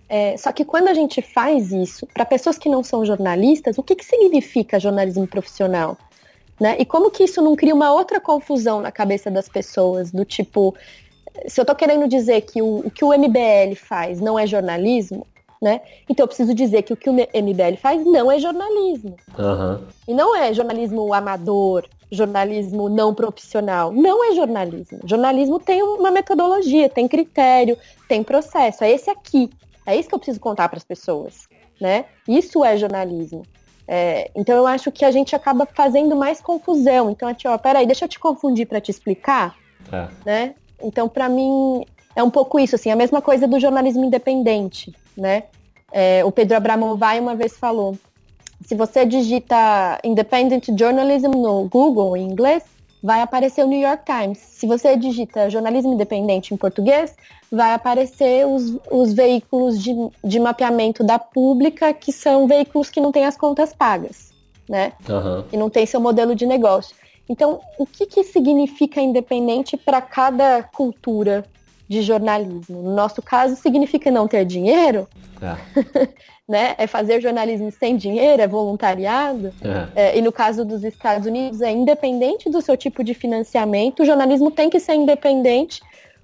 É, 0.09 0.37
só 0.37 0.53
que 0.53 0.65
quando 0.65 0.89
a 0.89 0.95
gente 0.95 1.23
faz 1.23 1.73
isso, 1.73 2.07
para 2.07 2.25
pessoas 2.25 2.59
que 2.59 2.69
não 2.69 2.85
são 2.85 3.05
jornalistas, 3.05 3.79
o 3.79 3.83
que, 3.83 3.97
que 3.97 4.05
significa 4.05 4.79
jornalismo 4.79 5.27
profissional? 5.27 5.97
Né? 6.63 6.77
E 6.79 6.85
como 6.85 7.11
que 7.11 7.25
isso 7.25 7.43
não 7.43 7.57
cria 7.57 7.75
uma 7.75 7.93
outra 7.93 8.21
confusão 8.21 8.81
na 8.81 8.93
cabeça 8.93 9.29
das 9.29 9.49
pessoas, 9.49 10.13
do 10.13 10.25
tipo, 10.25 10.73
se 11.49 11.61
eu 11.61 11.65
estou 11.65 11.75
querendo 11.75 12.07
dizer 12.07 12.43
que 12.43 12.63
o, 12.63 12.87
o, 12.87 12.89
que 12.89 13.05
o 13.05 13.09
MBL 13.09 13.75
faz 13.75 14.21
não 14.21 14.39
é 14.39 14.47
jornalismo, 14.47 15.27
né? 15.61 15.81
Então 16.09 16.23
eu 16.23 16.29
preciso 16.29 16.55
dizer 16.55 16.83
que 16.83 16.93
o 16.93 16.97
que 16.97 17.11
o 17.11 17.13
MBL 17.13 17.77
faz 17.81 18.07
não 18.07 18.31
é 18.31 18.39
jornalismo. 18.39 19.17
Uhum. 19.37 19.85
E 20.07 20.15
não 20.15 20.37
é 20.37 20.55
jornalismo 20.55 21.13
amador, 21.13 21.85
jornalismo 22.13 22.89
não 22.89 23.13
profissional. 23.13 23.91
Não 23.91 24.31
é 24.31 24.37
jornalismo. 24.37 25.01
Jornalismo 25.05 25.59
tem 25.59 25.83
uma 25.83 26.13
metodologia, 26.13 26.89
tem 26.89 27.09
critério, 27.09 27.77
tem 28.07 28.23
processo. 28.23 28.85
É 28.85 28.93
esse 28.93 29.11
aqui. 29.11 29.51
É 29.85 29.97
isso 29.97 30.09
que 30.09 30.15
eu 30.15 30.19
preciso 30.21 30.39
contar 30.39 30.69
para 30.69 30.79
as 30.79 30.85
pessoas, 30.85 31.49
né? 31.81 32.05
Isso 32.29 32.65
é 32.65 32.77
jornalismo. 32.77 33.43
É, 33.95 34.31
então 34.35 34.57
eu 34.57 34.67
acho 34.67 34.91
que 34.91 35.05
a 35.05 35.11
gente 35.11 35.37
acaba 35.37 35.67
fazendo 35.67 36.17
mais 36.17 36.41
confusão. 36.41 37.11
Então, 37.11 37.29
a 37.29 37.35
ó, 37.53 37.59
peraí, 37.59 37.85
deixa 37.85 38.07
eu 38.07 38.09
te 38.09 38.19
confundir 38.19 38.67
para 38.67 38.81
te 38.81 38.91
explicar, 38.91 39.55
é. 39.93 40.09
né? 40.25 40.55
Então, 40.83 41.07
para 41.11 41.29
mim, 41.29 41.85
é 42.17 42.23
um 42.23 42.31
pouco 42.31 42.59
isso, 42.59 42.75
assim, 42.75 42.91
a 42.91 42.97
mesma 42.97 43.21
coisa 43.21 43.47
do 43.47 43.61
jornalismo 43.61 44.03
independente, 44.03 44.95
né? 45.15 45.43
É, 45.93 46.25
o 46.25 46.33
Pedro 46.33 46.57
Abramovay 46.57 47.21
uma 47.21 47.35
vez 47.35 47.55
falou, 47.59 47.95
se 48.65 48.75
você 48.75 49.05
digita 49.05 50.01
Independent 50.03 50.69
Journalism 50.75 51.29
no 51.29 51.69
Google 51.69 52.17
em 52.17 52.31
inglês, 52.31 52.65
vai 53.03 53.21
aparecer 53.21 53.63
o 53.63 53.69
New 53.69 53.81
York 53.81 54.05
Times. 54.07 54.39
Se 54.39 54.67
você 54.67 54.97
digita 54.97 55.51
jornalismo 55.51 55.93
independente 55.93 56.55
em 56.55 56.57
português, 56.57 57.15
vai 57.53 57.75
aparecer 57.75 58.47
os, 58.47 58.79
os 58.91 59.13
veículos 59.13 59.79
de, 59.79 59.95
de 60.25 60.41
mapeamento 60.41 61.05
da 61.05 61.19
pública, 61.19 61.93
que 61.93 62.11
são 62.11 62.49
veículos 62.49 62.89
que 62.89 62.99
não 62.99 63.13
têm 63.13 63.27
as 63.27 63.37
contas 63.37 63.75
pagas, 63.75 64.33
né? 64.67 64.95
Uhum. 65.07 65.45
E 65.53 65.57
não 65.59 65.69
tem 65.69 65.85
seu 65.85 66.01
modelo 66.01 66.35
de 66.35 66.47
negócio. 66.47 66.97
Então, 67.29 67.61
o 67.79 67.85
que, 67.85 68.07
que 68.07 68.25
significa 68.25 69.03
independente 69.03 69.77
para 69.77 70.01
cada 70.01 70.63
cultura 70.63 71.45
de 71.87 72.01
jornalismo? 72.01 72.83
No 72.83 72.95
nosso 72.95 73.21
caso, 73.21 73.55
significa 73.55 74.11
não 74.11 74.27
ter 74.27 74.47
dinheiro. 74.47 75.07
É. 75.43 76.09
né? 76.49 76.75
É 76.79 76.87
fazer 76.87 77.21
jornalismo 77.21 77.71
sem 77.71 77.99
dinheiro, 77.99 78.41
é 78.41 78.49
voluntariado. 78.49 79.53
É. 79.95 80.09
É, 80.09 80.19
e 80.19 80.23
no 80.23 80.33
caso 80.33 80.65
dos 80.65 80.83
Estados 80.85 81.27
Unidos, 81.27 81.61
é 81.61 81.71
independente 81.71 82.49
do 82.49 82.63
seu 82.63 82.79
tipo 82.79 83.05
de 83.05 83.13
financiamento, 83.13 84.03
o 84.03 84.07
jornalismo 84.07 84.51
tem 84.51 84.71
que 84.71 84.81
ser 84.81 84.95
independente 84.95 85.83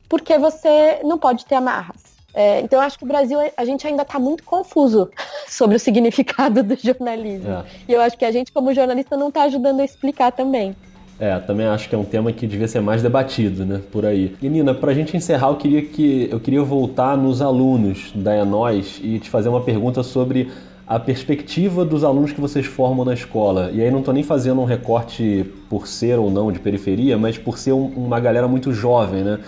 porque 0.09 0.39
você 0.39 1.01
não 1.05 1.19
pode 1.19 1.45
ter 1.45 1.57
amarras. 1.57 2.09
É, 2.35 2.61
então, 2.61 2.79
eu 2.79 2.85
acho 2.85 2.99
que 2.99 3.05
o 3.05 3.09
Brasil, 3.09 3.39
a 3.57 3.65
gente 3.65 3.87
ainda 3.87 4.03
está 4.03 4.19
muito 4.19 4.45
confuso 4.45 5.11
sobre 5.49 5.77
o 5.77 5.79
significado 5.79 6.63
do 6.63 6.77
jornalismo. 6.77 7.51
É. 7.51 7.65
E 7.89 7.93
eu 7.93 8.01
acho 8.01 8.17
que 8.17 8.25
a 8.25 8.31
gente, 8.31 8.53
como 8.53 8.73
jornalista, 8.73 9.17
não 9.17 9.29
está 9.29 9.43
ajudando 9.43 9.81
a 9.81 9.85
explicar 9.85 10.31
também. 10.31 10.77
É, 11.19 11.37
também 11.41 11.67
acho 11.67 11.89
que 11.89 11.95
é 11.97 11.99
um 11.99 12.05
tema 12.05 12.33
que 12.33 12.47
devia 12.47 12.69
ser 12.69 12.81
mais 12.81 13.03
debatido, 13.03 13.65
né, 13.67 13.81
por 13.91 14.07
aí. 14.07 14.37
E 14.41 14.49
Nina, 14.49 14.73
para 14.73 14.93
a 14.93 14.95
gente 14.95 15.17
encerrar, 15.17 15.49
eu 15.49 15.57
queria 15.57 15.83
que 15.83 16.29
eu 16.31 16.39
queria 16.39 16.63
voltar 16.63 17.17
nos 17.17 17.43
alunos 17.43 18.13
da 18.15 18.37
Enós 18.37 19.01
e 19.03 19.19
te 19.19 19.29
fazer 19.29 19.49
uma 19.49 19.61
pergunta 19.61 20.05
sobre 20.05 20.49
a 20.87 20.99
perspectiva 20.99 21.85
dos 21.85 22.05
alunos 22.05 22.33
que 22.33 22.41
vocês 22.41 22.65
formam 22.65 23.05
na 23.05 23.15
escola. 23.15 23.71
E 23.73 23.83
aí 23.83 23.91
não 23.91 23.99
estou 23.99 24.15
nem 24.15 24.23
fazendo 24.23 24.61
um 24.61 24.65
recorte 24.65 25.45
por 25.69 25.89
ser 25.89 26.19
ou 26.19 26.31
não 26.31 26.53
de 26.53 26.61
periferia, 26.61 27.19
mas 27.19 27.37
por 27.37 27.59
ser 27.59 27.73
um, 27.73 27.87
uma 27.97 28.21
galera 28.21 28.47
muito 28.47 28.73
jovem, 28.73 29.23
né? 29.23 29.41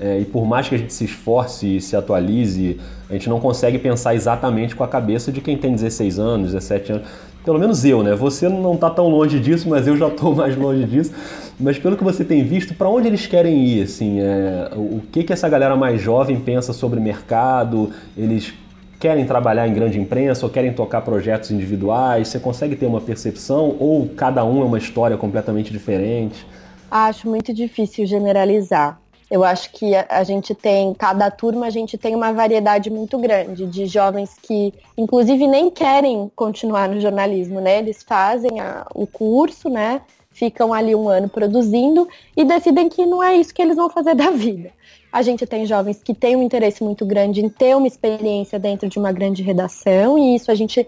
É, 0.00 0.20
e 0.20 0.24
por 0.24 0.46
mais 0.46 0.68
que 0.68 0.74
a 0.74 0.78
gente 0.78 0.92
se 0.92 1.04
esforce 1.04 1.76
e 1.76 1.80
se 1.80 1.96
atualize, 1.96 2.78
a 3.08 3.12
gente 3.14 3.28
não 3.28 3.40
consegue 3.40 3.78
pensar 3.78 4.14
exatamente 4.14 4.76
com 4.76 4.84
a 4.84 4.88
cabeça 4.88 5.32
de 5.32 5.40
quem 5.40 5.56
tem 5.56 5.72
16 5.72 6.18
anos, 6.18 6.52
17 6.52 6.92
anos. 6.92 7.08
Pelo 7.44 7.58
menos 7.58 7.84
eu, 7.84 8.02
né? 8.02 8.14
Você 8.14 8.48
não 8.48 8.74
está 8.74 8.90
tão 8.90 9.08
longe 9.08 9.40
disso, 9.40 9.68
mas 9.68 9.86
eu 9.86 9.96
já 9.96 10.08
estou 10.08 10.34
mais 10.36 10.56
longe 10.56 10.84
disso. 10.84 11.12
Mas 11.58 11.78
pelo 11.78 11.96
que 11.96 12.04
você 12.04 12.24
tem 12.24 12.44
visto, 12.44 12.74
para 12.74 12.88
onde 12.88 13.08
eles 13.08 13.26
querem 13.26 13.64
ir? 13.64 13.82
Assim, 13.82 14.20
é, 14.20 14.70
o 14.76 15.00
que, 15.10 15.24
que 15.24 15.32
essa 15.32 15.48
galera 15.48 15.74
mais 15.74 16.00
jovem 16.00 16.38
pensa 16.38 16.72
sobre 16.72 17.00
mercado? 17.00 17.90
Eles 18.16 18.54
querem 19.00 19.24
trabalhar 19.24 19.66
em 19.66 19.72
grande 19.72 19.98
imprensa 19.98 20.44
ou 20.44 20.52
querem 20.52 20.72
tocar 20.72 21.00
projetos 21.00 21.50
individuais? 21.50 22.28
Você 22.28 22.38
consegue 22.38 22.76
ter 22.76 22.86
uma 22.86 23.00
percepção 23.00 23.76
ou 23.78 24.08
cada 24.08 24.44
um 24.44 24.62
é 24.62 24.64
uma 24.64 24.78
história 24.78 25.16
completamente 25.16 25.72
diferente? 25.72 26.46
Acho 26.90 27.28
muito 27.28 27.52
difícil 27.52 28.06
generalizar. 28.06 29.00
Eu 29.30 29.44
acho 29.44 29.70
que 29.72 29.94
a, 29.94 30.24
gente 30.24 30.54
tem, 30.54 30.94
cada 30.94 31.30
turma 31.30 31.66
a 31.66 31.70
gente 31.70 31.98
tem 31.98 32.14
uma 32.14 32.32
variedade 32.32 32.88
muito 32.88 33.18
grande 33.18 33.66
de 33.66 33.84
jovens 33.84 34.34
que, 34.40 34.72
inclusive, 34.96 35.46
nem 35.46 35.70
querem 35.70 36.30
continuar 36.34 36.88
no 36.88 36.98
jornalismo, 36.98 37.60
né? 37.60 37.78
Eles 37.78 38.02
fazem 38.02 38.58
a, 38.58 38.86
o 38.94 39.06
curso, 39.06 39.68
né? 39.68 40.00
Ficam 40.30 40.72
ali 40.72 40.94
um 40.94 41.08
ano 41.08 41.28
produzindo 41.28 42.08
e 42.34 42.42
decidem 42.42 42.88
que 42.88 43.04
não 43.04 43.22
é 43.22 43.36
isso 43.36 43.52
que 43.52 43.60
eles 43.60 43.76
vão 43.76 43.90
fazer 43.90 44.14
da 44.16 44.30
vida. 44.30 44.70
A 45.12 45.20
gente 45.20 45.46
tem 45.46 45.66
jovens 45.66 46.02
que 46.02 46.14
têm 46.14 46.34
um 46.34 46.42
interesse 46.42 46.82
muito 46.82 47.04
grande 47.04 47.44
em 47.44 47.50
ter 47.50 47.76
uma 47.76 47.86
experiência 47.86 48.58
dentro 48.58 48.88
de 48.88 48.98
uma 48.98 49.12
grande 49.12 49.42
redação 49.42 50.18
e 50.18 50.36
isso 50.36 50.50
a 50.50 50.54
gente, 50.54 50.86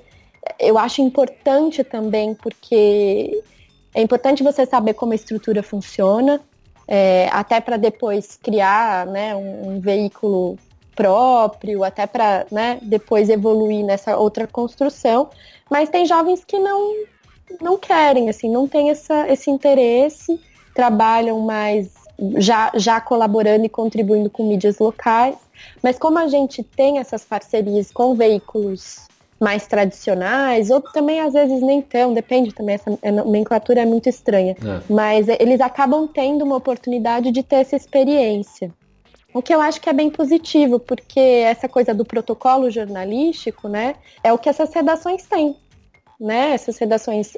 eu 0.58 0.78
acho 0.78 1.02
importante 1.02 1.82
também 1.84 2.34
porque 2.34 3.42
é 3.94 4.00
importante 4.00 4.42
você 4.42 4.64
saber 4.64 4.94
como 4.94 5.12
a 5.12 5.16
estrutura 5.16 5.62
funciona, 5.62 6.40
é, 6.92 7.28
até 7.30 7.60
para 7.60 7.76
depois 7.76 8.36
criar 8.42 9.06
né, 9.06 9.32
um, 9.36 9.68
um, 9.76 9.80
veículo 9.80 10.58
próprio, 10.96 11.84
até 11.84 12.04
para 12.04 12.44
né, 12.50 12.80
depois 12.82 13.30
evoluir 13.30 13.84
nessa 13.84 14.16
outra 14.16 14.44
construção. 14.48 15.30
Mas 15.70 15.88
tem 15.88 16.04
jovens 16.04 16.42
que 16.44 16.58
não, 16.58 16.96
não 17.60 17.78
querem, 17.78 18.28
assim, 18.28 18.50
não 18.50 18.66
têm 18.66 18.90
essa, 18.90 19.28
esse 19.28 19.48
interesse, 19.48 20.40
trabalham 20.74 21.38
mais 21.38 21.92
já, 22.38 22.72
já 22.74 23.00
colaborando 23.00 23.64
e 23.64 23.68
contribuindo 23.68 24.28
com 24.28 24.48
mídias 24.48 24.80
locais. 24.80 25.36
Mas 25.80 25.96
como 25.96 26.18
a 26.18 26.26
gente 26.26 26.64
tem 26.64 26.98
essas 26.98 27.24
parcerias 27.24 27.92
com 27.92 28.16
veículos 28.16 29.08
mais 29.40 29.66
tradicionais, 29.66 30.70
ou 30.70 30.82
também 30.82 31.18
às 31.20 31.32
vezes 31.32 31.62
nem 31.62 31.80
tão, 31.80 32.12
depende 32.12 32.52
também, 32.52 32.74
essa 32.74 32.98
nomenclatura 33.10 33.80
é 33.80 33.86
muito 33.86 34.08
estranha. 34.08 34.54
É. 34.62 34.82
Mas 34.92 35.26
eles 35.28 35.60
acabam 35.62 36.06
tendo 36.06 36.44
uma 36.44 36.56
oportunidade 36.56 37.30
de 37.30 37.42
ter 37.42 37.56
essa 37.56 37.74
experiência. 37.74 38.70
O 39.32 39.40
que 39.40 39.54
eu 39.54 39.60
acho 39.60 39.80
que 39.80 39.88
é 39.88 39.92
bem 39.92 40.10
positivo, 40.10 40.78
porque 40.78 41.20
essa 41.20 41.68
coisa 41.68 41.94
do 41.94 42.04
protocolo 42.04 42.70
jornalístico, 42.70 43.68
né, 43.68 43.94
é 44.22 44.32
o 44.32 44.38
que 44.38 44.48
essas 44.48 44.74
redações 44.74 45.24
têm, 45.24 45.56
né? 46.20 46.50
Essas 46.52 46.76
redações 46.76 47.32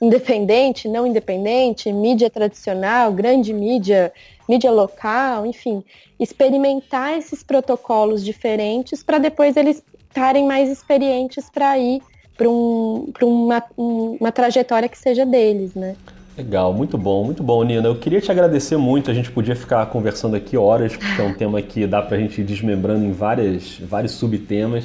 independente, 0.00 0.88
não 0.88 1.06
independente, 1.06 1.92
mídia 1.92 2.30
tradicional, 2.30 3.12
grande 3.12 3.52
mídia, 3.52 4.12
mídia 4.48 4.70
local, 4.70 5.46
enfim, 5.46 5.82
experimentar 6.18 7.16
esses 7.16 7.42
protocolos 7.42 8.24
diferentes 8.24 9.02
para 9.02 9.18
depois 9.18 9.56
eles 9.56 9.82
estarem 10.08 10.46
mais 10.46 10.70
experientes 10.70 11.50
para 11.50 11.78
ir 11.78 12.00
para 12.36 12.48
um, 12.48 13.12
uma, 13.22 13.64
uma 13.76 14.32
trajetória 14.32 14.88
que 14.88 14.98
seja 14.98 15.24
deles, 15.24 15.74
né? 15.74 15.96
Legal, 16.36 16.72
muito 16.72 16.98
bom, 16.98 17.24
muito 17.24 17.44
bom, 17.44 17.62
Nina. 17.62 17.86
Eu 17.86 17.94
queria 17.94 18.20
te 18.20 18.30
agradecer 18.30 18.76
muito. 18.76 19.08
A 19.08 19.14
gente 19.14 19.30
podia 19.30 19.54
ficar 19.54 19.86
conversando 19.86 20.34
aqui 20.34 20.56
horas, 20.56 20.96
porque 20.96 21.22
é 21.22 21.24
um 21.24 21.34
tema 21.38 21.62
que 21.62 21.86
dá 21.86 22.02
para 22.02 22.16
a 22.16 22.20
gente 22.20 22.40
ir 22.40 22.44
desmembrando 22.44 23.04
em 23.04 23.12
várias, 23.12 23.78
vários 23.78 24.12
subtemas. 24.12 24.84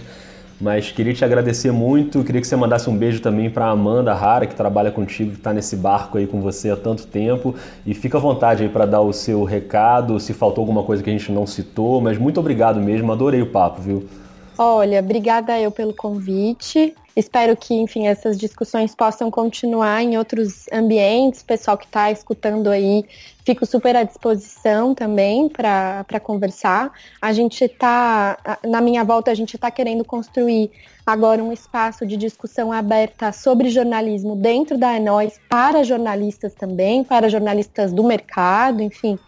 Mas 0.60 0.92
queria 0.92 1.14
te 1.14 1.24
agradecer 1.24 1.72
muito. 1.72 2.24
Queria 2.24 2.42
que 2.42 2.48
você 2.48 2.56
mandasse 2.56 2.90
um 2.90 2.98
beijo 2.98 3.22
também 3.22 3.50
para 3.50 3.68
Amanda 3.68 4.14
Rara, 4.14 4.46
que 4.46 4.56
trabalha 4.56 4.92
contigo, 4.92 5.32
que 5.32 5.38
está 5.38 5.54
nesse 5.54 5.78
barco 5.78 6.18
aí 6.18 6.28
com 6.28 6.42
você 6.42 6.70
há 6.70 6.76
tanto 6.76 7.08
tempo. 7.08 7.56
E 7.86 7.94
fica 7.94 8.18
à 8.18 8.22
vontade 8.22 8.64
aí 8.64 8.70
para 8.70 8.86
dar 8.86 9.02
o 9.02 9.14
seu 9.14 9.44
recado, 9.46 10.20
se 10.20 10.34
faltou 10.34 10.62
alguma 10.62 10.84
coisa 10.84 11.02
que 11.02 11.10
a 11.10 11.14
gente 11.14 11.32
não 11.32 11.48
citou. 11.48 12.02
Mas 12.02 12.18
muito 12.18 12.40
obrigado 12.40 12.80
mesmo, 12.82 13.12
adorei 13.12 13.42
o 13.42 13.48
papo, 13.48 13.82
viu? 13.82 14.06
Olha, 14.58 15.00
obrigada 15.00 15.58
eu 15.58 15.72
pelo 15.72 15.94
convite. 15.94 16.94
Espero 17.20 17.54
que, 17.58 17.74
enfim, 17.74 18.08
essas 18.08 18.38
discussões 18.38 18.96
possam 18.96 19.30
continuar 19.30 20.02
em 20.02 20.18
outros 20.18 20.68
ambientes. 20.72 21.44
Pessoal 21.44 21.78
que 21.78 21.86
está 21.86 22.10
escutando 22.10 22.70
aí, 22.70 23.04
fico 23.44 23.66
super 23.66 23.94
à 23.94 24.04
disposição 24.04 24.96
também 24.96 25.50
para 25.50 26.20
conversar. 26.24 26.94
A 27.22 27.34
gente 27.34 27.66
está, 27.66 28.58
na 28.66 28.80
minha 28.80 29.04
volta, 29.04 29.32
a 29.32 29.34
gente 29.34 29.56
está 29.58 29.70
querendo 29.70 30.06
construir 30.06 30.72
agora 31.06 31.44
um 31.44 31.52
espaço 31.52 32.06
de 32.06 32.16
discussão 32.16 32.72
aberta 32.72 33.34
sobre 33.34 33.68
jornalismo 33.70 34.38
dentro 34.38 34.78
da 34.78 34.96
Enóis 34.96 35.38
para 35.50 35.84
jornalistas 35.84 36.54
também, 36.54 37.04
para 37.04 37.28
jornalistas 37.28 37.92
do 37.92 38.02
mercado, 38.02 38.82
enfim, 38.82 39.20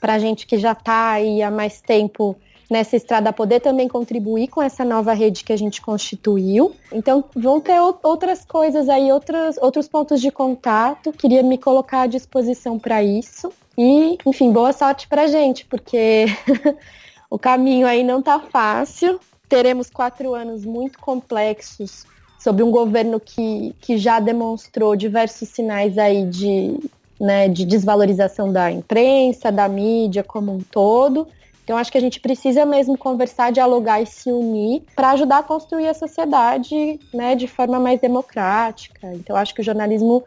para 0.00 0.20
gente 0.20 0.46
que 0.46 0.56
já 0.56 0.70
está 0.70 1.10
aí 1.10 1.42
há 1.42 1.50
mais 1.50 1.80
tempo 1.80 2.36
nessa 2.70 2.96
estrada 2.96 3.32
poder 3.32 3.58
também 3.58 3.88
contribuir 3.88 4.46
com 4.46 4.62
essa 4.62 4.84
nova 4.84 5.12
rede 5.12 5.42
que 5.42 5.52
a 5.52 5.58
gente 5.58 5.82
constituiu. 5.82 6.72
Então, 6.92 7.24
vão 7.34 7.60
ter 7.60 7.80
outras 8.02 8.44
coisas 8.44 8.88
aí, 8.88 9.10
outros, 9.10 9.58
outros 9.58 9.88
pontos 9.88 10.20
de 10.20 10.30
contato. 10.30 11.12
Queria 11.12 11.42
me 11.42 11.58
colocar 11.58 12.02
à 12.02 12.06
disposição 12.06 12.78
para 12.78 13.02
isso. 13.02 13.52
E, 13.76 14.16
enfim, 14.24 14.52
boa 14.52 14.72
sorte 14.72 15.08
para 15.08 15.26
gente, 15.26 15.66
porque 15.66 16.26
o 17.28 17.38
caminho 17.38 17.88
aí 17.88 18.04
não 18.04 18.22
tá 18.22 18.38
fácil. 18.38 19.18
Teremos 19.48 19.90
quatro 19.90 20.32
anos 20.32 20.64
muito 20.64 20.98
complexos 21.00 22.06
sobre 22.38 22.62
um 22.62 22.70
governo 22.70 23.18
que, 23.18 23.74
que 23.80 23.98
já 23.98 24.20
demonstrou 24.20 24.94
diversos 24.94 25.48
sinais 25.48 25.98
aí 25.98 26.24
de, 26.24 26.78
né, 27.20 27.48
de 27.48 27.66
desvalorização 27.66 28.52
da 28.52 28.70
imprensa, 28.70 29.50
da 29.50 29.68
mídia 29.68 30.22
como 30.22 30.54
um 30.54 30.60
todo. 30.60 31.26
Então, 31.70 31.78
acho 31.78 31.92
que 31.92 31.98
a 31.98 32.00
gente 32.00 32.18
precisa 32.18 32.66
mesmo 32.66 32.98
conversar, 32.98 33.52
dialogar 33.52 34.02
e 34.02 34.06
se 34.06 34.28
unir 34.32 34.82
para 34.96 35.10
ajudar 35.10 35.38
a 35.38 35.42
construir 35.44 35.86
a 35.86 35.94
sociedade 35.94 36.98
né, 37.14 37.36
de 37.36 37.46
forma 37.46 37.78
mais 37.78 38.00
democrática. 38.00 39.06
Então, 39.14 39.36
acho 39.36 39.54
que 39.54 39.60
o 39.60 39.64
jornalismo, 39.64 40.24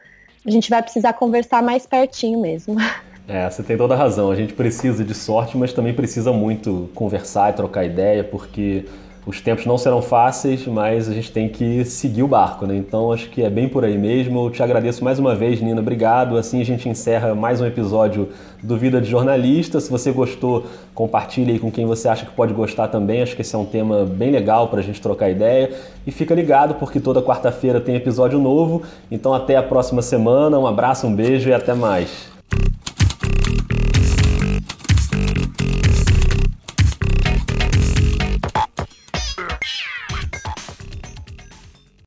a 0.47 0.49
gente 0.49 0.69
vai 0.69 0.81
precisar 0.81 1.11
conversar 1.11 1.61
mais 1.61 1.85
pertinho 1.85 2.39
mesmo. 2.39 2.77
É, 3.25 3.49
você 3.49 3.63
tem 3.63 3.77
toda 3.77 3.93
a 3.93 3.97
razão. 3.97 4.29
A 4.29 4.35
gente 4.35 4.53
precisa 4.53 5.01
de 5.01 5.13
sorte, 5.13 5.57
mas 5.57 5.71
também 5.71 5.93
precisa 5.93 6.33
muito 6.33 6.89
conversar 6.93 7.51
e 7.51 7.53
trocar 7.53 7.85
ideia, 7.85 8.21
porque 8.21 8.83
os 9.25 9.39
tempos 9.39 9.65
não 9.65 9.77
serão 9.77 10.01
fáceis, 10.01 10.67
mas 10.67 11.07
a 11.07 11.13
gente 11.13 11.31
tem 11.31 11.47
que 11.47 11.85
seguir 11.85 12.23
o 12.23 12.27
barco, 12.27 12.65
né? 12.65 12.75
Então 12.75 13.11
acho 13.11 13.29
que 13.29 13.41
é 13.41 13.49
bem 13.49 13.69
por 13.69 13.85
aí 13.85 13.97
mesmo. 13.97 14.47
Eu 14.47 14.49
te 14.49 14.61
agradeço 14.61 15.03
mais 15.03 15.17
uma 15.17 15.33
vez, 15.33 15.61
Nina. 15.61 15.79
Obrigado. 15.79 16.37
Assim 16.37 16.59
a 16.59 16.65
gente 16.65 16.89
encerra 16.89 17.33
mais 17.33 17.61
um 17.61 17.65
episódio 17.65 18.29
do 18.61 18.77
Vida 18.77 18.99
de 18.99 19.09
Jornalista. 19.09 19.79
Se 19.79 19.89
você 19.89 20.11
gostou, 20.11 20.65
compartilhe 20.93 21.53
aí 21.53 21.59
com 21.59 21.71
quem 21.71 21.85
você 21.85 22.09
acha 22.09 22.25
que 22.25 22.33
pode 22.33 22.53
gostar 22.53 22.89
também. 22.89 23.21
Acho 23.21 23.33
que 23.33 23.41
esse 23.41 23.55
é 23.55 23.57
um 23.57 23.65
tema 23.65 24.03
bem 24.03 24.29
legal 24.29 24.67
para 24.67 24.79
a 24.79 24.83
gente 24.83 25.01
trocar 25.01 25.29
ideia. 25.29 25.71
E 26.05 26.11
fica 26.11 26.35
ligado, 26.35 26.75
porque 26.75 26.99
toda 26.99 27.21
quarta-feira 27.21 27.79
tem 27.79 27.95
episódio 27.95 28.37
novo. 28.39 28.83
Então 29.09 29.33
até 29.33 29.55
a 29.55 29.63
próxima 29.63 30.01
semana. 30.01 30.59
Um 30.59 30.67
abraço, 30.67 31.07
um 31.07 31.15
beijo 31.15 31.47
e 31.47 31.53
até 31.53 31.73
mais. 31.73 32.33